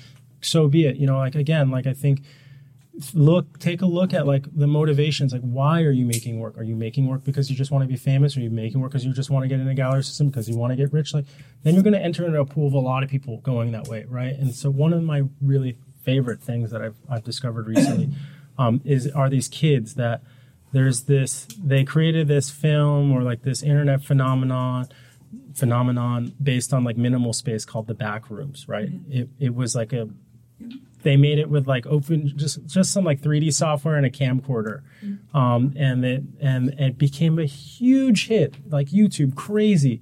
so 0.41 0.67
be 0.67 0.85
it. 0.85 0.95
You 0.95 1.05
know, 1.05 1.17
like 1.17 1.35
again, 1.35 1.69
like 1.69 1.85
I 1.85 1.93
think 1.93 2.21
look 3.13 3.59
take 3.59 3.81
a 3.81 3.85
look 3.85 4.13
at 4.13 4.27
like 4.27 4.45
the 4.55 4.67
motivations. 4.67 5.33
Like 5.33 5.41
why 5.41 5.81
are 5.83 5.91
you 5.91 6.05
making 6.05 6.39
work? 6.39 6.57
Are 6.57 6.63
you 6.63 6.75
making 6.75 7.07
work 7.07 7.23
because 7.23 7.49
you 7.49 7.55
just 7.55 7.71
want 7.71 7.83
to 7.83 7.87
be 7.87 7.97
famous? 7.97 8.35
Are 8.37 8.41
you 8.41 8.49
making 8.49 8.81
work 8.81 8.91
because 8.91 9.05
you 9.05 9.13
just 9.13 9.29
want 9.29 9.43
to 9.43 9.47
get 9.47 9.59
in 9.59 9.67
a 9.67 9.73
gallery 9.73 10.03
system 10.03 10.29
because 10.29 10.49
you 10.49 10.57
want 10.57 10.71
to 10.71 10.77
get 10.77 10.91
rich? 10.91 11.13
Like 11.13 11.25
then 11.63 11.73
you're 11.73 11.83
going 11.83 11.93
to 11.93 12.01
enter 12.01 12.25
into 12.25 12.39
a 12.39 12.45
pool 12.45 12.67
of 12.67 12.73
a 12.73 12.79
lot 12.79 13.03
of 13.03 13.09
people 13.09 13.37
going 13.37 13.71
that 13.71 13.87
way 13.87 14.05
right? 14.07 14.33
And 14.33 14.53
so 14.53 14.69
one 14.69 14.93
of 14.93 15.03
my 15.03 15.23
really 15.41 15.77
favorite 16.03 16.41
things 16.41 16.71
that 16.71 16.81
i've, 16.81 16.95
I've 17.09 17.23
discovered 17.23 17.67
recently 17.67 18.09
um, 18.57 18.81
is 18.85 19.07
are 19.11 19.29
these 19.29 19.47
kids 19.47 19.95
that 19.95 20.21
there's 20.71 21.03
this 21.03 21.47
they 21.61 21.83
created 21.83 22.27
this 22.27 22.49
film 22.49 23.11
or 23.11 23.21
like 23.21 23.43
this 23.43 23.61
internet 23.61 24.03
phenomenon 24.03 24.87
phenomenon 25.53 26.33
based 26.41 26.73
on 26.73 26.83
like 26.83 26.97
minimal 26.97 27.33
space 27.33 27.65
called 27.65 27.87
the 27.87 27.93
back 27.93 28.29
rooms 28.29 28.67
right? 28.67 28.89
It, 29.09 29.29
it 29.39 29.55
was 29.55 29.75
like 29.75 29.93
a 29.93 30.09
they 31.03 31.15
made 31.15 31.39
it 31.39 31.49
with 31.49 31.67
like 31.67 31.85
open 31.87 32.33
just 32.35 32.65
just 32.65 32.91
some 32.91 33.03
like 33.03 33.21
3d 33.21 33.53
software 33.53 33.95
and 33.95 34.05
a 34.05 34.09
camcorder. 34.09 34.81
Um, 35.33 35.73
and 35.77 36.03
it 36.05 36.23
and 36.41 36.69
it 36.79 36.97
became 36.97 37.39
a 37.39 37.45
huge 37.45 38.27
hit. 38.27 38.55
Like 38.69 38.89
youtube 38.89 39.35
crazy. 39.35 40.01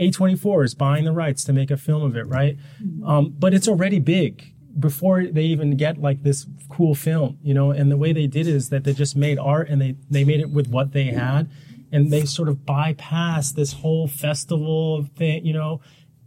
A24 0.00 0.64
is 0.64 0.74
buying 0.74 1.04
the 1.04 1.12
rights 1.12 1.42
to 1.44 1.52
make 1.52 1.70
a 1.70 1.76
film 1.76 2.02
of 2.02 2.16
it 2.16 2.26
right? 2.26 2.56
Um, 3.04 3.34
but 3.38 3.52
it's 3.52 3.68
already 3.68 3.98
big 3.98 4.52
before 4.78 5.24
they 5.26 5.42
even 5.42 5.76
get 5.76 5.98
like 5.98 6.22
this 6.22 6.46
cool 6.68 6.94
film 6.94 7.38
you 7.42 7.52
know? 7.52 7.70
And 7.70 7.90
the 7.90 7.96
way 7.96 8.12
they 8.12 8.26
did 8.26 8.46
it 8.46 8.54
is 8.54 8.70
that 8.70 8.84
they 8.84 8.94
just 8.94 9.16
made 9.16 9.38
art 9.38 9.68
and 9.68 9.80
they 9.80 9.96
they 10.10 10.24
made 10.24 10.40
it 10.40 10.50
with 10.50 10.68
what 10.68 10.92
they 10.92 11.06
had. 11.06 11.50
And 11.90 12.10
they 12.10 12.26
sort 12.26 12.50
of 12.50 12.58
bypassed 12.58 13.54
this 13.54 13.72
whole 13.74 14.08
festival 14.08 15.06
thing 15.16 15.44
you 15.44 15.52
know? 15.52 15.80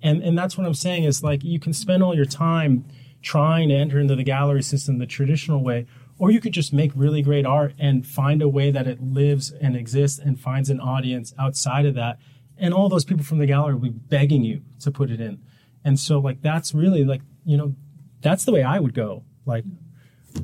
And 0.04 0.22
and 0.22 0.38
that's 0.38 0.58
what 0.58 0.68
i'm 0.68 0.74
saying 0.74 1.06
is 1.06 1.24
like 1.24 1.44
you 1.44 1.60
can 1.60 1.74
spend 1.74 2.04
all 2.04 2.16
your 2.16 2.26
time 2.26 2.86
trying 3.22 3.70
to 3.70 3.76
enter 3.76 4.00
into 4.00 4.16
the 4.16 4.24
gallery 4.24 4.64
system 4.64 4.98
the 4.98 5.06
traditional 5.06 5.64
way 5.64 5.86
or 6.22 6.30
you 6.30 6.40
could 6.40 6.54
just 6.54 6.72
make 6.72 6.92
really 6.94 7.24
great 7.24 7.48
art 7.48 7.74
and 7.80 8.06
find 8.06 8.44
a 8.44 8.48
way 8.48 8.70
that 8.70 8.86
it 8.86 9.02
lives 9.02 9.50
and 9.50 9.76
exists 9.76 10.20
and 10.20 10.40
finds 10.40 10.70
an 10.70 10.80
audience 10.80 11.34
outside 11.40 11.84
of 11.84 11.96
that. 11.96 12.20
And 12.60 12.76
all 12.76 12.90
those 12.90 13.04
people 13.04 13.24
from 13.24 13.40
the 13.40 13.48
gallery 13.48 13.74
will 13.74 13.82
be 13.82 13.90
begging 13.90 14.44
you 14.44 14.62
to 14.82 14.92
put 14.92 15.10
it 15.10 15.20
in. 15.20 15.42
And 15.84 16.00
so 16.00 16.20
like 16.20 16.44
that's 16.44 16.76
really 16.76 17.04
like 17.04 17.22
you 17.44 17.58
know 17.58 17.74
that's 18.22 18.46
the 18.46 18.52
way 18.52 18.62
i 18.62 18.80
would 18.80 18.94
go 18.94 19.24
like 19.48 19.64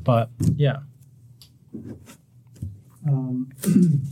but 0.02 0.30
yeah. 0.56 0.78
Um, 3.06 3.50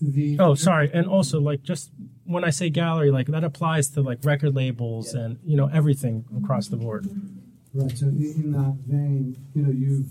the 0.00 0.38
oh 0.38 0.54
sorry. 0.54 0.90
And 0.94 1.06
also 1.06 1.40
like 1.40 1.62
just 1.62 1.90
when 2.26 2.44
i 2.44 2.50
say 2.50 2.68
gallery 2.68 3.10
like 3.10 3.26
that 3.28 3.44
applies 3.44 3.88
to 3.88 4.00
like 4.02 4.18
record 4.24 4.54
labels 4.54 5.14
and 5.14 5.38
you 5.44 5.56
know 5.56 5.68
everything 5.72 6.24
across 6.42 6.68
the 6.68 6.76
board 6.76 7.08
Right. 7.76 7.98
So 7.98 8.06
in, 8.06 8.16
in 8.16 8.52
that 8.52 8.74
vein, 8.86 9.36
you 9.54 9.62
know, 9.62 9.70
you've, 9.70 10.08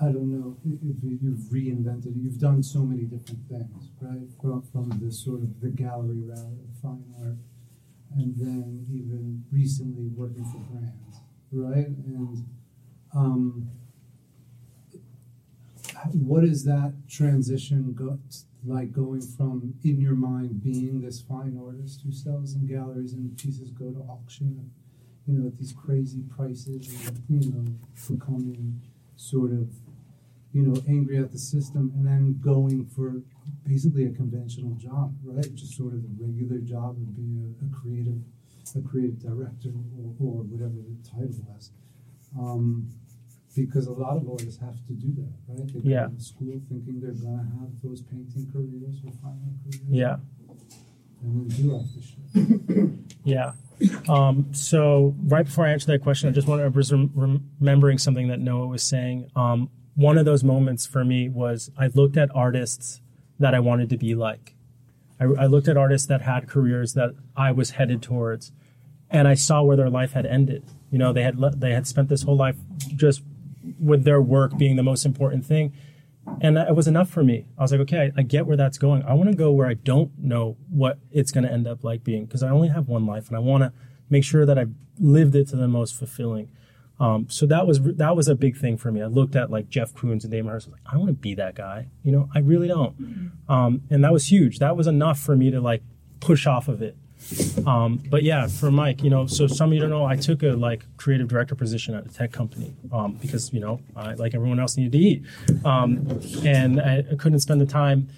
I 0.00 0.06
don't 0.06 0.30
know, 0.32 0.56
if 0.64 0.80
if 0.82 1.20
you've 1.22 1.38
reinvented, 1.52 2.14
you've 2.16 2.38
done 2.38 2.62
so 2.62 2.78
many 2.78 3.02
different 3.02 3.46
things, 3.50 3.90
right? 4.00 4.26
From 4.40 4.62
from 4.72 4.88
the 5.04 5.12
sort 5.12 5.42
of 5.42 5.60
the 5.60 5.68
gallery 5.68 6.20
route 6.20 6.38
of 6.38 6.80
fine 6.80 7.04
art, 7.20 7.36
and 8.16 8.34
then 8.38 8.86
even 8.90 9.44
recently 9.52 10.06
working 10.16 10.46
for 10.46 10.58
brands, 10.72 11.20
right? 11.52 11.88
And 11.88 12.46
um, 13.14 13.68
what 16.12 16.44
is 16.44 16.64
that 16.64 16.94
transition 17.06 17.92
go, 17.92 18.18
like 18.66 18.92
going 18.92 19.20
from 19.20 19.74
in 19.84 20.00
your 20.00 20.14
mind 20.14 20.62
being 20.62 21.00
this 21.00 21.20
fine 21.20 21.60
artist 21.62 22.00
who 22.04 22.12
sells 22.12 22.54
in 22.54 22.66
galleries 22.66 23.12
and 23.12 23.36
pieces 23.36 23.70
go 23.70 23.90
to 23.90 24.00
auction 24.00 24.70
you 25.26 25.38
know, 25.38 25.46
at 25.46 25.58
these 25.58 25.72
crazy 25.72 26.22
prices 26.36 26.88
and, 27.06 27.22
you 27.28 27.50
know, 27.50 27.64
becoming 28.08 28.80
sort 29.16 29.52
of, 29.52 29.70
you 30.52 30.62
know, 30.62 30.80
angry 30.86 31.18
at 31.18 31.32
the 31.32 31.38
system 31.38 31.92
and 31.94 32.06
then 32.06 32.38
going 32.40 32.84
for 32.84 33.22
basically 33.66 34.04
a 34.04 34.10
conventional 34.10 34.74
job, 34.74 35.14
right? 35.24 35.54
Just 35.54 35.76
sort 35.76 35.94
of 35.94 36.02
the 36.02 36.08
regular 36.18 36.58
job 36.58 36.90
of 36.90 37.16
being 37.16 37.40
a, 37.40 37.64
a 37.64 37.68
creative, 37.80 38.20
a 38.76 38.86
creative 38.86 39.18
director 39.18 39.70
or, 39.98 40.12
or 40.20 40.42
whatever 40.44 40.74
the 40.74 41.08
title 41.08 41.42
was. 41.48 41.70
Um, 42.38 42.90
because 43.56 43.86
a 43.86 43.92
lot 43.92 44.16
of 44.16 44.28
artists 44.28 44.60
have 44.60 44.76
to 44.86 44.92
do 44.92 45.12
that, 45.14 45.32
right? 45.48 45.66
They 45.66 45.80
go 45.80 45.88
Yeah. 45.88 46.06
to 46.08 46.20
school 46.20 46.60
thinking 46.68 47.00
they're 47.00 47.12
gonna 47.12 47.48
have 47.60 47.70
those 47.82 48.02
painting 48.02 48.50
careers 48.52 49.00
or 49.04 49.12
fine 49.22 49.38
art 49.46 49.62
careers. 49.64 49.82
yeah 49.88 50.16
And 51.22 51.50
then 51.50 51.56
do 51.56 51.70
have 51.76 51.92
to 51.94 52.00
shit. 52.02 52.90
Yeah. 53.24 53.52
Um, 54.08 54.52
so 54.52 55.14
right 55.24 55.46
before 55.46 55.66
I 55.66 55.70
answer 55.72 55.86
that 55.92 56.02
question, 56.02 56.28
I 56.28 56.32
just 56.32 56.46
I 56.48 56.68
was 56.68 56.92
rem- 56.92 57.10
remembering 57.58 57.98
something 57.98 58.28
that 58.28 58.38
Noah 58.40 58.66
was 58.66 58.82
saying. 58.82 59.30
Um, 59.34 59.70
one 59.94 60.18
of 60.18 60.24
those 60.26 60.44
moments 60.44 60.84
for 60.86 61.04
me 61.04 61.28
was 61.28 61.70
I 61.78 61.86
looked 61.88 62.16
at 62.18 62.28
artists 62.34 63.00
that 63.38 63.54
I 63.54 63.60
wanted 63.60 63.88
to 63.90 63.96
be 63.96 64.14
like. 64.14 64.54
I, 65.18 65.24
I 65.24 65.46
looked 65.46 65.68
at 65.68 65.76
artists 65.76 66.06
that 66.08 66.20
had 66.22 66.48
careers 66.48 66.92
that 66.94 67.14
I 67.36 67.52
was 67.52 67.70
headed 67.70 68.02
towards, 68.02 68.52
and 69.10 69.26
I 69.26 69.34
saw 69.34 69.62
where 69.62 69.76
their 69.76 69.90
life 69.90 70.12
had 70.12 70.26
ended. 70.26 70.64
You 70.90 70.98
know, 70.98 71.12
they 71.12 71.22
had 71.22 71.38
le- 71.38 71.56
they 71.56 71.72
had 71.72 71.86
spent 71.86 72.08
this 72.08 72.22
whole 72.24 72.36
life 72.36 72.56
just 72.94 73.22
with 73.78 74.04
their 74.04 74.20
work 74.20 74.56
being 74.56 74.76
the 74.76 74.82
most 74.82 75.04
important 75.04 75.44
thing, 75.44 75.72
and 76.40 76.56
it 76.56 76.74
was 76.74 76.88
enough 76.88 77.10
for 77.10 77.22
me. 77.22 77.46
I 77.58 77.62
was 77.62 77.72
like, 77.72 77.80
okay, 77.82 78.12
I, 78.16 78.20
I 78.20 78.22
get 78.22 78.46
where 78.46 78.56
that's 78.56 78.78
going. 78.78 79.02
I 79.04 79.14
want 79.14 79.30
to 79.30 79.36
go 79.36 79.52
where 79.52 79.66
I 79.66 79.74
don't 79.74 80.10
know 80.18 80.56
what 80.70 80.98
it's 81.10 81.32
going 81.32 81.44
to 81.44 81.52
end 81.52 81.66
up 81.66 81.84
like 81.84 82.04
being 82.04 82.24
because 82.24 82.42
I 82.42 82.50
only 82.50 82.68
have 82.68 82.88
one 82.88 83.06
life, 83.06 83.28
and 83.28 83.36
I 83.36 83.40
want 83.40 83.62
to 83.62 83.72
make 84.10 84.24
sure 84.24 84.46
that 84.46 84.58
I've 84.58 84.72
lived 84.98 85.34
it 85.34 85.48
to 85.48 85.56
the 85.56 85.68
most 85.68 85.94
fulfilling. 85.94 86.48
Um, 87.00 87.26
so 87.28 87.44
that 87.46 87.66
was 87.66 87.80
that 87.82 88.14
was 88.14 88.28
a 88.28 88.34
big 88.36 88.56
thing 88.56 88.76
for 88.76 88.92
me. 88.92 89.02
I 89.02 89.06
looked 89.06 89.34
at 89.34 89.50
like 89.50 89.68
Jeff 89.68 89.92
Koons 89.94 90.22
and 90.22 90.30
Damien 90.30 90.48
Hirst. 90.48 90.68
I 90.68 90.70
was 90.70 90.78
like, 90.78 90.94
I 90.94 90.96
want 90.96 91.08
to 91.08 91.14
be 91.14 91.34
that 91.34 91.56
guy. 91.56 91.88
You 92.04 92.12
know, 92.12 92.28
I 92.34 92.38
really 92.38 92.68
don't. 92.68 92.94
Um, 93.48 93.82
and 93.90 94.04
that 94.04 94.12
was 94.12 94.30
huge. 94.30 94.60
That 94.60 94.76
was 94.76 94.86
enough 94.86 95.18
for 95.18 95.34
me 95.36 95.50
to 95.50 95.60
like 95.60 95.82
push 96.20 96.46
off 96.46 96.68
of 96.68 96.82
it. 96.82 96.96
Um, 97.66 98.02
but 98.10 98.22
yeah, 98.22 98.46
for 98.46 98.70
Mike, 98.70 99.02
you 99.02 99.10
know, 99.10 99.26
so 99.26 99.46
some 99.46 99.70
of 99.70 99.74
you 99.74 99.80
don't 99.80 99.90
know, 99.90 100.04
I 100.04 100.16
took 100.16 100.42
a 100.42 100.48
like 100.48 100.84
creative 100.96 101.28
director 101.28 101.54
position 101.54 101.94
at 101.94 102.06
a 102.06 102.08
tech 102.08 102.32
company 102.32 102.74
um, 102.92 103.14
because 103.14 103.52
you 103.52 103.60
know, 103.60 103.80
I 103.96 104.14
like 104.14 104.34
everyone 104.34 104.60
else 104.60 104.76
needed 104.76 104.92
to 104.92 104.98
eat, 104.98 105.24
um, 105.64 106.20
and 106.44 106.80
I, 106.80 107.04
I 107.10 107.14
couldn't 107.16 107.40
spend 107.40 107.60
the 107.60 107.66
time 107.66 108.08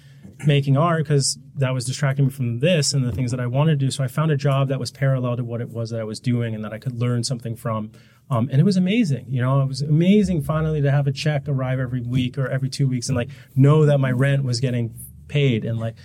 making 0.45 0.77
art 0.77 1.03
because 1.03 1.37
that 1.55 1.73
was 1.73 1.85
distracting 1.85 2.25
me 2.25 2.31
from 2.31 2.59
this 2.59 2.93
and 2.93 3.03
the 3.03 3.11
things 3.11 3.31
that 3.31 3.39
I 3.39 3.47
wanted 3.47 3.79
to 3.79 3.85
do. 3.85 3.91
So 3.91 4.03
I 4.03 4.07
found 4.07 4.31
a 4.31 4.37
job 4.37 4.67
that 4.69 4.79
was 4.79 4.91
parallel 4.91 5.37
to 5.37 5.43
what 5.43 5.61
it 5.61 5.69
was 5.69 5.89
that 5.89 5.99
I 5.99 6.03
was 6.03 6.19
doing 6.19 6.53
and 6.53 6.63
that 6.63 6.73
I 6.73 6.77
could 6.77 6.99
learn 6.99 7.23
something 7.23 7.55
from. 7.55 7.91
Um, 8.29 8.49
and 8.51 8.59
it 8.59 8.63
was 8.63 8.77
amazing. 8.77 9.25
You 9.29 9.41
know, 9.41 9.61
it 9.61 9.67
was 9.67 9.81
amazing 9.81 10.43
finally 10.43 10.81
to 10.81 10.91
have 10.91 11.07
a 11.07 11.11
check 11.11 11.47
arrive 11.47 11.79
every 11.79 12.01
week 12.01 12.37
or 12.37 12.47
every 12.47 12.69
two 12.69 12.87
weeks 12.87 13.07
and 13.07 13.15
like 13.15 13.29
know 13.55 13.85
that 13.85 13.99
my 13.99 14.11
rent 14.11 14.43
was 14.43 14.59
getting 14.59 14.93
paid 15.27 15.65
and 15.65 15.79
like 15.79 15.95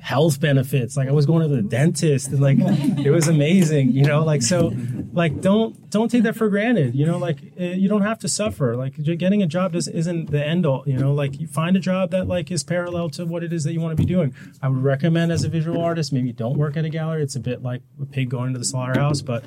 health 0.00 0.40
benefits. 0.40 0.96
Like 0.96 1.08
I 1.08 1.12
was 1.12 1.26
going 1.26 1.48
to 1.48 1.54
the 1.54 1.62
dentist 1.62 2.28
and 2.28 2.40
like 2.40 2.58
it 2.58 3.10
was 3.10 3.28
amazing, 3.28 3.92
you 3.92 4.04
know, 4.04 4.24
like 4.24 4.42
so 4.42 4.72
like 5.12 5.40
don't 5.40 5.90
don't 5.90 6.10
take 6.10 6.22
that 6.24 6.36
for 6.36 6.48
granted, 6.48 6.94
you 6.94 7.06
know, 7.06 7.18
like 7.18 7.38
eh, 7.58 7.72
you 7.74 7.88
don't 7.88 8.02
have 8.02 8.18
to 8.20 8.28
suffer. 8.28 8.76
Like 8.76 8.96
getting 9.02 9.42
a 9.42 9.46
job 9.46 9.72
just 9.72 9.88
isn't 9.88 10.30
the 10.30 10.44
end 10.44 10.66
all, 10.66 10.82
you 10.86 10.96
know, 10.96 11.12
like 11.12 11.38
you 11.40 11.46
find 11.46 11.76
a 11.76 11.80
job 11.80 12.10
that 12.10 12.26
like 12.26 12.50
is 12.50 12.64
parallel 12.64 13.10
to 13.10 13.26
what 13.26 13.42
it 13.42 13.52
is 13.52 13.64
that 13.64 13.72
you 13.72 13.80
want 13.80 13.96
to 13.96 14.02
be 14.02 14.06
doing. 14.06 14.34
I 14.62 14.68
would 14.68 14.82
recommend 14.82 15.32
as 15.32 15.44
a 15.44 15.48
visual 15.48 15.80
artist, 15.82 16.12
maybe 16.12 16.32
don't 16.32 16.58
work 16.58 16.76
at 16.76 16.84
a 16.84 16.88
gallery. 16.88 17.22
It's 17.22 17.36
a 17.36 17.40
bit 17.40 17.62
like 17.62 17.82
a 18.00 18.06
pig 18.06 18.30
going 18.30 18.52
to 18.52 18.58
the 18.58 18.64
slaughterhouse, 18.64 19.20
but 19.20 19.44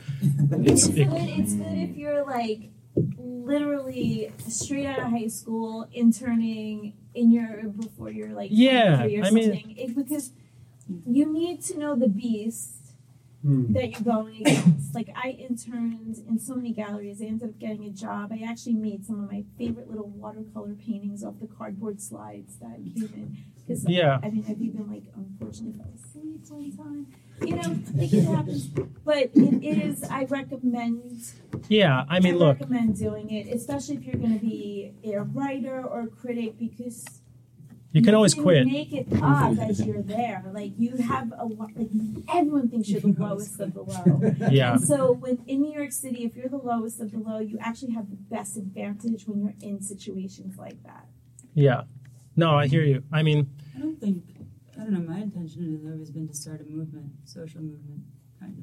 it's 0.51 0.85
It's 0.87 0.97
it, 0.97 1.09
good. 1.09 1.29
It's 1.39 1.53
good 1.53 1.77
if 1.77 1.95
you're 1.97 2.25
like 2.25 2.69
literally 3.17 4.31
straight 4.47 4.85
out 4.85 4.99
of 4.99 5.05
high 5.11 5.27
school, 5.27 5.87
interning 5.93 6.93
in 7.13 7.31
your 7.31 7.63
before 7.69 8.09
you're 8.11 8.33
like 8.33 8.49
Yeah, 8.51 8.97
23 8.97 9.21
or 9.21 9.25
I 9.25 9.31
mean- 9.31 9.75
It, 9.77 9.95
because 9.95 10.31
you 11.07 11.31
need 11.31 11.61
to 11.63 11.79
know 11.79 11.95
the 11.95 12.07
beast 12.09 12.84
Hmm. 13.45 13.73
that 13.73 13.91
you're 13.91 14.01
going 14.01 14.41
against. 14.41 14.95
Like 14.95 15.09
I 15.15 15.29
interned 15.29 16.17
in 16.27 16.39
so 16.39 16.55
many 16.55 16.71
galleries. 16.71 17.21
I 17.21 17.25
ended 17.25 17.49
up 17.49 17.59
getting 17.59 17.83
a 17.85 17.91
job. 17.91 18.31
I 18.31 18.43
actually 18.47 18.73
made 18.73 19.05
some 19.05 19.23
of 19.23 19.31
my 19.31 19.43
favorite 19.57 19.87
little 19.87 20.09
watercolor 20.09 20.73
paintings 20.73 21.23
off 21.23 21.35
the 21.39 21.47
cardboard 21.47 22.01
slides 22.01 22.57
that 22.57 22.77
came 22.77 23.03
in. 23.13 23.37
Because 23.57 23.87
Yeah. 23.87 24.17
I 24.23 24.29
mean, 24.31 24.45
I've 24.49 24.61
even 24.61 24.89
like 24.89 25.03
unfortunately 25.15 25.77
fell 25.77 25.91
asleep 25.95 26.41
one 26.49 26.71
time. 26.75 27.07
You 27.41 27.55
know, 27.57 27.79
like 27.93 28.13
it 28.13 28.23
happens. 28.23 28.67
But 29.03 29.29
it 29.35 29.63
is. 29.63 30.03
I 30.05 30.23
recommend. 30.23 31.21
yeah, 31.67 32.05
I 32.09 32.19
mean, 32.21 32.37
look, 32.37 32.57
I 32.57 32.59
recommend 32.61 32.97
doing 32.97 33.29
it, 33.29 33.53
especially 33.53 33.97
if 33.97 34.05
you're 34.05 34.15
going 34.15 34.39
to 34.39 34.43
be 34.43 34.93
a 35.03 35.21
writer 35.21 35.83
or 35.85 36.01
a 36.01 36.07
critic, 36.07 36.57
because 36.57 37.21
you 37.95 38.01
can 38.01 38.13
always 38.13 38.33
can 38.33 38.43
quit. 38.43 38.67
Make 38.67 38.91
it 38.91 39.07
up 39.21 39.57
as 39.57 39.85
you're 39.85 40.01
there. 40.01 40.43
Like 40.53 40.73
you 40.77 40.97
have 40.97 41.31
a 41.31 41.45
like 41.45 41.75
everyone 42.33 42.67
thinks 42.67 42.89
you're 42.89 42.99
the 42.99 43.15
lowest 43.17 43.57
of 43.61 43.73
the 43.73 43.83
low. 43.83 44.35
Yeah. 44.51 44.73
And 44.73 44.83
so 44.83 45.13
when 45.13 45.39
in 45.47 45.61
New 45.61 45.73
York 45.73 45.93
City, 45.93 46.25
if 46.25 46.35
you're 46.35 46.49
the 46.49 46.57
lowest 46.57 46.99
of 46.99 47.11
the 47.11 47.19
low, 47.19 47.39
you 47.39 47.57
actually 47.61 47.93
have 47.93 48.09
the 48.09 48.17
best 48.17 48.57
advantage 48.57 49.25
when 49.25 49.41
you're 49.41 49.53
in 49.61 49.81
situations 49.81 50.57
like 50.57 50.83
that. 50.83 51.07
Yeah. 51.53 51.83
No, 52.35 52.55
I 52.55 52.67
hear 52.67 52.83
you. 52.83 53.01
I 53.13 53.23
mean, 53.23 53.49
I 53.73 53.79
don't 53.79 53.97
think, 53.97 54.25
I 54.75 54.79
don't 54.83 54.91
know, 54.91 54.99
my 54.99 55.21
intention 55.21 55.71
has 55.71 55.89
always 55.89 56.11
been 56.11 56.27
to 56.27 56.33
start 56.33 56.59
a 56.59 56.65
movement, 56.65 57.13
social 57.23 57.61
movement, 57.61 58.01
kind 58.41 58.57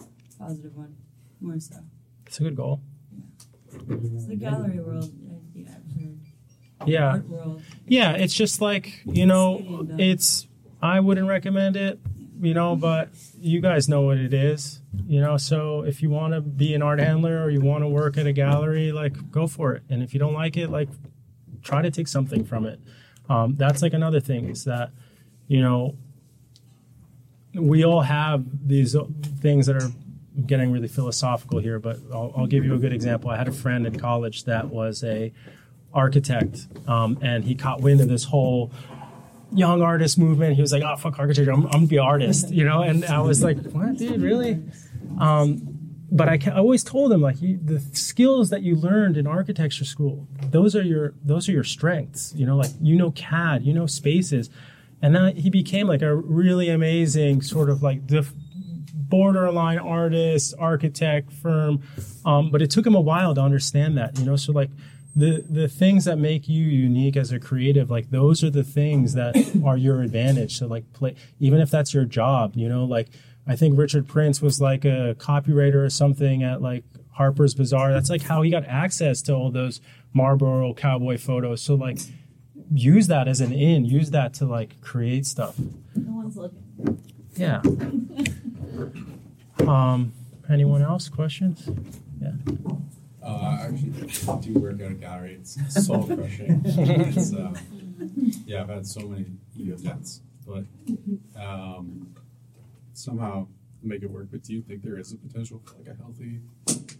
of. 0.00 0.06
Positive 0.40 0.74
one, 0.74 0.96
more 1.40 1.60
so. 1.60 1.76
it's 2.26 2.40
a 2.40 2.42
good 2.42 2.56
goal. 2.56 2.80
Yeah. 3.12 3.86
It's 4.12 4.26
the 4.26 4.34
gallery 4.34 4.80
world. 4.80 5.04
I, 5.04 5.28
yeah, 5.28 5.36
I've 5.36 5.51
heard. 5.51 5.51
Yeah. 6.86 7.20
Yeah, 7.86 8.12
it's 8.12 8.34
just 8.34 8.60
like, 8.60 9.02
you 9.04 9.26
know, 9.26 9.86
it's 9.98 10.46
I 10.80 11.00
wouldn't 11.00 11.28
recommend 11.28 11.76
it, 11.76 12.00
you 12.40 12.54
know, 12.54 12.76
but 12.76 13.10
you 13.40 13.60
guys 13.60 13.88
know 13.88 14.02
what 14.02 14.18
it 14.18 14.32
is. 14.32 14.80
You 15.06 15.20
know, 15.20 15.36
so 15.36 15.82
if 15.82 16.02
you 16.02 16.10
want 16.10 16.34
to 16.34 16.40
be 16.40 16.74
an 16.74 16.82
art 16.82 16.98
handler 16.98 17.42
or 17.42 17.50
you 17.50 17.60
want 17.60 17.82
to 17.84 17.88
work 17.88 18.18
at 18.18 18.26
a 18.26 18.32
gallery, 18.32 18.92
like 18.92 19.30
go 19.30 19.46
for 19.46 19.74
it. 19.74 19.82
And 19.90 20.02
if 20.02 20.14
you 20.14 20.20
don't 20.20 20.34
like 20.34 20.56
it, 20.56 20.70
like 20.70 20.88
try 21.62 21.82
to 21.82 21.90
take 21.90 22.08
something 22.08 22.44
from 22.44 22.66
it. 22.66 22.80
Um, 23.28 23.54
that's 23.56 23.82
like 23.82 23.92
another 23.94 24.20
thing 24.20 24.48
is 24.48 24.64
that, 24.64 24.90
you 25.48 25.60
know, 25.60 25.96
we 27.54 27.84
all 27.84 28.00
have 28.00 28.44
these 28.66 28.96
things 29.40 29.66
that 29.66 29.76
are 29.76 29.90
getting 30.46 30.72
really 30.72 30.88
philosophical 30.88 31.58
here, 31.58 31.78
but 31.78 31.98
I'll, 32.12 32.32
I'll 32.36 32.46
give 32.46 32.64
you 32.64 32.74
a 32.74 32.78
good 32.78 32.92
example. 32.92 33.30
I 33.30 33.36
had 33.36 33.48
a 33.48 33.52
friend 33.52 33.86
in 33.86 33.98
college 33.98 34.44
that 34.44 34.70
was 34.70 35.04
a 35.04 35.32
architect, 35.94 36.66
um, 36.86 37.18
and 37.22 37.44
he 37.44 37.54
caught 37.54 37.80
wind 37.80 38.00
of 38.00 38.08
this 38.08 38.24
whole 38.24 38.70
young 39.52 39.82
artist 39.82 40.18
movement. 40.18 40.56
He 40.56 40.62
was 40.62 40.72
like, 40.72 40.82
"Oh, 40.82 40.96
fuck 40.96 41.18
architecture! 41.18 41.52
I'm, 41.52 41.66
I'm 41.66 41.72
gonna 41.72 41.86
be 41.86 41.96
an 41.96 42.04
artist," 42.04 42.50
you 42.50 42.64
know. 42.64 42.82
And 42.82 43.04
I 43.04 43.20
was 43.20 43.42
like, 43.42 43.58
"What, 43.72 43.96
dude? 43.96 44.20
Really?" 44.20 44.62
Um, 45.18 45.78
but 46.10 46.28
I, 46.28 46.38
I 46.46 46.58
always 46.58 46.84
told 46.84 47.10
him 47.12 47.22
like 47.22 47.40
you, 47.40 47.58
the 47.62 47.80
skills 47.80 48.50
that 48.50 48.62
you 48.62 48.76
learned 48.76 49.16
in 49.16 49.26
architecture 49.26 49.84
school, 49.84 50.28
those 50.50 50.76
are 50.76 50.82
your 50.82 51.14
those 51.22 51.48
are 51.48 51.52
your 51.52 51.64
strengths. 51.64 52.34
You 52.34 52.46
know, 52.46 52.56
like 52.56 52.70
you 52.80 52.96
know 52.96 53.10
CAD, 53.12 53.64
you 53.64 53.72
know 53.72 53.86
spaces, 53.86 54.50
and 55.00 55.14
then 55.14 55.36
he 55.36 55.50
became 55.50 55.86
like 55.86 56.02
a 56.02 56.14
really 56.14 56.68
amazing 56.68 57.42
sort 57.42 57.70
of 57.70 57.82
like 57.82 58.06
the 58.08 58.26
borderline 58.94 59.78
artist, 59.78 60.54
architect 60.58 61.32
firm. 61.32 61.82
Um, 62.24 62.50
but 62.50 62.62
it 62.62 62.70
took 62.70 62.86
him 62.86 62.94
a 62.94 63.00
while 63.00 63.34
to 63.34 63.40
understand 63.40 63.98
that, 63.98 64.18
you 64.18 64.24
know. 64.24 64.36
So 64.36 64.52
like 64.52 64.70
the 65.14 65.44
the 65.48 65.68
things 65.68 66.04
that 66.06 66.18
make 66.18 66.48
you 66.48 66.64
unique 66.64 67.16
as 67.16 67.32
a 67.32 67.38
creative, 67.38 67.90
like 67.90 68.10
those 68.10 68.42
are 68.42 68.50
the 68.50 68.64
things 68.64 69.14
that 69.14 69.36
are 69.64 69.76
your 69.76 70.02
advantage. 70.02 70.58
So 70.58 70.66
like 70.66 70.90
play, 70.92 71.14
even 71.38 71.60
if 71.60 71.70
that's 71.70 71.92
your 71.92 72.04
job, 72.04 72.52
you 72.54 72.68
know, 72.68 72.84
like 72.84 73.08
I 73.46 73.56
think 73.56 73.78
Richard 73.78 74.08
Prince 74.08 74.40
was 74.40 74.60
like 74.60 74.84
a 74.84 75.14
copywriter 75.18 75.84
or 75.84 75.90
something 75.90 76.42
at 76.42 76.62
like 76.62 76.84
Harper's 77.18 77.54
Bazaar. 77.54 77.92
That's 77.92 78.10
like 78.10 78.22
how 78.22 78.42
he 78.42 78.50
got 78.50 78.64
access 78.64 79.20
to 79.22 79.34
all 79.34 79.50
those 79.50 79.80
Marlboro 80.14 80.72
cowboy 80.74 81.18
photos. 81.18 81.62
So 81.62 81.74
like 81.74 81.98
use 82.72 83.08
that 83.08 83.28
as 83.28 83.40
an 83.40 83.52
in, 83.52 83.84
use 83.84 84.10
that 84.10 84.34
to 84.34 84.46
like 84.46 84.80
create 84.80 85.26
stuff. 85.26 85.58
No 85.94 86.12
one's 86.12 86.36
looking. 86.36 86.98
Yeah. 87.36 87.60
um, 89.68 90.12
anyone 90.48 90.82
else? 90.82 91.08
Questions? 91.08 91.68
Uh, 93.24 93.56
I 93.60 93.68
actually 93.68 93.92
do 94.52 94.60
work 94.60 94.80
at 94.80 94.90
a 94.90 94.94
gallery. 94.94 95.34
It's 95.40 95.84
soul 95.86 96.04
crushing. 96.06 96.62
it's, 96.64 97.32
um, 97.32 97.56
yeah, 98.46 98.62
I've 98.62 98.68
had 98.68 98.86
so 98.86 99.00
many 99.02 99.26
ego 99.56 99.76
deaths, 99.76 100.22
but 100.46 100.64
um, 101.40 102.14
somehow 102.92 103.46
make 103.82 104.02
it 104.02 104.10
work. 104.10 104.28
But 104.30 104.42
do 104.42 104.52
you 104.54 104.62
think 104.62 104.82
there 104.82 104.98
is 104.98 105.12
a 105.12 105.16
potential 105.16 105.62
for 105.64 105.76
like 105.78 105.88
a 105.88 106.02
healthy 106.02 106.40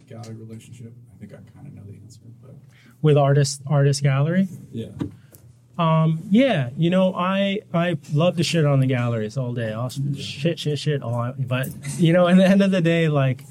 gallery 0.07 0.35
relationship? 0.35 0.93
I 1.13 1.19
think 1.19 1.33
I 1.33 1.37
kind 1.55 1.67
of 1.67 1.73
know 1.73 1.83
the 1.85 1.97
answer, 2.01 2.21
but 2.41 2.55
With 3.01 3.17
artist 3.17 3.61
artist 3.67 4.01
gallery? 4.03 4.47
yeah, 4.71 4.87
Um, 5.77 6.21
yeah, 6.29 6.69
you 6.77 6.89
know, 6.89 7.13
I 7.15 7.59
I 7.73 7.97
love 8.13 8.37
to 8.37 8.43
shit 8.43 8.65
on 8.65 8.79
the 8.79 8.87
galleries 8.87 9.37
all 9.37 9.53
day. 9.53 9.73
I'll 9.73 9.89
shit, 10.15 10.59
shit, 10.59 10.79
shit. 10.79 11.01
All, 11.03 11.33
but 11.37 11.67
you 11.97 12.13
know, 12.13 12.27
at 12.27 12.37
the 12.37 12.45
end 12.47 12.61
of 12.61 12.71
the 12.71 12.81
day, 12.81 13.09
like 13.09 13.43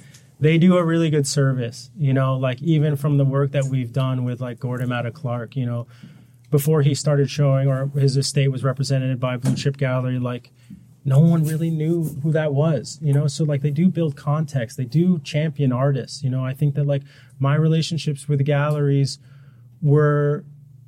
they 0.43 0.59
do 0.59 0.77
a 0.77 0.85
really 0.85 1.09
good 1.09 1.27
service. 1.27 1.91
You 1.97 2.13
know, 2.13 2.37
like 2.37 2.61
even 2.61 2.97
from 2.97 3.17
the 3.17 3.25
work 3.25 3.53
that 3.53 3.67
we've 3.67 3.93
done 3.93 4.25
with 4.25 4.41
like 4.41 4.59
Gordon 4.59 4.89
Matta 4.89 5.13
Clark, 5.13 5.55
you 5.55 5.65
know, 5.65 5.87
before 6.51 6.83
he 6.83 6.97
started 6.97 7.31
showing 7.31 7.69
or 7.69 7.87
his 7.95 8.17
estate 8.17 8.49
was 8.49 8.65
represented 8.65 9.21
by 9.21 9.37
Blue 9.37 9.55
Chip 9.55 9.77
Gallery, 9.77 10.19
like 10.19 10.51
no 11.05 11.21
one 11.21 11.45
really 11.45 11.71
knew 11.71 12.03
who 12.25 12.33
that 12.33 12.53
was. 12.53 12.99
You 13.01 13.13
know, 13.13 13.29
so 13.29 13.45
like 13.45 13.63
they 13.63 13.71
do 13.71 13.89
build 13.89 14.17
context. 14.17 14.77
They 14.77 14.85
do 14.85 15.21
champion 15.21 15.71
artists. 15.71 16.25
You 16.25 16.31
know, 16.31 16.45
I 16.45 16.55
think 16.55 16.75
that 16.75 16.89
like 16.89 17.03
my 17.39 17.55
relationships 17.55 18.29
with 18.29 18.45
galleries 18.45 19.21
were 19.81 20.45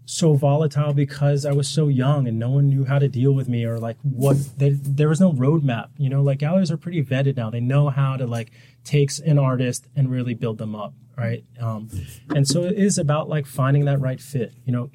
so 0.06 0.34
volatile 0.34 0.92
because 0.92 1.46
I 1.46 1.52
was 1.52 1.68
so 1.68 1.88
young 1.88 2.28
and 2.28 2.38
no 2.38 2.50
one 2.50 2.68
knew 2.68 2.84
how 2.84 2.98
to 2.98 3.08
deal 3.08 3.32
with 3.32 3.48
me 3.48 3.64
or 3.64 3.78
like 3.78 3.96
what 4.02 4.36
they, 4.58 4.70
there 4.70 5.08
was 5.08 5.20
no 5.20 5.32
roadmap. 5.32 5.88
You 5.96 6.10
know, 6.10 6.22
like 6.22 6.38
galleries 6.38 6.70
are 6.70 6.76
pretty 6.76 7.02
vetted 7.02 7.36
now. 7.36 7.50
They 7.50 7.60
know 7.60 7.88
how 7.88 8.16
to 8.16 8.26
like 8.26 8.50
takes 8.84 9.18
an 9.18 9.38
artist 9.38 9.86
and 9.96 10.10
really 10.10 10.34
build 10.34 10.58
them 10.58 10.76
up, 10.76 10.94
right? 11.16 11.44
Um, 11.58 11.88
and 12.28 12.46
so 12.46 12.64
it 12.64 12.74
is 12.74 12.98
about 12.98 13.28
like 13.28 13.46
finding 13.46 13.86
that 13.86 14.00
right 14.00 14.20
fit. 14.20 14.54
You 14.66 14.72
know, 14.72 14.90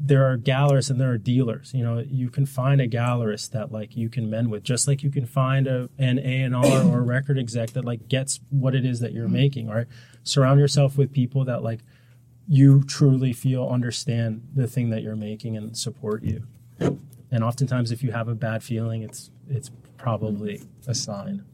there 0.00 0.30
are 0.30 0.38
gallerists 0.38 0.90
and 0.90 1.00
there 1.00 1.10
are 1.10 1.18
dealers. 1.18 1.74
You 1.74 1.82
know, 1.82 1.98
you 1.98 2.30
can 2.30 2.46
find 2.46 2.80
a 2.80 2.88
gallerist 2.88 3.50
that 3.50 3.72
like 3.72 3.96
you 3.96 4.08
can 4.08 4.30
mend 4.30 4.52
with, 4.52 4.62
just 4.62 4.86
like 4.86 5.02
you 5.02 5.10
can 5.10 5.26
find 5.26 5.66
a 5.66 5.88
an 5.98 6.18
A 6.20 6.42
and 6.42 6.54
R 6.54 6.84
or 6.84 6.98
a 6.98 7.02
record 7.02 7.38
exec 7.38 7.70
that 7.70 7.84
like 7.84 8.08
gets 8.08 8.38
what 8.50 8.76
it 8.76 8.84
is 8.84 9.00
that 9.00 9.12
you're 9.12 9.28
making. 9.28 9.68
Right? 9.68 9.86
Surround 10.22 10.60
yourself 10.60 10.96
with 10.96 11.12
people 11.12 11.44
that 11.46 11.64
like 11.64 11.80
you 12.48 12.82
truly 12.84 13.32
feel 13.32 13.68
understand 13.68 14.42
the 14.54 14.66
thing 14.66 14.88
that 14.88 15.02
you're 15.02 15.16
making 15.16 15.56
and 15.56 15.76
support 15.76 16.22
you. 16.22 16.44
And 17.30 17.44
oftentimes, 17.44 17.92
if 17.92 18.02
you 18.02 18.10
have 18.12 18.28
a 18.28 18.34
bad 18.34 18.62
feeling, 18.62 19.02
it's 19.02 19.30
it's 19.50 19.70
probably 19.98 20.62
a 20.86 20.94
sign. 20.94 21.44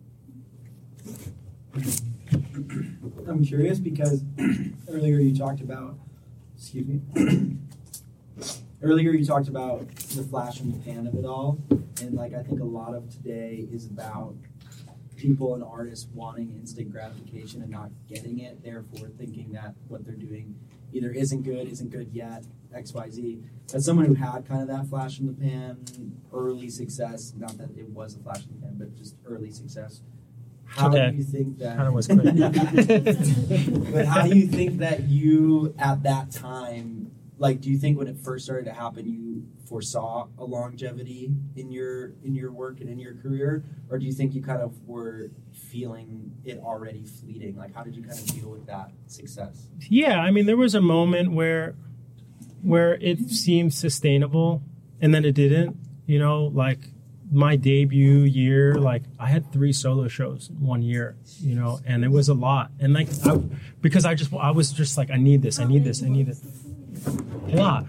I'm 3.27 3.45
curious 3.45 3.81
because 3.81 4.23
earlier 4.89 5.19
you 5.19 5.37
talked 5.37 5.61
about, 5.61 5.99
excuse 6.57 6.87
me. 6.87 7.01
earlier 8.83 9.11
you 9.11 9.25
talked 9.25 9.49
about 9.49 9.89
the 9.97 10.23
flash 10.23 10.61
in 10.61 10.71
the 10.71 10.79
pan 10.79 11.09
of 11.09 11.15
it 11.17 11.25
all, 11.25 11.59
and 12.01 12.15
like 12.15 12.35
I 12.35 12.43
think 12.45 12.61
a 12.61 12.65
lot 12.65 12.95
of 12.95 13.11
today 13.11 13.67
is 13.73 13.87
about 13.87 14.37
people 15.17 15.55
and 15.55 15.65
artists 15.65 16.07
wanting 16.15 16.55
instant 16.61 16.93
gratification 16.93 17.63
and 17.63 17.71
not 17.71 17.91
getting 18.09 18.41
it, 18.41 18.63
therefore 18.63 19.09
thinking 19.19 19.51
that 19.53 19.75
what 19.89 20.05
they're 20.05 20.15
doing 20.15 20.55
either 20.95 21.11
isn't 21.11 21.43
good, 21.43 21.69
isn't 21.69 21.91
good 21.91 22.09
yet, 22.13 22.45
X, 22.73 22.95
Y, 22.95 23.11
Z. 23.11 23.39
As 23.75 23.85
someone 23.85 24.07
who 24.07 24.15
had 24.15 24.47
kind 24.47 24.63
of 24.63 24.69
that 24.69 24.87
flash 24.89 25.19
in 25.21 25.27
the 25.27 25.33
pan, 25.33 25.85
early 26.33 26.71
success, 26.71 27.33
not 27.37 27.57
that 27.59 27.71
it 27.77 27.89
was 27.91 28.17
a 28.17 28.21
flash 28.21 28.45
in 28.47 28.55
the 28.61 28.67
pan, 28.67 28.77
but 28.79 28.97
just 28.97 29.17
early 29.27 29.51
success. 29.51 30.01
How 30.67 30.89
Okay. 30.89 31.11
do 31.11 31.17
you 31.17 31.25
think 31.25 31.59
that? 31.59 31.77
Kinda 31.77 31.93
was 31.93 32.07
quick. 32.07 32.25
but 33.93 34.07
how 34.07 34.23
do 34.27 34.37
you 34.37 34.47
think 34.47 34.79
that 34.79 35.05
you 35.09 35.75
at 35.79 36.03
that 36.05 36.31
time 36.31 37.11
like 37.39 37.61
do 37.61 37.69
you 37.71 37.77
think 37.79 37.99
when 37.99 38.07
it 38.09 38.17
first 38.17 38.45
started 38.45 38.65
to 38.65 38.73
happen 38.73 39.07
you 39.07 39.45
foresaw 39.69 40.27
a 40.39 40.45
longevity 40.45 41.33
in 41.57 41.71
your 41.71 42.13
in 42.25 42.35
your 42.35 42.51
work 42.53 42.81
and 42.81 42.89
in 42.89 42.99
your 42.99 43.15
career 43.15 43.63
or 43.91 43.99
do 43.99 44.07
you 44.07 44.13
think 44.13 44.35
you 44.35 44.43
kind 44.43 44.61
of 44.63 44.73
were 44.87 45.31
feeling 45.75 46.31
it 46.45 46.59
already 46.61 47.05
fleeting 47.05 47.57
like 47.57 47.75
how 47.75 47.83
did 47.83 47.97
you 47.97 48.03
kind 48.03 48.18
of 48.18 48.27
deal 48.27 48.49
with 48.49 48.64
that 48.66 48.89
success 49.09 49.66
Yeah, 49.89 50.20
I 50.20 50.31
mean, 50.31 50.47
there 50.47 50.57
was 50.57 50.75
a 50.75 50.81
moment 50.81 51.33
where 51.33 51.75
where 52.62 52.95
it 52.95 53.18
seemed 53.29 53.75
sustainable, 53.75 54.62
and 55.01 55.12
then 55.14 55.25
it 55.25 55.35
didn't. 55.35 55.77
You 56.07 56.18
know, 56.18 56.45
like 56.64 56.79
my 57.31 57.57
debut 57.57 58.20
year, 58.20 58.77
like 58.77 59.03
I 59.18 59.27
had 59.27 59.53
three 59.53 59.72
solo 59.72 60.09
shows 60.09 60.49
in 60.49 60.61
one 60.61 60.83
year. 60.83 61.16
You 61.41 61.57
know, 61.57 61.81
and 61.85 62.05
it 62.05 62.11
was 62.11 62.29
a 62.29 62.35
lot. 62.35 62.70
And 62.81 62.95
like, 62.95 63.09
I, 63.27 63.37
because 63.83 64.05
I 64.07 64.14
just 64.14 64.33
I 64.33 64.53
was 64.53 64.72
just 64.72 64.97
like, 64.97 65.11
I 65.11 65.16
need 65.16 65.43
this, 65.43 65.59
I 65.59 65.64
need 65.64 65.85
this, 65.85 66.03
I 66.03 66.09
need 66.09 66.27
this. 66.27 66.41
A 67.53 67.57
lot. 67.57 67.87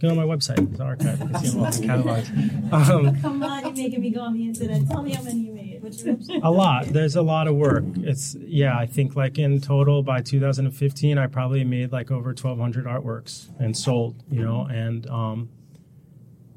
Go 0.00 0.10
on 0.10 0.16
my 0.16 0.22
website, 0.24 0.60
it's 0.70 0.80
archive. 0.80 1.18
You 1.18 1.26
can 1.26 1.44
see 1.44 1.58
all 1.58 1.70
the 1.70 1.86
catalogs. 1.86 2.30
Um, 2.70 3.20
Come 3.20 3.42
on, 3.42 3.64
you're 3.64 3.72
making 3.72 4.00
me 4.00 4.10
go 4.10 4.20
on 4.20 4.34
the 4.34 4.44
internet. 4.44 4.86
Tell 4.88 5.02
me 5.02 5.12
how 5.12 5.22
many 5.22 5.40
you 5.40 5.52
a 6.42 6.50
lot. 6.50 6.86
There's 6.86 7.16
a 7.16 7.22
lot 7.22 7.48
of 7.48 7.54
work. 7.56 7.84
It's 7.98 8.34
yeah. 8.34 8.76
I 8.76 8.86
think 8.86 9.16
like 9.16 9.38
in 9.38 9.60
total 9.60 10.02
by 10.02 10.20
2015, 10.22 11.18
I 11.18 11.26
probably 11.26 11.64
made 11.64 11.92
like 11.92 12.10
over 12.10 12.28
1,200 12.28 12.84
artworks 12.86 13.48
and 13.58 13.76
sold. 13.76 14.22
You 14.30 14.42
know, 14.42 14.66
and 14.70 15.06
um, 15.08 15.48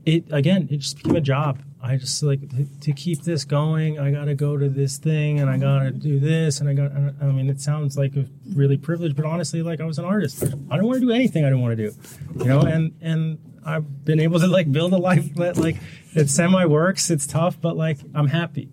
it 0.06 0.26
again, 0.32 0.68
it 0.72 0.78
just 0.78 0.98
became 0.98 1.16
a 1.16 1.22
job. 1.22 1.62
I 1.84 1.98
just 1.98 2.22
like 2.22 2.48
to, 2.50 2.66
to 2.82 2.94
keep 2.94 3.24
this 3.24 3.44
going. 3.44 4.00
I 4.00 4.12
gotta 4.12 4.36
go 4.36 4.56
to 4.56 4.70
this 4.70 4.98
thing, 4.98 5.40
and 5.40 5.50
I 5.50 5.58
gotta 5.58 5.92
do 5.92 6.20
this, 6.20 6.60
and 6.60 6.70
I 6.70 6.74
got. 6.74 6.92
I 6.92 7.26
mean, 7.26 7.50
it 7.50 7.60
sounds 7.60 7.98
like 7.98 8.16
a 8.16 8.26
really 8.54 8.78
privileged, 8.78 9.16
but 9.16 9.26
honestly, 9.26 9.64
like 9.64 9.82
I 9.82 9.86
was 9.86 9.98
an 9.98 10.06
artist. 10.06 10.44
I 10.70 10.78
don't 10.78 10.86
want 10.86 11.00
to 11.00 11.08
do 11.08 11.12
anything 11.12 11.44
I 11.44 11.50
don't 11.50 11.62
want 11.62 11.78
to 11.78 11.90
do, 11.90 11.96
you 12.38 12.46
know. 12.46 12.62
And 12.62 12.94
and 13.02 13.40
I've 13.66 14.06
been 14.06 14.20
able 14.20 14.40
to 14.40 14.48
like 14.48 14.72
build 14.72 14.94
a 14.94 14.98
life 14.98 15.34
that 15.36 15.58
like 15.58 15.78
it 16.14 16.30
semi 16.30 16.66
works. 16.66 17.10
It's 17.10 17.28
tough, 17.28 17.60
but 17.60 17.78
like 17.78 18.00
I'm 18.14 18.28
happy, 18.28 18.70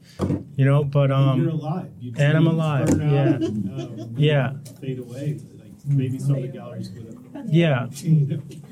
you 0.57 0.65
know. 0.65 0.85
But 0.85 1.11
you're 1.11 1.19
um, 1.19 1.49
alive. 1.49 1.91
You 2.01 2.13
and 2.17 2.37
I'm 2.37 2.47
alive, 2.47 2.91
out 2.91 2.99
yeah. 2.99 3.35
and, 3.35 3.81
um, 3.81 4.15
yeah, 4.17 4.53
fade 4.81 4.99
away. 4.99 5.41
Like 5.59 5.73
maybe 5.87 6.19
some 6.19 6.37
of 6.37 6.43
the 6.43 6.49
galleries 6.49 6.91
would 6.91 7.19
have. 7.35 7.47
yeah. 7.49 7.87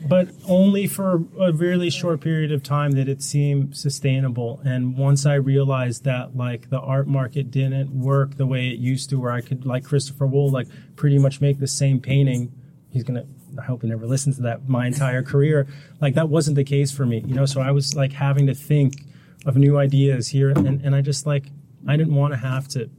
But 0.09 0.29
only 0.49 0.87
for 0.87 1.25
a 1.41 1.53
really 1.53 1.91
short 1.91 2.21
period 2.21 2.53
of 2.53 2.63
time 2.63 2.93
that 2.93 3.09
it 3.09 3.23
seemed 3.23 3.77
sustainable. 3.77 4.61
And 4.65 4.97
once 4.97 5.27
I 5.27 5.35
realized 5.35 6.05
that 6.05 6.37
like 6.37 6.71
the 6.71 6.81
art 6.81 7.07
market 7.07 7.51
didn't 7.51 7.91
work 7.91 8.37
the 8.37 8.47
way 8.47 8.69
it 8.69 8.79
used 8.79 9.11
to, 9.11 9.21
where 9.21 9.33
I 9.33 9.41
could 9.41 9.67
like 9.67 9.85
Christopher 9.85 10.27
Wool 10.27 10.51
like 10.51 10.69
pretty 10.97 11.19
much 11.19 11.41
make 11.41 11.59
the 11.59 11.69
same 11.69 12.01
painting 12.01 12.53
he's 12.91 13.05
gonna. 13.05 13.25
I 13.59 13.63
hope 13.63 13.83
he 13.83 13.89
never 13.89 14.07
listens 14.07 14.37
to 14.37 14.43
that. 14.43 14.69
My 14.69 14.87
entire 14.87 15.23
career, 15.23 15.67
like 16.01 16.15
that 16.15 16.29
wasn't 16.29 16.57
the 16.57 16.65
case 16.65 16.93
for 16.93 17.07
me, 17.07 17.23
you 17.27 17.35
know. 17.35 17.47
So 17.47 17.61
I 17.61 17.71
was 17.71 17.95
like 17.95 18.13
having 18.13 18.47
to 18.47 18.55
think 18.55 19.03
of 19.45 19.57
new 19.57 19.79
ideas 19.79 20.29
here, 20.29 20.51
and 20.51 20.81
and 20.83 20.95
I 20.95 21.01
just 21.01 21.27
like 21.27 21.47
I 21.87 21.97
didn't 21.97 22.15
want 22.15 22.33
to 22.35 22.39
have 22.39 22.69
to 22.69 22.91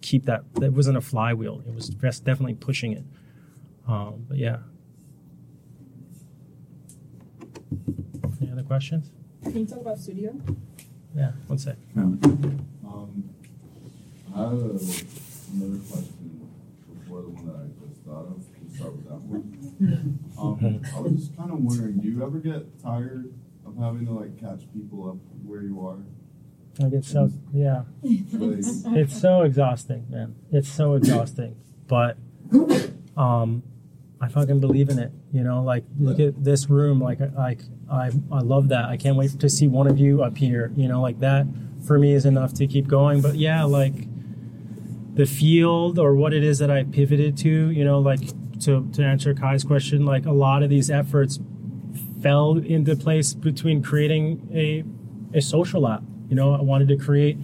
keep 0.00 0.26
that. 0.26 0.42
That 0.54 0.72
wasn't 0.72 0.96
a 0.96 1.00
flywheel. 1.00 1.62
It 1.66 1.74
was 1.74 1.88
just 1.88 2.24
definitely 2.24 2.54
pushing 2.54 2.92
it. 2.92 3.04
Um, 3.86 4.26
but 4.28 4.38
yeah. 4.38 4.58
Any 8.40 8.52
other 8.52 8.62
questions? 8.62 9.10
Can 9.42 9.58
you 9.58 9.66
talk 9.66 9.80
about 9.80 9.98
studio? 9.98 10.34
Yeah, 11.14 11.32
one 11.46 11.58
sec. 11.58 11.76
Um, 11.96 12.18
I 14.34 14.38
have 14.38 14.52
a, 14.52 14.54
another 14.54 15.78
question 15.88 16.48
before 16.92 17.22
the 17.22 17.28
one 17.28 17.46
that 17.46 17.56
I 17.56 17.86
just 17.86 18.00
thought 18.02 18.26
of. 18.26 18.43
Start 18.74 18.96
with 18.96 19.08
that 19.08 19.20
one. 19.20 20.18
Um, 20.38 20.82
I 20.96 21.00
was 21.00 21.12
just 21.12 21.36
kind 21.36 21.50
of 21.52 21.58
wondering, 21.60 21.98
do 21.98 22.08
you 22.08 22.24
ever 22.24 22.38
get 22.38 22.82
tired 22.82 23.32
of 23.64 23.76
having 23.76 24.04
to 24.06 24.12
like 24.12 24.38
catch 24.38 24.62
people 24.72 25.08
up 25.08 25.16
where 25.44 25.62
you 25.62 25.86
are? 25.86 25.98
I 26.84 26.88
get 26.88 27.04
so 27.04 27.30
yeah. 27.52 27.82
It's 28.02 29.20
so 29.20 29.42
exhausting, 29.42 30.06
man. 30.10 30.34
It's 30.50 30.68
so 30.68 30.94
exhausting. 30.94 31.56
But 31.86 32.18
um 33.16 33.62
I 34.20 34.28
fucking 34.28 34.58
believe 34.60 34.88
in 34.88 34.98
it. 34.98 35.12
You 35.32 35.44
know, 35.44 35.62
like 35.62 35.84
look 35.98 36.18
at 36.18 36.42
this 36.42 36.68
room. 36.68 37.00
Like 37.00 37.20
like 37.36 37.60
I 37.90 38.10
I 38.32 38.40
love 38.40 38.68
that. 38.68 38.86
I 38.86 38.96
can't 38.96 39.16
wait 39.16 39.38
to 39.38 39.48
see 39.48 39.68
one 39.68 39.86
of 39.86 39.98
you 39.98 40.22
up 40.22 40.36
here. 40.36 40.72
You 40.74 40.88
know, 40.88 41.00
like 41.00 41.20
that 41.20 41.46
for 41.86 41.98
me 41.98 42.12
is 42.12 42.26
enough 42.26 42.54
to 42.54 42.66
keep 42.66 42.88
going. 42.88 43.20
But 43.20 43.36
yeah, 43.36 43.62
like 43.64 43.94
the 45.14 45.26
field 45.26 45.98
or 45.98 46.16
what 46.16 46.32
it 46.34 46.42
is 46.42 46.58
that 46.58 46.72
I 46.72 46.82
pivoted 46.82 47.36
to, 47.38 47.70
you 47.70 47.84
know, 47.84 48.00
like 48.00 48.20
to 48.60 48.88
to 48.92 49.04
answer 49.04 49.34
Kai's 49.34 49.64
question, 49.64 50.04
like 50.04 50.26
a 50.26 50.32
lot 50.32 50.62
of 50.62 50.70
these 50.70 50.90
efforts 50.90 51.38
fell 52.22 52.58
into 52.58 52.96
place 52.96 53.34
between 53.34 53.82
creating 53.82 54.48
a 54.54 54.84
a 55.36 55.40
social 55.40 55.86
app. 55.88 56.02
You 56.28 56.36
know, 56.36 56.54
I 56.54 56.62
wanted 56.62 56.88
to 56.88 56.96
create 56.96 57.36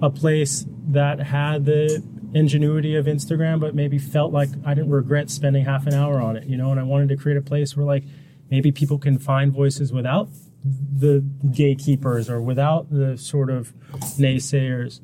a 0.00 0.10
place 0.10 0.66
that 0.88 1.18
had 1.20 1.64
the 1.64 2.02
ingenuity 2.34 2.96
of 2.96 3.06
Instagram, 3.06 3.60
but 3.60 3.74
maybe 3.74 3.98
felt 3.98 4.32
like 4.32 4.48
I 4.64 4.74
didn't 4.74 4.90
regret 4.90 5.30
spending 5.30 5.64
half 5.64 5.86
an 5.86 5.94
hour 5.94 6.20
on 6.20 6.36
it, 6.36 6.46
you 6.46 6.56
know, 6.56 6.70
and 6.70 6.80
I 6.80 6.82
wanted 6.82 7.08
to 7.10 7.16
create 7.16 7.38
a 7.38 7.42
place 7.42 7.76
where 7.76 7.86
like 7.86 8.04
maybe 8.50 8.72
people 8.72 8.98
can 8.98 9.18
find 9.18 9.52
voices 9.52 9.92
without 9.92 10.28
the 10.64 11.24
gatekeepers 11.50 12.28
or 12.28 12.40
without 12.40 12.90
the 12.90 13.16
sort 13.16 13.50
of 13.50 13.72
naysayers. 14.18 15.00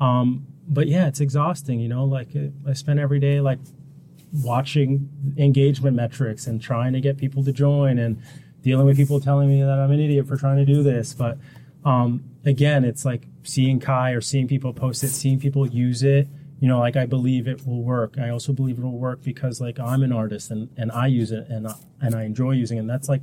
Um, 0.00 0.46
but 0.68 0.86
yeah, 0.88 1.06
it's 1.06 1.20
exhausting, 1.20 1.80
you 1.80 1.88
know, 1.88 2.04
like 2.04 2.34
it, 2.34 2.52
I 2.66 2.74
spend 2.74 3.00
every 3.00 3.20
day 3.20 3.40
like 3.40 3.58
watching 4.42 5.08
engagement 5.36 5.96
metrics 5.96 6.46
and 6.46 6.60
trying 6.60 6.92
to 6.92 7.00
get 7.00 7.16
people 7.16 7.44
to 7.44 7.52
join 7.52 7.98
and 7.98 8.20
dealing 8.62 8.86
with 8.86 8.96
people 8.96 9.20
telling 9.20 9.48
me 9.48 9.62
that 9.62 9.78
I'm 9.78 9.90
an 9.90 10.00
idiot 10.00 10.26
for 10.26 10.36
trying 10.36 10.56
to 10.56 10.64
do 10.64 10.82
this. 10.82 11.14
But 11.14 11.38
um, 11.84 12.24
again, 12.44 12.84
it's 12.84 13.04
like 13.04 13.26
seeing 13.42 13.78
Kai 13.78 14.10
or 14.12 14.20
seeing 14.20 14.48
people 14.48 14.72
post 14.72 15.04
it, 15.04 15.08
seeing 15.08 15.38
people 15.38 15.66
use 15.68 16.02
it. 16.02 16.28
You 16.60 16.68
know, 16.68 16.78
like 16.78 16.96
I 16.96 17.04
believe 17.04 17.46
it 17.46 17.66
will 17.66 17.82
work. 17.82 18.16
I 18.18 18.30
also 18.30 18.52
believe 18.52 18.78
it 18.78 18.82
will 18.82 18.98
work 18.98 19.22
because 19.22 19.60
like 19.60 19.78
I'm 19.78 20.02
an 20.02 20.12
artist 20.12 20.50
and, 20.50 20.70
and 20.76 20.90
I 20.90 21.08
use 21.08 21.30
it 21.30 21.46
and 21.48 21.68
I, 21.68 21.74
and 22.00 22.14
I 22.14 22.24
enjoy 22.24 22.52
using 22.52 22.78
it. 22.78 22.80
And 22.80 22.90
that's 22.90 23.08
like 23.08 23.20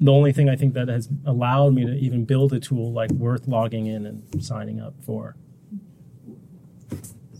the 0.00 0.12
only 0.12 0.32
thing 0.32 0.48
I 0.48 0.56
think 0.56 0.74
that 0.74 0.88
has 0.88 1.08
allowed 1.26 1.74
me 1.74 1.84
to 1.84 1.92
even 1.92 2.24
build 2.24 2.52
a 2.52 2.60
tool 2.60 2.92
like 2.92 3.10
worth 3.10 3.48
logging 3.48 3.86
in 3.86 4.06
and 4.06 4.44
signing 4.44 4.80
up 4.80 4.94
for. 5.04 5.36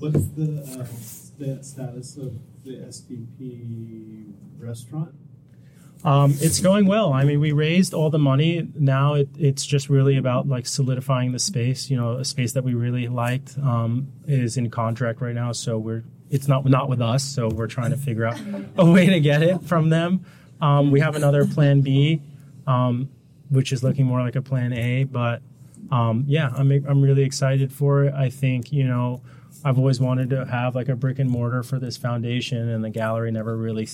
What's 0.01 0.27
the, 0.29 0.81
uh, 0.81 1.24
the 1.39 1.63
status 1.63 2.17
of 2.17 2.35
the 2.65 2.73
STP 2.73 4.33
restaurant? 4.59 5.15
Um, 6.05 6.35
it's 6.41 6.61
going 6.61 6.87
well. 6.87 7.15
I 7.15 7.25
mean, 7.25 7.41
we 7.41 7.53
raised 7.53 7.95
all 7.95 8.11
the 8.11 8.19
money. 8.19 8.69
Now 8.75 9.15
it, 9.15 9.29
it's 9.39 9.65
just 9.65 9.89
really 9.89 10.19
about 10.19 10.47
like 10.47 10.67
solidifying 10.67 11.33
the 11.33 11.39
space. 11.39 11.91
You 11.91 11.97
know, 11.97 12.19
a 12.19 12.25
space 12.25 12.53
that 12.53 12.63
we 12.63 12.75
really 12.75 13.09
liked 13.09 13.57
um, 13.59 14.13
is 14.27 14.59
in 14.59 14.71
contract 14.71 15.23
right 15.23 15.35
now, 15.35 15.53
so 15.53 15.79
we're 15.79 16.05
it's 16.31 16.47
not 16.47 16.67
not 16.67 16.91
with 16.91 17.01
us. 17.01 17.25
So 17.25 17.49
we're 17.49 17.69
trying 17.69 17.91
to 17.91 17.97
figure 17.97 18.27
out 18.27 18.39
a 18.77 18.85
way 18.85 19.07
to 19.07 19.19
get 19.19 19.43
it 19.43 19.63
from 19.63 19.89
them. 19.89 20.27
Um, 20.61 20.91
we 20.91 21.01
have 21.01 21.17
another 21.17 21.47
plan 21.47 21.81
B, 21.81 22.21
um, 22.67 23.09
which 23.49 23.73
is 23.73 23.83
looking 23.83 24.05
more 24.05 24.21
like 24.21 24.37
a 24.37 24.43
plan 24.43 24.75
A. 24.75 25.05
But 25.05 25.41
um, 25.91 26.25
yeah, 26.27 26.51
I'm 26.55 26.71
I'm 26.71 27.01
really 27.01 27.23
excited 27.23 27.73
for 27.73 28.05
it. 28.05 28.15
I 28.15 28.29
think 28.29 28.73
you 28.73 28.85
know. 28.85 29.23
I've 29.65 29.79
always 29.79 29.99
wanted 30.01 30.31
to 30.31 30.45
have 30.45 30.75
like 30.75 30.89
a 30.89 30.95
brick 30.97 31.19
and 31.19 31.31
mortar 31.31 31.63
for 31.63 31.79
this 31.79 31.97
foundation, 31.97 32.69
and 32.69 32.85
the 32.85 32.91
gallery 32.91 33.31
never 33.33 33.57
really 33.57 33.89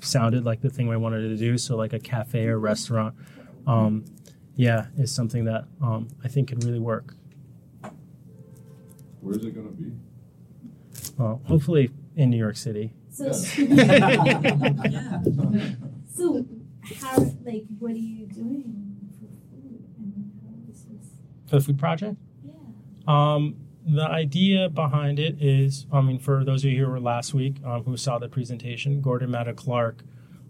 sounded 0.00 0.44
like 0.44 0.60
the 0.60 0.70
thing 0.70 0.88
we 0.88 0.96
wanted 0.96 1.22
to 1.28 1.36
do. 1.36 1.58
So 1.58 1.76
like 1.76 1.92
a 1.92 1.98
cafe 1.98 2.46
or 2.46 2.58
restaurant, 2.58 3.14
um, 3.66 4.04
yeah, 4.54 4.86
is 4.96 5.12
something 5.14 5.44
that 5.46 5.64
um, 5.80 6.08
I 6.24 6.28
think 6.28 6.48
could 6.48 6.62
really 6.64 6.78
work. 6.78 7.14
where's 9.20 9.44
it 9.44 9.54
gonna 9.54 9.68
be? 9.70 9.92
Well, 11.18 11.40
hopefully 11.46 11.90
in 12.16 12.30
New 12.30 12.36
York 12.36 12.56
City. 12.56 12.92
So, 13.10 13.26
Yeah. 13.58 15.22
so 16.14 16.44
how, 17.00 17.16
like, 17.44 17.64
what 17.78 17.92
are 17.92 17.96
you 17.96 18.26
doing 18.26 18.96
for 19.18 19.26
food? 19.50 19.84
And 19.98 20.32
how 20.42 20.70
is 20.72 20.84
this? 20.84 21.08
For 21.48 21.56
the 21.56 21.62
food 21.64 21.78
project, 21.78 22.16
Yeah. 22.44 22.52
um, 23.06 23.56
the 23.84 24.04
idea 24.04 24.68
behind 24.68 25.18
it 25.18 25.42
is, 25.42 25.86
I 25.92 26.00
mean, 26.00 26.18
for 26.18 26.44
those 26.44 26.64
of 26.64 26.70
you 26.70 26.84
who 26.84 26.90
were 26.90 27.00
last 27.00 27.34
week 27.34 27.56
um, 27.64 27.84
who 27.84 27.96
saw 27.96 28.18
the 28.18 28.28
presentation, 28.28 29.00
Gordon 29.00 29.30
Matta 29.30 29.52
Clark 29.52 30.02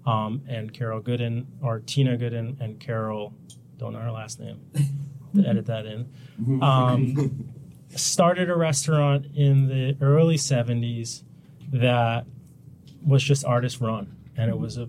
um, 0.05 0.43
and 0.49 0.73
Carol 0.73 1.01
Goodden, 1.01 1.47
or 1.63 1.81
Tina 1.81 2.17
Gooden 2.17 2.61
and 2.61 2.79
Carol, 2.79 3.35
don't 3.79 3.93
know 3.95 4.01
her 4.01 4.11
last 4.11 4.39
name, 4.41 4.61
to 5.35 5.47
edit 5.47 5.67
that 5.67 5.87
in. 5.87 6.09
um, 6.63 7.55
started 7.97 8.51
a 8.51 8.57
restaurant 8.57 9.27
in 9.35 9.69
the 9.69 9.97
early 10.01 10.37
70s 10.37 11.23
that 11.73 12.27
was 13.05 13.23
just 13.23 13.45
artist 13.45 13.81
run. 13.81 14.17
And 14.37 14.51
it 14.51 14.59
was 14.59 14.79
a 14.79 14.89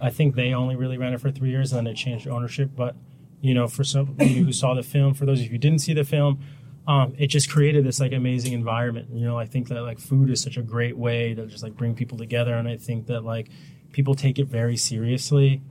i 0.00 0.10
think 0.10 0.34
they 0.34 0.52
only 0.52 0.74
really 0.74 0.98
ran 0.98 1.14
it 1.14 1.20
for 1.20 1.30
three 1.30 1.50
years 1.50 1.72
and 1.72 1.78
then 1.78 1.84
they 1.84 1.94
changed 1.94 2.26
ownership. 2.28 2.70
But 2.74 2.96
you 3.40 3.54
know 3.54 3.68
for 3.68 3.84
some 3.84 4.16
of 4.18 4.26
you 4.26 4.44
who 4.44 4.52
saw 4.52 4.74
the 4.74 4.82
film 4.82 5.14
for 5.14 5.26
those 5.26 5.38
of 5.40 5.44
you 5.44 5.50
who 5.52 5.58
didn't 5.58 5.80
see 5.80 5.92
the 5.92 6.04
film 6.04 6.40
um, 6.86 7.14
it 7.18 7.28
just 7.28 7.50
created 7.50 7.84
this 7.84 7.98
like 7.98 8.12
amazing 8.12 8.52
environment. 8.52 9.08
You 9.12 9.24
know 9.24 9.38
i 9.38 9.46
think 9.46 9.68
that 9.68 9.82
like 9.82 9.98
food 9.98 10.30
is 10.30 10.40
such 10.40 10.56
a 10.56 10.62
great 10.62 10.96
way 10.96 11.34
to 11.34 11.46
just 11.46 11.62
like 11.62 11.74
bring 11.74 11.94
people 11.94 12.18
together 12.18 12.54
and 12.54 12.68
i 12.68 12.76
think 12.76 13.06
that 13.06 13.24
like 13.24 13.48
people 13.92 14.14
take 14.14 14.38
it 14.38 14.46
very 14.46 14.76
seriously. 14.76 15.62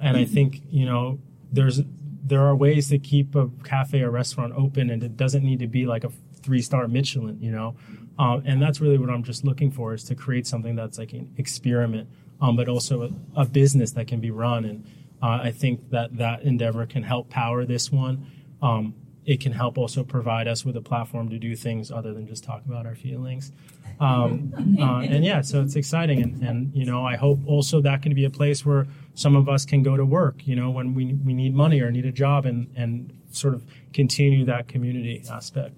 And 0.00 0.16
i 0.16 0.24
think 0.24 0.62
you 0.70 0.86
know 0.86 1.18
there's 1.52 1.80
there 2.24 2.42
are 2.42 2.54
ways 2.54 2.88
to 2.88 2.98
keep 2.98 3.34
a 3.34 3.48
cafe 3.64 4.02
or 4.02 4.10
restaurant 4.10 4.52
open 4.56 4.90
and 4.90 5.02
it 5.02 5.16
doesn't 5.16 5.44
need 5.44 5.60
to 5.60 5.66
be 5.66 5.86
like 5.86 6.04
a 6.04 6.10
three 6.42 6.60
star 6.60 6.88
michelin 6.88 7.38
you 7.40 7.50
know? 7.50 7.76
Um, 8.18 8.42
and 8.44 8.60
that's 8.60 8.80
really 8.80 8.98
what 8.98 9.10
i'm 9.10 9.22
just 9.22 9.44
looking 9.44 9.70
for 9.70 9.94
is 9.94 10.04
to 10.04 10.14
create 10.14 10.46
something 10.46 10.74
that's 10.74 10.98
like 10.98 11.12
an 11.12 11.32
experiment 11.36 12.08
um, 12.40 12.56
but 12.56 12.68
also 12.68 13.02
a, 13.02 13.10
a 13.40 13.44
business 13.44 13.92
that 13.92 14.06
can 14.06 14.20
be 14.20 14.30
run. 14.30 14.64
And 14.64 14.84
uh, 15.22 15.40
i 15.42 15.50
think 15.52 15.90
that 15.90 16.16
that 16.16 16.42
endeavor 16.42 16.84
can 16.86 17.02
help 17.04 17.30
power 17.30 17.64
this 17.64 17.90
one. 17.92 18.26
Um, 18.60 18.94
it 19.28 19.40
can 19.40 19.52
help 19.52 19.76
also 19.76 20.02
provide 20.02 20.48
us 20.48 20.64
with 20.64 20.74
a 20.76 20.80
platform 20.80 21.28
to 21.28 21.38
do 21.38 21.54
things 21.54 21.90
other 21.90 22.14
than 22.14 22.26
just 22.26 22.42
talk 22.42 22.62
about 22.66 22.86
our 22.86 22.94
feelings 22.94 23.52
um, 24.00 24.52
uh, 24.80 25.00
and 25.00 25.24
yeah 25.24 25.42
so 25.42 25.60
it's 25.60 25.76
exciting 25.76 26.22
and, 26.22 26.42
and 26.42 26.74
you 26.74 26.84
know 26.84 27.04
i 27.04 27.14
hope 27.14 27.38
also 27.46 27.80
that 27.80 28.00
can 28.02 28.14
be 28.14 28.24
a 28.24 28.30
place 28.30 28.64
where 28.64 28.86
some 29.14 29.36
of 29.36 29.48
us 29.48 29.64
can 29.66 29.82
go 29.82 29.96
to 29.96 30.04
work 30.04 30.46
you 30.46 30.56
know 30.56 30.70
when 30.70 30.94
we, 30.94 31.12
we 31.26 31.34
need 31.34 31.54
money 31.54 31.80
or 31.80 31.90
need 31.90 32.06
a 32.06 32.12
job 32.12 32.46
and, 32.46 32.68
and 32.74 33.12
sort 33.30 33.52
of 33.54 33.64
continue 33.92 34.44
that 34.44 34.66
community 34.66 35.22
aspect 35.30 35.76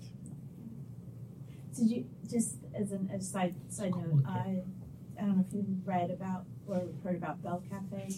Did 1.75 1.91
you 1.91 2.05
just 2.31 2.57
as 2.81 2.93
an, 2.93 3.11
a 3.13 3.21
side 3.21 3.55
side 3.69 3.91
note? 3.97 4.23
I 4.27 4.63
I 5.19 5.23
don't 5.23 5.37
know 5.37 5.45
if 5.47 5.55
you've 5.55 5.87
read 5.87 6.11
about 6.11 6.45
or 6.67 6.83
heard 7.05 7.17
about 7.17 7.43
Bell 7.43 7.63
Cafe, 7.69 8.15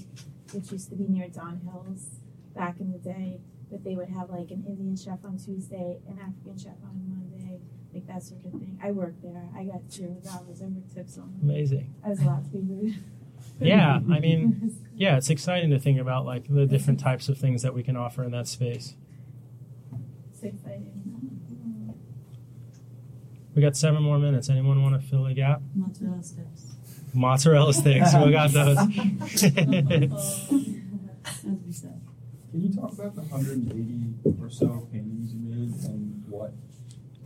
which 0.52 0.70
used 0.70 0.90
to 0.90 0.96
be 0.96 1.08
near 1.08 1.28
Don 1.28 1.60
Hills 1.64 2.20
back 2.54 2.78
in 2.78 2.92
the 2.92 2.98
day. 2.98 3.40
But 3.72 3.82
they 3.84 3.96
would 3.96 4.10
have 4.10 4.28
like 4.30 4.50
an 4.50 4.64
Indian 4.68 4.94
chef 4.96 5.24
on 5.24 5.38
Tuesday, 5.38 5.98
an 6.06 6.18
African 6.20 6.56
chef 6.58 6.76
on 6.84 7.00
Monday, 7.08 7.58
like 7.94 8.06
that 8.06 8.22
sort 8.22 8.44
of 8.44 8.52
thing. 8.52 8.78
I 8.82 8.90
worked 8.92 9.22
there. 9.22 9.48
I 9.56 9.64
got 9.64 9.90
zero 9.90 10.14
dollars. 10.22 10.60
I 10.62 10.66
worked 10.66 10.94
tips 10.94 11.16
on. 11.18 11.34
amazing 11.42 11.94
I 12.04 12.10
was 12.10 12.20
allowed 12.20 12.44
to 12.44 12.50
be 12.50 12.60
rude. 12.60 12.94
Yeah, 13.60 14.00
I 14.10 14.18
mean, 14.20 14.76
yeah 14.94 15.16
it's 15.16 15.30
exciting 15.30 15.70
to 15.70 15.78
think 15.78 15.98
about 16.00 16.24
like 16.26 16.44
the 16.48 16.66
different 16.66 17.00
types 17.00 17.28
of 17.28 17.38
things 17.38 17.62
that 17.62 17.74
we 17.74 17.82
can 17.82 17.96
offer 17.96 18.22
in 18.24 18.30
that 18.32 18.46
space 18.48 18.94
it's 20.32 20.42
exciting. 20.42 21.94
we 23.54 23.62
got 23.62 23.76
seven 23.76 24.02
more 24.02 24.18
minutes 24.18 24.48
anyone 24.48 24.82
want 24.82 25.00
to 25.00 25.06
fill 25.08 25.24
the 25.24 25.34
gap 25.34 25.60
Mozzarella 25.74 26.22
sticks. 26.22 26.76
mozzarella 27.14 27.72
sticks 27.74 28.14
we 28.14 28.32
got 28.32 28.50
those 28.52 28.78
As 31.24 31.44
we 31.44 31.72
said. 31.72 31.91
Can 32.52 32.60
you 32.60 32.72
talk 32.72 32.92
about 32.92 33.14
the 33.16 33.22
180 33.22 34.36
or 34.40 34.50
so 34.50 34.86
paintings 34.92 35.32
you 35.32 35.40
made 35.40 35.74
and 35.90 36.22
what 36.28 36.52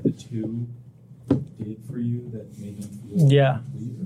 the 0.02 0.10
two 0.12 0.66
did 1.58 1.78
for 1.90 1.98
you 1.98 2.30
that 2.32 2.56
made 2.58 2.80
them 2.80 2.88
feel 3.18 3.28
Yeah. 3.32 3.58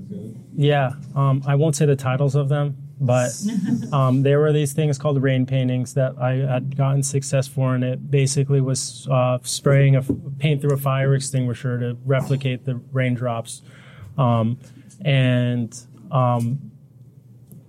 good? 0.09 0.35
Yeah, 0.55 0.93
um, 1.15 1.43
I 1.45 1.55
won't 1.55 1.75
say 1.75 1.85
the 1.85 1.95
titles 1.95 2.33
of 2.35 2.49
them, 2.49 2.75
but 2.99 3.29
um, 3.93 4.23
there 4.23 4.39
were 4.39 4.51
these 4.51 4.73
things 4.73 4.97
called 4.97 5.21
rain 5.21 5.45
paintings 5.45 5.93
that 5.93 6.17
I 6.19 6.33
had 6.37 6.75
gotten 6.75 7.03
success 7.03 7.47
for, 7.47 7.75
and 7.75 7.83
it 7.83 8.09
basically 8.11 8.59
was 8.59 9.07
uh, 9.11 9.37
spraying 9.43 9.95
a 9.95 9.99
f- 9.99 10.09
paint 10.39 10.61
through 10.61 10.73
a 10.73 10.77
fire 10.77 11.13
extinguisher 11.13 11.79
to 11.79 11.97
replicate 12.03 12.65
the 12.65 12.81
raindrops. 12.91 13.61
Um, 14.17 14.57
and 15.05 15.79
um, 16.11 16.71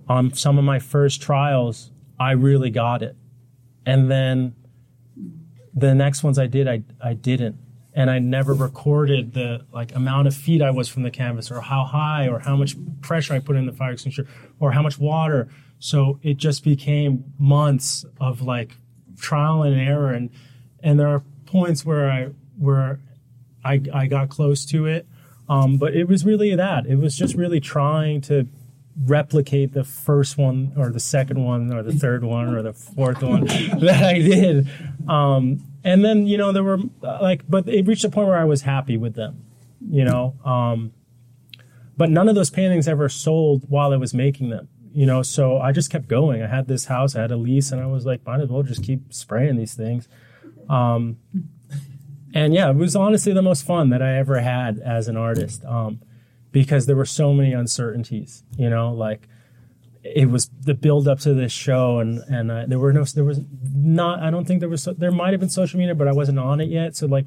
on 0.09 0.33
some 0.33 0.57
of 0.57 0.63
my 0.65 0.79
first 0.79 1.21
trials, 1.21 1.91
I 2.19 2.31
really 2.31 2.69
got 2.69 3.01
it, 3.01 3.15
and 3.85 4.09
then 4.09 4.55
the 5.73 5.93
next 5.95 6.23
ones 6.23 6.37
I 6.37 6.47
did, 6.47 6.67
I 6.67 6.83
I 7.01 7.13
didn't 7.13 7.57
and 7.95 8.09
I 8.09 8.19
never 8.19 8.53
recorded 8.53 9.33
the 9.33 9.65
like 9.71 9.95
amount 9.95 10.27
of 10.27 10.35
feet 10.35 10.61
I 10.61 10.71
was 10.71 10.89
from 10.89 11.03
the 11.03 11.11
canvas 11.11 11.51
or 11.51 11.61
how 11.61 11.85
high 11.85 12.27
or 12.27 12.39
how 12.39 12.55
much 12.55 12.75
pressure 13.01 13.33
I 13.33 13.39
put 13.39 13.55
in 13.55 13.65
the 13.65 13.71
fire 13.71 13.91
extinguisher 13.91 14.27
or 14.59 14.71
how 14.71 14.81
much 14.81 14.97
water. 14.97 15.49
So 15.79 16.19
it 16.23 16.37
just 16.37 16.63
became 16.63 17.23
months 17.37 18.05
of 18.19 18.41
like 18.41 18.77
trial 19.19 19.63
and 19.63 19.79
error 19.79 20.11
and 20.11 20.29
and 20.81 20.99
there 20.99 21.07
are 21.07 21.23
points 21.45 21.85
where 21.85 22.09
I 22.09 22.29
where 22.57 22.99
I 23.63 23.81
I 23.93 24.07
got 24.07 24.29
close 24.29 24.65
to 24.65 24.85
it. 24.85 25.07
Um, 25.47 25.77
but 25.77 25.93
it 25.93 26.07
was 26.07 26.25
really 26.25 26.55
that. 26.55 26.85
It 26.85 26.95
was 26.95 27.17
just 27.17 27.35
really 27.35 27.59
trying 27.59 28.21
to 28.21 28.47
replicate 29.05 29.73
the 29.73 29.83
first 29.83 30.37
one 30.37 30.73
or 30.77 30.89
the 30.89 30.99
second 30.99 31.43
one 31.43 31.73
or 31.73 31.81
the 31.81 31.93
third 31.93 32.23
one 32.23 32.53
or 32.53 32.61
the 32.61 32.73
fourth 32.73 33.21
one 33.21 33.45
that 33.45 34.03
I 34.03 34.19
did. 34.19 34.69
Um, 35.07 35.63
and 35.83 36.03
then 36.03 36.27
you 36.27 36.37
know 36.37 36.51
there 36.51 36.63
were 36.63 36.79
like, 37.01 37.43
but 37.49 37.67
it 37.67 37.87
reached 37.87 38.03
a 38.03 38.09
point 38.09 38.27
where 38.27 38.37
I 38.37 38.45
was 38.45 38.61
happy 38.61 38.97
with 38.97 39.15
them, 39.15 39.45
you 39.89 40.05
know. 40.05 40.35
Um, 40.45 40.93
but 41.97 42.09
none 42.09 42.29
of 42.29 42.35
those 42.35 42.49
paintings 42.49 42.87
ever 42.87 43.09
sold 43.09 43.69
while 43.69 43.93
I 43.93 43.97
was 43.97 44.13
making 44.13 44.49
them, 44.49 44.67
you 44.93 45.05
know. 45.05 45.21
So 45.21 45.57
I 45.57 45.71
just 45.71 45.89
kept 45.89 46.07
going. 46.07 46.41
I 46.41 46.47
had 46.47 46.67
this 46.67 46.85
house, 46.85 47.15
I 47.15 47.21
had 47.21 47.31
a 47.31 47.37
lease, 47.37 47.71
and 47.71 47.81
I 47.81 47.85
was 47.87 48.05
like, 48.05 48.25
might 48.25 48.41
as 48.41 48.49
well 48.49 48.63
just 48.63 48.83
keep 48.83 49.13
spraying 49.13 49.57
these 49.57 49.73
things. 49.73 50.07
Um, 50.69 51.17
and 52.33 52.53
yeah, 52.53 52.69
it 52.69 52.75
was 52.75 52.95
honestly 52.95 53.33
the 53.33 53.41
most 53.41 53.65
fun 53.65 53.89
that 53.89 54.01
I 54.01 54.17
ever 54.17 54.39
had 54.39 54.79
as 54.79 55.07
an 55.07 55.17
artist. 55.17 55.63
Um, 55.65 56.01
because 56.53 56.85
there 56.85 56.95
were 56.95 57.05
so 57.05 57.33
many 57.33 57.51
uncertainties, 57.51 58.43
you 58.55 58.69
know, 58.69 58.93
like 58.93 59.27
it 60.03 60.29
was 60.29 60.49
the 60.61 60.73
build 60.73 61.07
up 61.07 61.19
to 61.19 61.33
this 61.33 61.51
show 61.51 61.99
and 61.99 62.19
and 62.29 62.51
uh, 62.51 62.65
there 62.67 62.79
were 62.79 62.93
no 62.93 63.03
there 63.03 63.23
was 63.23 63.41
not 63.73 64.19
I 64.19 64.29
don't 64.29 64.45
think 64.45 64.59
there 64.59 64.69
was 64.69 64.83
so, 64.83 64.93
there 64.93 65.11
might 65.11 65.31
have 65.31 65.39
been 65.39 65.49
social 65.49 65.79
media 65.79 65.95
but 65.95 66.07
I 66.07 66.13
wasn't 66.13 66.39
on 66.39 66.61
it 66.61 66.69
yet. 66.69 66.95
So 66.95 67.07
like 67.07 67.25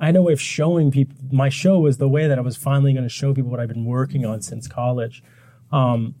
I 0.00 0.06
had 0.06 0.16
no 0.16 0.22
way 0.22 0.32
of 0.32 0.40
showing 0.40 0.90
people 0.90 1.16
my 1.30 1.48
show 1.48 1.78
was 1.78 1.98
the 1.98 2.08
way 2.08 2.26
that 2.26 2.36
I 2.36 2.42
was 2.42 2.56
finally 2.56 2.92
going 2.92 3.04
to 3.04 3.08
show 3.08 3.32
people 3.32 3.50
what 3.50 3.60
I've 3.60 3.68
been 3.68 3.84
working 3.86 4.26
on 4.26 4.42
since 4.42 4.66
college. 4.66 5.22
Um, 5.70 6.16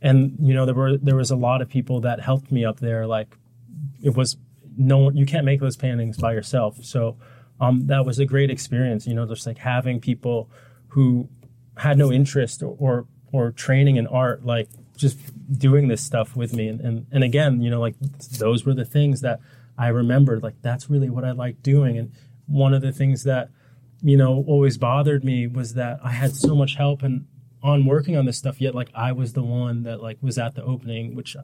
and 0.00 0.36
you 0.40 0.54
know 0.54 0.64
there 0.64 0.74
were 0.76 0.96
there 0.96 1.16
was 1.16 1.32
a 1.32 1.36
lot 1.36 1.60
of 1.60 1.68
people 1.68 2.00
that 2.02 2.20
helped 2.20 2.52
me 2.52 2.64
up 2.64 2.78
there 2.78 3.06
like 3.06 3.36
it 4.00 4.14
was 4.14 4.36
no 4.76 4.98
one 4.98 5.16
you 5.16 5.26
can't 5.26 5.44
make 5.44 5.58
those 5.60 5.76
paintings 5.76 6.16
by 6.16 6.32
yourself. 6.32 6.84
So 6.84 7.16
um, 7.60 7.88
that 7.88 8.06
was 8.06 8.20
a 8.20 8.24
great 8.24 8.50
experience 8.50 9.08
you 9.08 9.14
know 9.14 9.26
just 9.26 9.48
like 9.48 9.58
having 9.58 9.98
people 9.98 10.48
who 10.88 11.28
had 11.78 11.98
no 11.98 12.12
interest 12.12 12.62
or, 12.62 12.76
or 12.78 13.06
or 13.32 13.50
training 13.52 13.96
in 13.96 14.06
art 14.06 14.44
like 14.44 14.68
just 14.96 15.18
doing 15.56 15.88
this 15.88 16.02
stuff 16.02 16.34
with 16.36 16.52
me. 16.52 16.68
And, 16.68 16.80
and 16.80 17.06
and 17.10 17.24
again 17.24 17.60
you 17.60 17.70
know 17.70 17.80
like 17.80 17.94
those 18.38 18.64
were 18.64 18.74
the 18.74 18.84
things 18.84 19.20
that 19.22 19.40
i 19.76 19.88
remembered 19.88 20.42
like 20.42 20.54
that's 20.62 20.90
really 20.90 21.10
what 21.10 21.24
i 21.24 21.32
like 21.32 21.62
doing. 21.62 21.98
And 21.98 22.12
one 22.46 22.74
of 22.74 22.82
the 22.82 22.92
things 22.92 23.24
that 23.24 23.50
you 24.02 24.16
know 24.16 24.44
always 24.46 24.78
bothered 24.78 25.24
me 25.24 25.46
was 25.46 25.74
that 25.74 25.98
i 26.04 26.10
had 26.10 26.34
so 26.36 26.54
much 26.54 26.76
help 26.76 27.02
and 27.02 27.26
on 27.64 27.84
working 27.84 28.16
on 28.16 28.26
this 28.26 28.38
stuff 28.38 28.60
yet 28.60 28.72
like 28.72 28.88
i 28.94 29.10
was 29.10 29.32
the 29.32 29.42
one 29.42 29.82
that 29.82 30.00
like 30.00 30.16
was 30.22 30.38
at 30.38 30.54
the 30.54 30.62
opening 30.62 31.16
which 31.16 31.36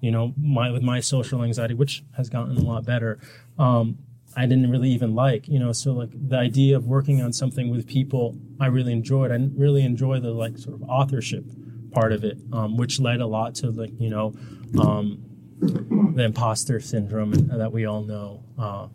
you 0.00 0.10
know 0.10 0.32
my 0.40 0.70
with 0.70 0.82
my 0.82 1.00
social 1.00 1.42
anxiety 1.42 1.74
which 1.74 2.04
has 2.16 2.28
gotten 2.28 2.56
a 2.56 2.60
lot 2.60 2.84
better. 2.84 3.18
Um 3.58 3.98
I 4.38 4.46
didn't 4.46 4.70
really 4.70 4.90
even 4.90 5.16
like, 5.16 5.48
you 5.48 5.58
know, 5.58 5.72
so 5.72 5.92
like 5.92 6.10
the 6.12 6.36
idea 6.36 6.76
of 6.76 6.86
working 6.86 7.20
on 7.20 7.32
something 7.32 7.70
with 7.70 7.88
people 7.88 8.38
I 8.60 8.66
really 8.66 8.92
enjoyed. 8.92 9.32
I 9.32 9.48
really 9.56 9.82
enjoy 9.82 10.20
the 10.20 10.30
like 10.30 10.56
sort 10.58 10.76
of 10.76 10.88
authorship 10.88 11.44
part 11.90 12.12
of 12.12 12.22
it, 12.22 12.38
um, 12.52 12.76
which 12.76 13.00
led 13.00 13.20
a 13.20 13.26
lot 13.26 13.56
to 13.56 13.72
like, 13.72 13.90
you 13.98 14.10
know, 14.10 14.34
um, 14.80 15.24
the 15.60 16.22
imposter 16.22 16.78
syndrome 16.78 17.32
that 17.48 17.72
we 17.72 17.84
all 17.84 18.02
know. 18.04 18.44
Uh, 18.56 18.86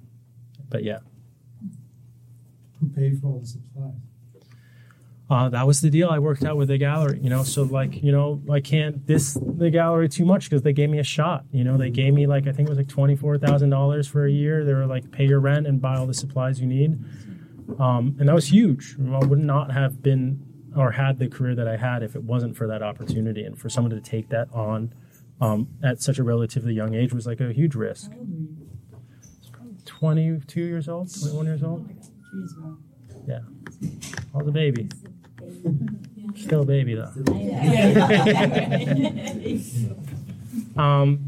but 0.70 0.86
yeah, 0.86 1.00
Who 2.80 2.88
paid 2.88 3.20
for 3.20 3.28
all 3.28 3.40
the 3.40 3.46
supplies? 3.48 4.13
Uh, 5.34 5.50
that 5.50 5.66
was 5.66 5.82
the 5.82 5.90
deal 5.90 6.10
I 6.10 6.20
worked 6.20 6.46
out 6.46 6.58
with 6.58 6.68
the 6.68 6.78
gallery, 6.78 7.20
you 7.20 7.28
know, 7.28 7.42
so 7.42 7.64
like, 7.64 8.04
you 8.04 8.12
know, 8.12 8.40
I 8.52 8.60
can't 8.60 9.04
diss 9.04 9.36
the 9.58 9.72
gallery 9.72 10.08
too 10.08 10.26
much 10.26 10.48
because 10.48 10.62
they 10.62 10.74
gave 10.74 10.92
me 10.92 11.00
a 11.00 11.04
shot, 11.04 11.44
you 11.52 11.64
know, 11.64 11.76
they 11.76 11.90
gave 11.90 12.14
me 12.14 12.28
like, 12.28 12.46
I 12.46 12.52
think 12.52 12.70
it 12.70 12.70
was 12.70 12.78
like 12.78 12.88
$24,000 12.88 14.08
for 14.08 14.28
a 14.28 14.32
year. 14.32 14.64
They 14.64 14.76
were 14.76 14.86
like, 14.86 15.10
pay 15.12 15.26
your 15.26 15.40
rent 15.40 15.66
and 15.66 15.82
buy 15.82 15.98
all 15.98 16.06
the 16.06 16.14
supplies 16.14 16.62
you 16.62 16.68
need. 16.68 17.04
Um, 17.80 18.16
and 18.20 18.30
that 18.30 18.36
was 18.36 18.52
huge. 18.52 18.96
I 19.12 19.26
would 19.26 19.40
not 19.40 19.72
have 19.72 20.04
been 20.04 20.46
or 20.76 20.92
had 20.92 21.18
the 21.18 21.28
career 21.28 21.56
that 21.56 21.68
I 21.68 21.78
had 21.78 22.04
if 22.04 22.16
it 22.16 22.24
wasn't 22.24 22.56
for 22.56 22.68
that 22.68 22.84
opportunity. 22.84 23.44
And 23.44 23.60
for 23.60 23.70
someone 23.70 23.90
to 23.90 24.02
take 24.02 24.30
that 24.30 24.50
on 24.54 24.94
um, 25.42 25.68
at 25.84 26.00
such 26.00 26.20
a 26.20 26.24
relatively 26.24 26.76
young 26.76 26.94
age 26.94 27.12
was 27.12 27.26
like 27.26 27.42
a 27.42 27.52
huge 27.52 27.74
risk. 27.74 28.12
How 28.12 28.18
old 28.20 28.30
were 28.30 28.38
you? 28.38 28.58
22 29.86 30.62
years 30.62 30.88
old, 30.88 31.12
21 31.12 31.46
years 31.48 31.64
old. 31.64 31.90
Yeah, 33.28 33.40
wow. 33.40 33.90
I 34.36 34.38
was 34.38 34.48
a 34.48 34.52
baby. 34.52 34.90
Still 36.36 36.62
a 36.62 36.66
baby 36.66 36.96
though. 36.96 37.12
Um, 40.76 41.20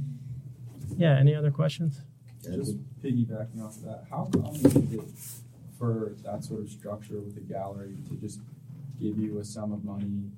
yeah, 0.97 1.17
any 1.19 1.35
other 1.35 1.51
questions? 1.51 2.01
Just 2.43 2.77
piggybacking 3.03 3.61
off 3.63 3.77
of 3.77 3.83
that, 3.83 4.03
how 4.09 4.29
common 4.31 4.55
is 4.55 4.75
it 4.75 5.01
for 5.77 6.13
that 6.23 6.43
sort 6.43 6.61
of 6.61 6.69
structure 6.69 7.19
with 7.19 7.37
a 7.37 7.41
gallery 7.41 7.97
to 8.09 8.15
just 8.15 8.39
give 8.99 9.17
you 9.17 9.39
a 9.39 9.43
sum 9.43 9.71
of 9.71 9.83
money 9.83 10.29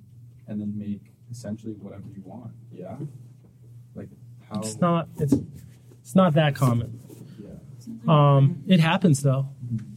and 0.46 0.60
then 0.60 0.76
make 0.76 1.12
essentially 1.30 1.74
whatever 1.74 2.04
you 2.14 2.22
want? 2.24 2.52
Yeah. 2.72 2.96
Like 3.94 4.08
how? 4.50 4.60
It's 4.60 4.78
not 4.80 5.08
it's 5.18 5.34
it's 6.00 6.14
not 6.14 6.34
that 6.34 6.54
common. 6.54 7.00
Yeah. 7.38 7.56
Um, 8.36 8.62
it 8.66 8.80
happens 8.80 9.22
though. 9.22 9.48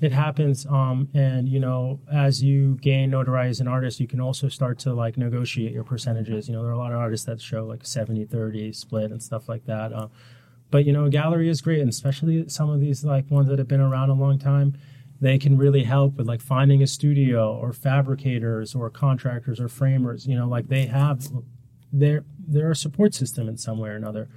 It 0.02 0.12
happens. 0.12 0.66
Um, 0.66 1.10
and 1.14 1.48
you 1.48 1.60
know, 1.60 2.00
as 2.12 2.44
you 2.44 2.78
gain 2.82 3.12
notoriety 3.12 3.52
as 3.52 3.60
an 3.60 3.68
artist, 3.68 4.00
you 4.00 4.08
can 4.08 4.20
also 4.20 4.50
start 4.50 4.80
to 4.80 4.94
like 4.94 5.18
negotiate 5.18 5.72
your 5.72 5.84
percentages. 5.84 6.48
You 6.48 6.56
know, 6.56 6.62
there 6.62 6.72
are 6.72 6.76
a 6.76 6.78
lot 6.78 6.92
of 6.92 7.00
artists 7.00 7.26
that 7.26 7.42
show 7.42 7.66
like 7.66 7.86
70 7.86 8.26
30 8.26 8.74
split 8.74 9.12
and 9.12 9.22
stuff 9.22 9.48
like 9.50 9.66
that. 9.66 9.94
Uh, 9.94 10.08
but 10.70 10.86
you 10.86 10.94
know, 10.94 11.06
a 11.06 11.10
gallery 11.10 11.50
is 11.50 11.62
great, 11.62 11.80
and 11.80 11.90
especially 11.90 12.48
some 12.48 12.70
of 12.70 12.80
these 12.80 13.04
like 13.04 13.30
ones 13.30 13.50
that 13.50 13.60
have 13.60 13.68
been 13.68 13.82
around 13.82 14.10
a 14.10 14.14
long 14.14 14.40
time. 14.40 14.78
They 15.20 15.38
can 15.38 15.56
really 15.56 15.84
help 15.84 16.16
with 16.16 16.28
like 16.28 16.42
finding 16.42 16.82
a 16.82 16.88
studio 16.88 17.56
or 17.56 17.74
fabricators 17.74 18.74
or 18.74 18.90
contractors 18.90 19.60
or 19.60 19.68
framers. 19.68 20.26
You 20.26 20.36
know, 20.36 20.48
like 20.48 20.68
they 20.68 20.88
have 20.88 21.28
they're 21.92 22.24
a 22.72 22.76
support 22.76 23.14
system 23.14 23.48
in 23.48 23.58
some 23.58 23.78
way 23.78 23.90
or 23.90 23.96
another. 23.96 24.30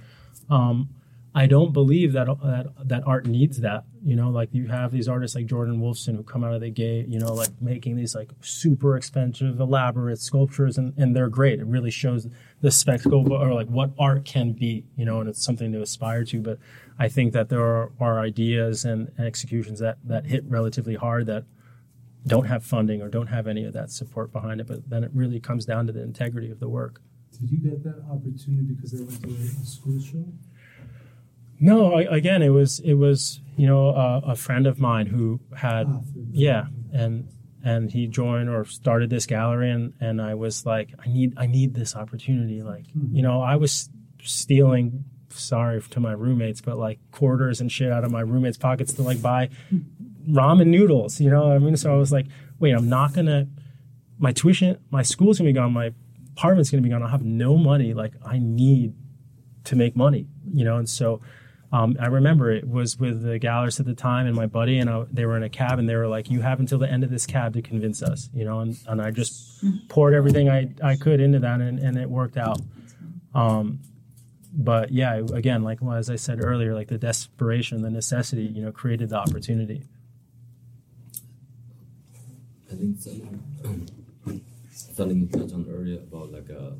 Um, 0.49 0.89
I 1.37 1.47
don't 1.47 1.73
believe 1.73 2.13
that, 2.13 2.27
that 2.27 2.67
that 2.85 3.03
art 3.05 3.27
needs 3.27 3.59
that. 3.59 3.83
You 4.05 4.15
know, 4.15 4.29
like 4.29 4.53
you 4.53 4.67
have 4.67 4.93
these 4.93 5.09
artists 5.09 5.35
like 5.35 5.47
Jordan 5.47 5.81
Wolfson 5.81 6.15
who 6.15 6.23
come 6.23 6.45
out 6.45 6.53
of 6.53 6.61
the 6.61 6.69
gate, 6.69 7.09
you 7.09 7.19
know, 7.19 7.33
like 7.33 7.49
making 7.59 7.97
these 7.97 8.15
like 8.15 8.31
super 8.39 8.95
expensive, 8.95 9.59
elaborate 9.59 10.19
sculptures, 10.19 10.77
and, 10.77 10.93
and 10.97 11.13
they're 11.13 11.27
great. 11.27 11.59
It 11.59 11.65
really 11.65 11.91
shows 11.91 12.29
the 12.61 12.71
spectacle 12.71 13.33
or 13.33 13.53
like 13.53 13.67
what 13.67 13.91
art 13.99 14.23
can 14.23 14.53
be, 14.53 14.85
you 14.95 15.03
know, 15.03 15.19
and 15.19 15.27
it's 15.27 15.43
something 15.43 15.73
to 15.73 15.81
aspire 15.81 16.23
to. 16.23 16.41
But 16.41 16.57
I 16.97 17.09
think 17.09 17.33
that 17.33 17.49
there 17.49 17.61
are, 17.61 17.91
are 17.99 18.21
ideas 18.21 18.85
and, 18.85 19.11
and 19.17 19.27
executions 19.27 19.79
that 19.79 19.97
that 20.05 20.27
hit 20.27 20.45
relatively 20.47 20.95
hard 20.95 21.25
that 21.25 21.43
don't 22.25 22.45
have 22.45 22.63
funding 22.63 23.01
or 23.01 23.09
don't 23.09 23.27
have 23.27 23.45
any 23.45 23.65
of 23.65 23.73
that 23.73 23.91
support 23.91 24.31
behind 24.31 24.61
it. 24.61 24.67
But 24.67 24.89
then 24.89 25.03
it 25.03 25.11
really 25.13 25.41
comes 25.41 25.65
down 25.65 25.85
to 25.87 25.91
the 25.91 26.01
integrity 26.01 26.49
of 26.49 26.61
the 26.61 26.69
work. 26.69 27.01
Did 27.37 27.51
you 27.51 27.57
get 27.57 27.83
that 27.83 28.05
opportunity 28.09 28.73
because 28.73 28.93
they 28.93 29.03
went 29.03 29.21
to 29.21 29.29
a 29.29 29.65
school 29.65 29.99
show? 29.99 30.25
No, 31.59 31.93
I, 31.93 32.01
again, 32.03 32.41
it 32.41 32.49
was 32.49 32.79
it 32.79 32.95
was 32.95 33.41
you 33.57 33.67
know 33.67 33.89
a, 33.89 34.31
a 34.31 34.35
friend 34.35 34.67
of 34.67 34.79
mine 34.79 35.07
who 35.07 35.39
had 35.55 35.87
Ah, 35.87 36.01
yeah, 36.31 36.65
and 36.93 37.29
and 37.63 37.91
he 37.91 38.07
joined 38.07 38.49
or 38.49 38.65
started 38.65 39.09
this 39.09 39.25
gallery, 39.25 39.71
and 39.71 39.93
and 39.99 40.21
I 40.21 40.35
was 40.35 40.65
like, 40.65 40.93
I 41.03 41.07
need 41.07 41.33
I 41.37 41.45
need 41.47 41.73
this 41.73 41.95
opportunity. 41.95 42.61
Like 42.61 42.85
you 43.11 43.21
know, 43.21 43.41
I 43.41 43.55
was 43.55 43.89
stealing. 44.21 45.05
Sorry 45.29 45.81
to 45.81 45.99
my 45.99 46.13
roommates, 46.13 46.61
but 46.61 46.77
like 46.77 46.99
quarters 47.11 47.59
and 47.59 47.69
shit 47.69 47.91
out 47.91 48.05
of 48.05 48.11
my 48.11 48.21
roommates' 48.21 48.57
pockets 48.57 48.93
to 48.93 49.01
like 49.01 49.21
buy 49.21 49.49
ramen 50.29 50.67
noodles. 50.67 51.19
You 51.19 51.29
know 51.29 51.47
what 51.47 51.55
I 51.55 51.59
mean? 51.59 51.75
So 51.75 51.93
I 51.93 51.97
was 51.97 52.11
like, 52.11 52.27
wait, 52.59 52.71
I'm 52.71 52.87
not 52.89 53.13
gonna. 53.13 53.47
My 54.17 54.31
tuition, 54.31 54.77
my 54.91 55.01
school's 55.01 55.37
gonna 55.39 55.49
be 55.49 55.53
gone. 55.53 55.73
My 55.73 55.91
apartment's 56.37 56.69
gonna 56.69 56.83
be 56.83 56.89
gone. 56.89 57.03
I'll 57.03 57.09
have 57.09 57.23
no 57.23 57.57
money. 57.57 57.93
Like 57.93 58.13
I 58.25 58.39
need 58.39 58.93
to 59.65 59.75
make 59.75 59.95
money. 59.95 60.27
You 60.53 60.63
know, 60.63 60.77
and 60.77 60.87
so 60.87 61.19
um, 61.75 61.97
I 61.99 62.07
remember 62.07 62.51
it 62.51 62.65
was 62.65 62.97
with 62.97 63.21
the 63.21 63.37
gallerist 63.37 63.81
at 63.81 63.85
the 63.85 63.93
time 63.93 64.27
and 64.27 64.35
my 64.35 64.45
buddy, 64.45 64.79
and 64.79 64.89
I, 64.89 65.03
they 65.11 65.25
were 65.25 65.35
in 65.35 65.43
a 65.43 65.49
cab, 65.49 65.77
and 65.77 65.89
they 65.89 65.95
were 65.97 66.07
like, 66.07 66.29
"You 66.29 66.39
have 66.39 66.61
until 66.61 66.79
the 66.79 66.89
end 66.89 67.03
of 67.03 67.09
this 67.09 67.25
cab 67.25 67.51
to 67.55 67.61
convince 67.61 68.01
us," 68.01 68.29
you 68.33 68.45
know, 68.45 68.61
and, 68.61 68.77
and 68.87 69.01
I 69.01 69.11
just 69.11 69.61
poured 69.89 70.13
everything 70.13 70.49
I, 70.49 70.69
I 70.81 70.95
could 70.95 71.19
into 71.19 71.39
that, 71.39 71.59
and, 71.59 71.79
and 71.79 71.97
it 71.97 72.09
worked 72.09 72.37
out. 72.37 72.61
Um, 73.33 73.79
but 74.53 74.93
yeah, 74.93 75.15
again, 75.33 75.63
like 75.63 75.81
well, 75.81 75.97
as 75.97 76.09
I 76.09 76.15
said 76.15 76.41
earlier, 76.41 76.73
like 76.73 76.87
the 76.87 76.97
desperation, 76.97 77.81
the 77.81 77.89
necessity, 77.89 78.43
you 78.43 78.61
know, 78.61 78.71
created 78.71 79.09
the 79.09 79.17
opportunity. 79.17 79.83
I 82.71 82.75
think 82.75 83.01
something 83.01 83.91
something 84.71 85.19
you 85.19 85.27
touched 85.27 85.53
on 85.53 85.67
earlier 85.69 85.99
about 85.99 86.31
like 86.31 86.49
uh 86.49 86.71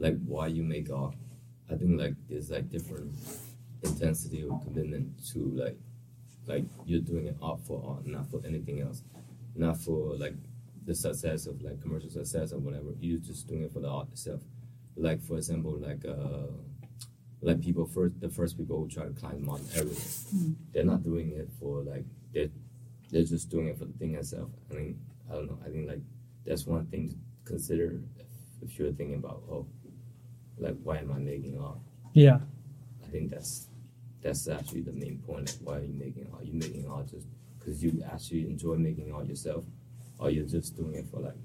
like 0.00 0.16
why 0.26 0.48
you 0.48 0.64
make 0.64 0.90
art. 0.90 1.14
I 1.70 1.76
think 1.76 2.00
like 2.00 2.14
there's 2.28 2.50
like 2.50 2.68
different 2.68 3.14
intensity 3.84 4.44
or 4.44 4.60
commitment 4.60 5.06
to 5.32 5.38
like 5.54 5.76
like 6.46 6.64
you're 6.84 7.00
doing 7.00 7.26
it 7.26 7.36
art 7.40 7.60
for 7.66 7.82
art, 7.86 8.06
not 8.06 8.30
for 8.30 8.40
anything 8.46 8.80
else, 8.80 9.02
not 9.54 9.78
for 9.78 10.14
like 10.16 10.34
the 10.86 10.94
success 10.94 11.46
of 11.46 11.62
like 11.62 11.80
commercial 11.80 12.10
success 12.10 12.52
or 12.52 12.58
whatever. 12.58 12.90
You're 13.00 13.18
just 13.18 13.46
doing 13.48 13.62
it 13.62 13.72
for 13.72 13.80
the 13.80 13.88
art 13.88 14.08
itself. 14.12 14.40
Like 14.96 15.22
for 15.22 15.36
example, 15.36 15.76
like 15.78 16.04
uh 16.04 16.52
like 17.40 17.60
people 17.60 17.86
first 17.86 18.20
the 18.20 18.28
first 18.28 18.56
people 18.56 18.78
who 18.78 18.88
try 18.88 19.04
to 19.04 19.12
climb 19.12 19.44
Mount 19.44 19.62
Everest, 19.76 20.28
they're 20.72 20.84
not 20.84 21.02
doing 21.02 21.32
it 21.32 21.48
for 21.58 21.82
like 21.82 22.04
they're 22.32 22.48
they're 23.10 23.24
just 23.24 23.48
doing 23.50 23.68
it 23.68 23.78
for 23.78 23.84
the 23.84 23.92
thing 23.92 24.14
itself. 24.14 24.50
I 24.70 24.74
mean, 24.74 24.98
I 25.30 25.34
don't 25.34 25.46
know. 25.46 25.58
I 25.64 25.70
think 25.70 25.88
like 25.88 26.00
that's 26.46 26.66
one 26.66 26.86
thing 26.86 27.08
to 27.08 27.16
consider 27.44 28.00
if, 28.18 28.26
if 28.70 28.78
you're 28.78 28.92
thinking 28.92 29.16
about 29.16 29.42
oh, 29.50 29.66
like 30.58 30.76
why 30.82 30.98
am 30.98 31.12
I 31.12 31.18
making 31.18 31.58
art? 31.60 31.78
Yeah, 32.12 32.38
I 33.02 33.08
think 33.08 33.30
that's 33.30 33.68
that's 34.24 34.48
actually 34.48 34.80
the 34.80 34.92
main 34.92 35.18
point. 35.18 35.46
Like, 35.46 35.58
why 35.62 35.76
are 35.76 35.84
you 35.84 35.92
making 35.92 36.26
art? 36.32 36.44
You 36.44 36.54
making 36.54 36.88
art 36.88 37.08
just 37.10 37.26
because 37.58 37.84
you 37.84 38.02
actually 38.10 38.46
enjoy 38.46 38.76
making 38.76 39.12
art 39.12 39.26
yourself, 39.26 39.64
or 40.18 40.30
you're 40.30 40.46
just 40.46 40.74
doing 40.74 40.94
it 40.94 41.06
for 41.10 41.20
like 41.20 41.36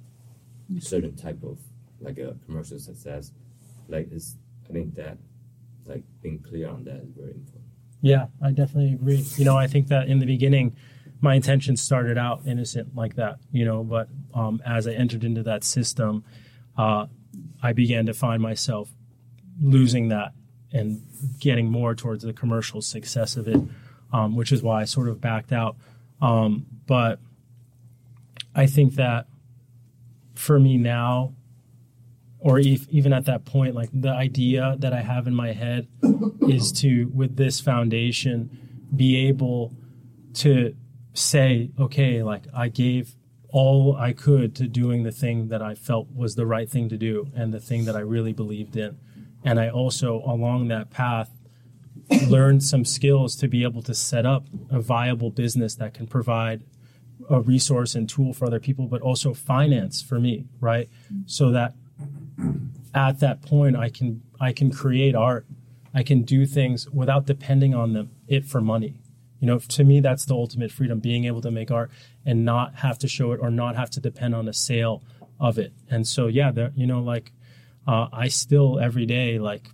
certain 0.80 1.16
type 1.16 1.44
of 1.44 1.60
like 2.00 2.18
a 2.18 2.36
commercial 2.46 2.80
success. 2.80 3.34
Like 3.90 4.08
it's, 4.12 4.38
I 4.70 4.74
think 4.74 4.96
that 4.96 5.18
like 5.86 6.04
being 6.24 6.40
clear 6.40 6.70
on 6.70 6.86
that 6.86 7.02
is 7.04 7.12
very 7.12 7.32
important. 7.32 7.66
Yeah, 8.02 8.28
I 8.42 8.52
definitely 8.52 8.94
agree. 8.94 9.26
You 9.36 9.44
know, 9.44 9.58
I 9.58 9.68
think 9.68 9.90
that 9.90 10.08
in 10.08 10.20
the 10.20 10.26
beginning, 10.26 10.78
my 11.20 11.36
intentions 11.36 11.82
started 11.82 12.18
out 12.18 12.44
innocent 12.46 12.96
like 12.96 13.16
that, 13.16 13.40
you 13.52 13.66
know, 13.66 13.84
but 13.84 14.08
um, 14.34 14.62
as 14.66 14.88
I 14.88 14.94
entered 14.94 15.26
into 15.26 15.44
that 15.44 15.66
system, 15.66 16.24
uh, 16.78 17.08
I 17.62 17.74
began 17.74 18.06
to 18.06 18.14
find 18.14 18.42
myself 18.42 18.90
losing 19.62 20.08
that 20.10 20.32
and 20.72 21.02
getting 21.40 21.72
more 21.72 21.96
towards 21.96 22.24
the 22.24 22.34
commercial 22.34 22.82
success 22.82 23.38
of 23.38 23.48
it, 23.48 23.60
um, 24.14 24.36
which 24.36 24.52
is 24.52 24.62
why 24.62 24.82
I 24.82 24.86
sort 24.86 25.10
of 25.10 25.20
backed 25.20 25.52
out. 25.52 25.76
Um, 26.22 26.66
but 26.86 27.20
I 28.54 28.66
think 28.66 28.96
that 28.96 29.28
for 30.36 30.60
me 30.60 30.78
now, 30.78 31.34
or 32.40 32.60
if, 32.60 32.88
even 32.90 33.12
at 33.14 33.26
that 33.26 33.46
point, 33.46 33.76
like 33.76 33.90
the 33.94 34.10
idea 34.10 34.76
that 34.80 34.94
I 34.94 35.02
have 35.02 35.28
in 35.28 35.36
my 35.36 35.52
head 35.52 35.88
is 36.48 36.72
to, 36.74 37.12
with 37.14 37.36
this 37.36 37.60
foundation, 37.60 38.88
be 38.96 39.28
able 39.28 39.74
to 40.36 40.76
say, 41.14 41.72
okay, 41.78 42.24
like 42.24 42.44
I 42.56 42.70
gave 42.70 43.16
all 43.50 43.96
I 43.98 44.14
could 44.14 44.56
to 44.56 44.68
doing 44.68 45.04
the 45.04 45.12
thing 45.12 45.50
that 45.50 45.62
I 45.62 45.76
felt 45.76 46.08
was 46.16 46.36
the 46.36 46.46
right 46.46 46.70
thing 46.70 46.88
to 46.90 46.98
do 46.98 47.28
and 47.36 47.54
the 47.54 47.60
thing 47.60 47.86
that 47.86 47.96
I 47.96 48.02
really 48.02 48.34
believed 48.34 48.78
in. 48.78 48.98
And 49.44 49.60
I 49.60 49.70
also, 49.70 50.22
along 50.26 50.68
that 50.68 50.90
path, 50.90 51.30
learned 52.28 52.64
some 52.64 52.86
skills 52.86 53.36
to 53.38 53.48
be 53.48 53.64
able 53.64 53.82
to 53.84 53.94
set 53.94 54.26
up 54.26 54.46
a 54.70 54.80
viable 54.80 55.30
business 55.30 55.76
that 55.76 55.94
can 55.94 56.08
provide 56.08 56.64
a 57.30 57.40
resource 57.40 57.96
and 57.96 58.10
tool 58.10 58.34
for 58.34 58.46
other 58.46 58.60
people, 58.60 58.88
but 58.88 59.02
also 59.02 59.34
finance 59.34 60.02
for 60.02 60.20
me, 60.20 60.46
right? 60.60 60.90
So 61.26 61.52
that 61.52 61.76
at 62.94 63.20
that 63.20 63.42
point 63.42 63.76
I 63.76 63.90
can 63.90 64.24
I 64.40 64.52
can 64.52 64.72
create 64.72 65.16
art. 65.16 65.46
I 65.94 66.04
can 66.04 66.24
do 66.24 66.46
things 66.46 66.90
without 66.90 67.26
depending 67.26 67.76
on 67.76 67.94
them 67.94 68.12
it 68.28 68.46
for 68.46 68.62
money. 68.62 69.02
You 69.40 69.48
know, 69.48 69.60
to 69.60 69.84
me 69.84 70.00
that's 70.00 70.26
the 70.26 70.34
ultimate 70.34 70.72
freedom, 70.72 71.00
being 71.00 71.26
able 71.26 71.42
to 71.42 71.52
make 71.52 71.72
art 71.72 71.92
and 72.26 72.44
not 72.44 72.76
have 72.76 72.98
to 73.00 73.08
show 73.08 73.32
it 73.32 73.40
or 73.42 73.52
not 73.52 73.76
have 73.76 73.90
to 73.92 74.00
depend 74.00 74.36
on 74.36 74.48
a 74.48 74.54
sale 74.54 75.04
of 75.40 75.58
it. 75.58 75.74
And 75.90 76.08
so 76.08 76.28
yeah, 76.28 76.52
there 76.52 76.72
you 76.76 76.88
know, 76.88 77.02
like 77.02 77.32
uh, 77.90 78.08
I 78.14 78.28
still 78.28 78.80
every 78.80 79.08
day 79.08 79.40
like 79.40 79.68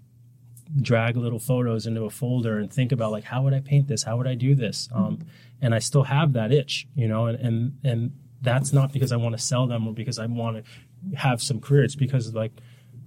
drag 0.81 1.17
little 1.17 1.37
photos 1.37 1.85
into 1.85 2.03
a 2.03 2.09
folder 2.09 2.57
and 2.59 2.71
think 2.71 2.93
about 2.93 3.11
like 3.11 3.25
how 3.25 3.43
would 3.43 3.53
I 3.53 3.59
paint 3.59 3.89
this? 3.89 4.03
How 4.03 4.15
would 4.15 4.27
I 4.27 4.35
do 4.35 4.55
this? 4.55 4.87
Um, 4.93 5.19
and 5.61 5.75
I 5.75 5.79
still 5.79 6.03
have 6.03 6.31
that 6.33 6.53
itch, 6.53 6.87
you 6.95 7.09
know, 7.09 7.25
and 7.25 7.37
and 7.39 7.77
and 7.83 8.11
that's 8.41 8.71
not 8.71 8.93
because 8.93 9.11
I 9.11 9.17
want 9.17 9.35
to 9.35 9.43
sell 9.43 9.67
them 9.67 9.85
or 9.85 9.93
because 9.93 10.17
I 10.17 10.27
want 10.27 10.63
to 10.63 11.17
have 11.17 11.41
some 11.41 11.59
career. 11.59 11.83
It's 11.83 11.95
because 11.95 12.33
like 12.33 12.53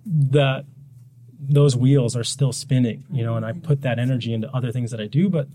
that 0.05 0.67
those 1.41 1.75
wheels 1.75 2.15
are 2.15 2.25
still 2.25 2.53
spinning, 2.53 3.07
you 3.11 3.25
know, 3.25 3.37
and 3.37 3.47
I 3.47 3.53
put 3.53 3.81
that 3.83 3.99
energy 3.99 4.35
into 4.35 4.55
other 4.55 4.73
things 4.73 4.91
that 4.91 5.01
I 5.01 5.07
do, 5.07 5.31
but 5.31 5.49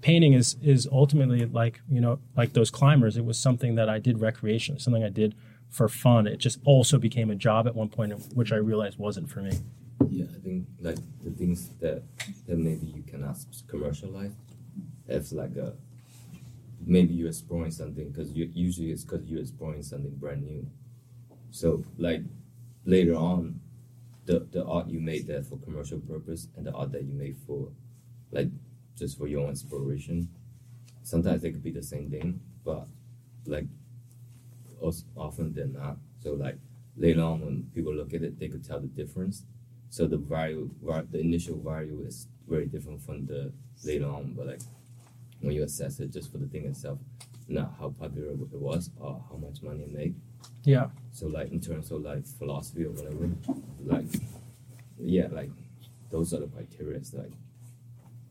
painting 0.00 0.32
is 0.32 0.56
is 0.62 0.86
ultimately 0.92 1.44
like, 1.44 1.80
you 1.90 2.00
know, 2.00 2.20
like 2.36 2.52
those 2.52 2.70
climbers, 2.70 3.16
it 3.16 3.24
was 3.24 3.36
something 3.36 3.74
that 3.74 3.88
I 3.88 3.98
did 3.98 4.20
recreation, 4.20 4.78
something 4.78 5.02
I 5.02 5.10
did 5.10 5.34
for 5.72 5.88
fun. 5.88 6.26
It 6.26 6.36
just 6.36 6.60
also 6.64 6.98
became 6.98 7.30
a 7.30 7.34
job 7.34 7.66
at 7.66 7.74
one 7.74 7.88
point 7.88 8.12
which 8.34 8.52
I 8.52 8.56
realized 8.56 8.98
wasn't 8.98 9.28
for 9.28 9.40
me. 9.40 9.52
Yeah, 10.08 10.26
I 10.32 10.38
think 10.40 10.68
like 10.80 10.98
the 11.24 11.30
things 11.30 11.70
that 11.80 12.02
that 12.46 12.58
maybe 12.58 12.86
you 12.86 13.02
cannot 13.02 13.38
commercialize, 13.66 14.32
if 15.08 15.32
like 15.32 15.56
a 15.56 15.74
maybe 16.84 17.14
you're 17.14 17.28
exploring 17.28 17.70
something 17.70 18.10
because 18.10 18.32
usually 18.32 18.90
it's 18.90 19.04
because 19.04 19.24
you're 19.26 19.40
exploring 19.40 19.82
something 19.82 20.14
brand 20.16 20.44
new. 20.44 20.66
So 21.50 21.84
like 21.96 22.22
later 22.84 23.14
on, 23.14 23.60
the 24.26 24.40
the 24.52 24.64
art 24.66 24.88
you 24.88 25.00
made 25.00 25.26
there 25.26 25.42
for 25.42 25.56
commercial 25.58 26.00
purpose 26.00 26.48
and 26.56 26.66
the 26.66 26.72
art 26.72 26.92
that 26.92 27.04
you 27.04 27.14
made 27.14 27.36
for 27.46 27.68
like 28.30 28.48
just 28.94 29.16
for 29.16 29.26
your 29.26 29.42
own 29.42 29.50
inspiration, 29.50 30.28
sometimes 31.02 31.40
they 31.40 31.50
could 31.50 31.62
be 31.62 31.70
the 31.70 31.82
same 31.82 32.10
thing, 32.10 32.40
but 32.62 32.86
like 33.46 33.66
os- 34.82 35.04
often 35.16 35.52
they're 35.54 35.66
not. 35.66 35.98
So 36.20 36.32
like 36.34 36.58
later 36.96 37.22
on 37.22 37.40
when 37.40 37.70
people 37.74 37.94
look 37.94 38.14
at 38.14 38.22
it, 38.22 38.38
they 38.38 38.48
could 38.48 38.64
tell 38.64 38.80
the 38.80 38.88
difference. 38.88 39.44
So 39.90 40.06
the 40.06 40.16
value, 40.16 40.70
the 41.10 41.20
initial 41.20 41.58
value 41.60 42.02
is 42.06 42.28
very 42.48 42.66
different 42.66 43.02
from 43.02 43.26
the 43.26 43.52
later 43.84 44.06
on, 44.06 44.34
but 44.36 44.46
like 44.46 44.60
when 45.40 45.54
you 45.54 45.64
assess 45.64 46.00
it 46.00 46.12
just 46.12 46.30
for 46.32 46.38
the 46.38 46.46
thing 46.46 46.66
itself, 46.66 46.98
not 47.48 47.74
how 47.78 47.90
popular 47.90 48.30
it 48.30 48.38
was 48.52 48.90
or 48.98 49.22
how 49.28 49.36
much 49.36 49.62
money 49.62 49.82
it 49.82 49.92
made. 49.92 50.14
Yeah. 50.64 50.88
So 51.12 51.26
like 51.26 51.50
in 51.52 51.60
terms 51.60 51.90
of 51.90 52.02
like 52.02 52.26
philosophy 52.26 52.84
or 52.84 52.90
whatever, 52.90 53.30
like 53.84 54.06
yeah, 54.98 55.28
like 55.30 55.50
those 56.10 56.32
are 56.32 56.40
the 56.40 56.46
criteria. 56.46 57.00
Like 57.12 57.32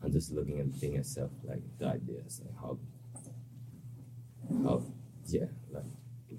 I'm 0.02 0.12
just 0.12 0.32
looking 0.32 0.60
at 0.60 0.72
the 0.72 0.78
thing 0.78 0.96
itself, 0.96 1.30
like 1.44 1.62
the 1.78 1.86
ideas, 1.86 2.40
like 2.44 2.56
how 2.60 2.78
how 4.64 4.82
yeah, 5.26 5.46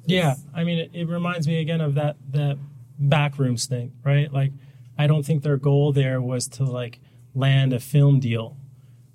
Yeah, 0.06 0.36
I 0.54 0.64
mean, 0.64 0.80
it, 0.80 0.92
it 0.94 1.08
reminds 1.08 1.48
me 1.48 1.60
again 1.60 1.82
of 1.82 1.96
that 1.96 2.18
that 2.32 2.58
backrooms 3.02 3.68
thing, 3.68 3.94
right? 4.04 4.32
Like, 4.32 4.52
I 4.98 5.08
don't 5.08 5.24
think 5.26 5.44
their 5.44 5.58
goal 5.58 5.92
there 5.94 6.22
was 6.22 6.48
to 6.50 6.64
like 6.66 7.00
land 7.34 7.74
a 7.74 7.80
film 7.80 8.20
deal. 8.20 8.58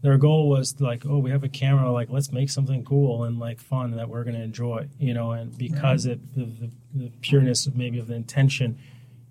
Their 0.01 0.17
goal 0.17 0.49
was 0.49 0.75
to, 0.75 0.85
like, 0.85 1.05
oh, 1.07 1.19
we 1.19 1.31
have 1.31 1.43
a 1.43 1.49
camera, 1.49 1.91
like 1.91 2.09
let's 2.09 2.31
make 2.33 2.51
something 2.51 2.85
cool 2.85 3.25
and 3.25 3.39
like 3.39 3.59
fun 3.61 3.97
that 3.97 4.09
we're 4.09 4.25
gonna 4.25 4.39
enjoy, 4.41 4.89
you 4.99 5.13
know. 5.13 5.33
And 5.33 5.57
because 5.59 6.07
it 6.07 6.21
the, 6.35 6.45
the, 6.45 6.71
the 6.95 7.11
pureness 7.21 7.67
of 7.67 7.77
maybe 7.77 7.99
of 7.99 8.07
the 8.07 8.15
intention, 8.15 8.79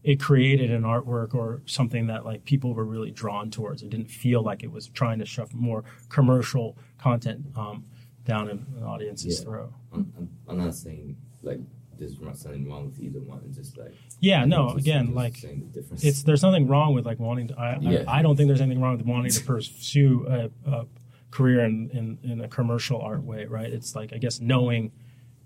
it 0.04 0.20
created 0.20 0.70
an 0.72 0.84
artwork 0.84 1.34
or 1.34 1.62
something 1.66 2.08
that 2.08 2.26
like 2.26 2.44
people 2.46 2.74
were 2.74 2.86
really 2.86 3.12
drawn 3.12 3.50
towards. 3.50 3.82
It 3.82 3.90
didn't 3.90 4.12
feel 4.12 4.42
like 4.44 4.62
it 4.64 4.72
was 4.72 4.88
trying 4.90 5.20
to 5.20 5.26
shove 5.26 5.54
more 5.54 5.84
commercial 6.10 6.78
content 6.98 7.46
um, 7.56 7.86
down 8.26 8.50
an 8.50 8.84
audience's 8.86 9.40
Yeah. 9.40 9.46
throat. 9.46 9.74
I'm, 9.94 10.14
I'm, 10.18 10.30
I'm 10.50 10.58
not 10.58 10.76
saying 10.76 11.16
like 11.48 11.60
there's 11.98 12.20
not 12.22 12.38
something 12.38 12.70
wrong 12.70 12.86
with 12.86 13.00
either 13.00 13.20
one. 13.20 13.42
It's 13.48 13.58
just 13.58 13.78
like 13.78 13.94
Yeah, 14.20 14.46
no, 14.46 14.68
just- 14.74 14.80
again, 14.86 15.06
just 15.08 15.16
like 15.16 15.42
the 15.42 15.84
it's 16.08 16.22
there's 16.24 16.44
nothing 16.44 16.68
wrong 16.68 16.94
with 16.94 17.06
like 17.06 17.20
wanting 17.20 17.48
to. 17.50 17.58
I, 17.60 17.78
Yeah. 17.82 18.04
I, 18.08 18.20
I 18.20 18.22
don't 18.22 18.36
think 18.36 18.48
there's 18.48 18.62
anything 18.62 18.82
wrong 18.82 18.98
with 18.98 19.06
wanting 19.06 19.32
to 19.32 19.44
pursue 19.44 20.26
a, 20.28 20.50
a 20.70 20.86
career 21.32 21.66
in, 21.66 21.90
in 21.92 22.20
in 22.32 22.42
a 22.42 22.48
commercial 22.48 23.02
art 23.02 23.24
way, 23.24 23.46
right? 23.46 23.72
It's 23.72 23.96
like 23.96 24.14
I 24.14 24.18
guess 24.18 24.40
knowing 24.40 24.92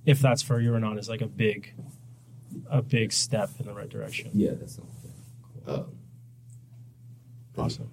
if 0.06 0.20
that's 0.20 0.42
for 0.42 0.60
you 0.60 0.74
or 0.74 0.80
not 0.80 0.98
is 0.98 1.08
like 1.10 1.22
a 1.22 1.28
big 1.28 1.74
a 2.70 2.82
big 2.82 3.14
step 3.14 3.50
in 3.60 3.66
the 3.68 3.74
right 3.74 3.90
direction. 3.90 4.30
yeah, 4.34 4.52
that's 4.60 4.76
something. 4.76 4.92
Um, 5.68 5.86
Awesome. 7.58 7.90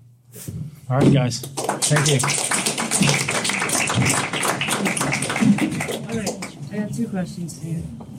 All 0.89 0.99
right, 0.99 1.13
guys. 1.13 1.41
Thank 1.41 2.09
you. 2.13 2.19
Have 6.89 6.97
two 6.97 7.09
questions 7.09 7.59
for 7.59 7.67
you. 7.67 8.18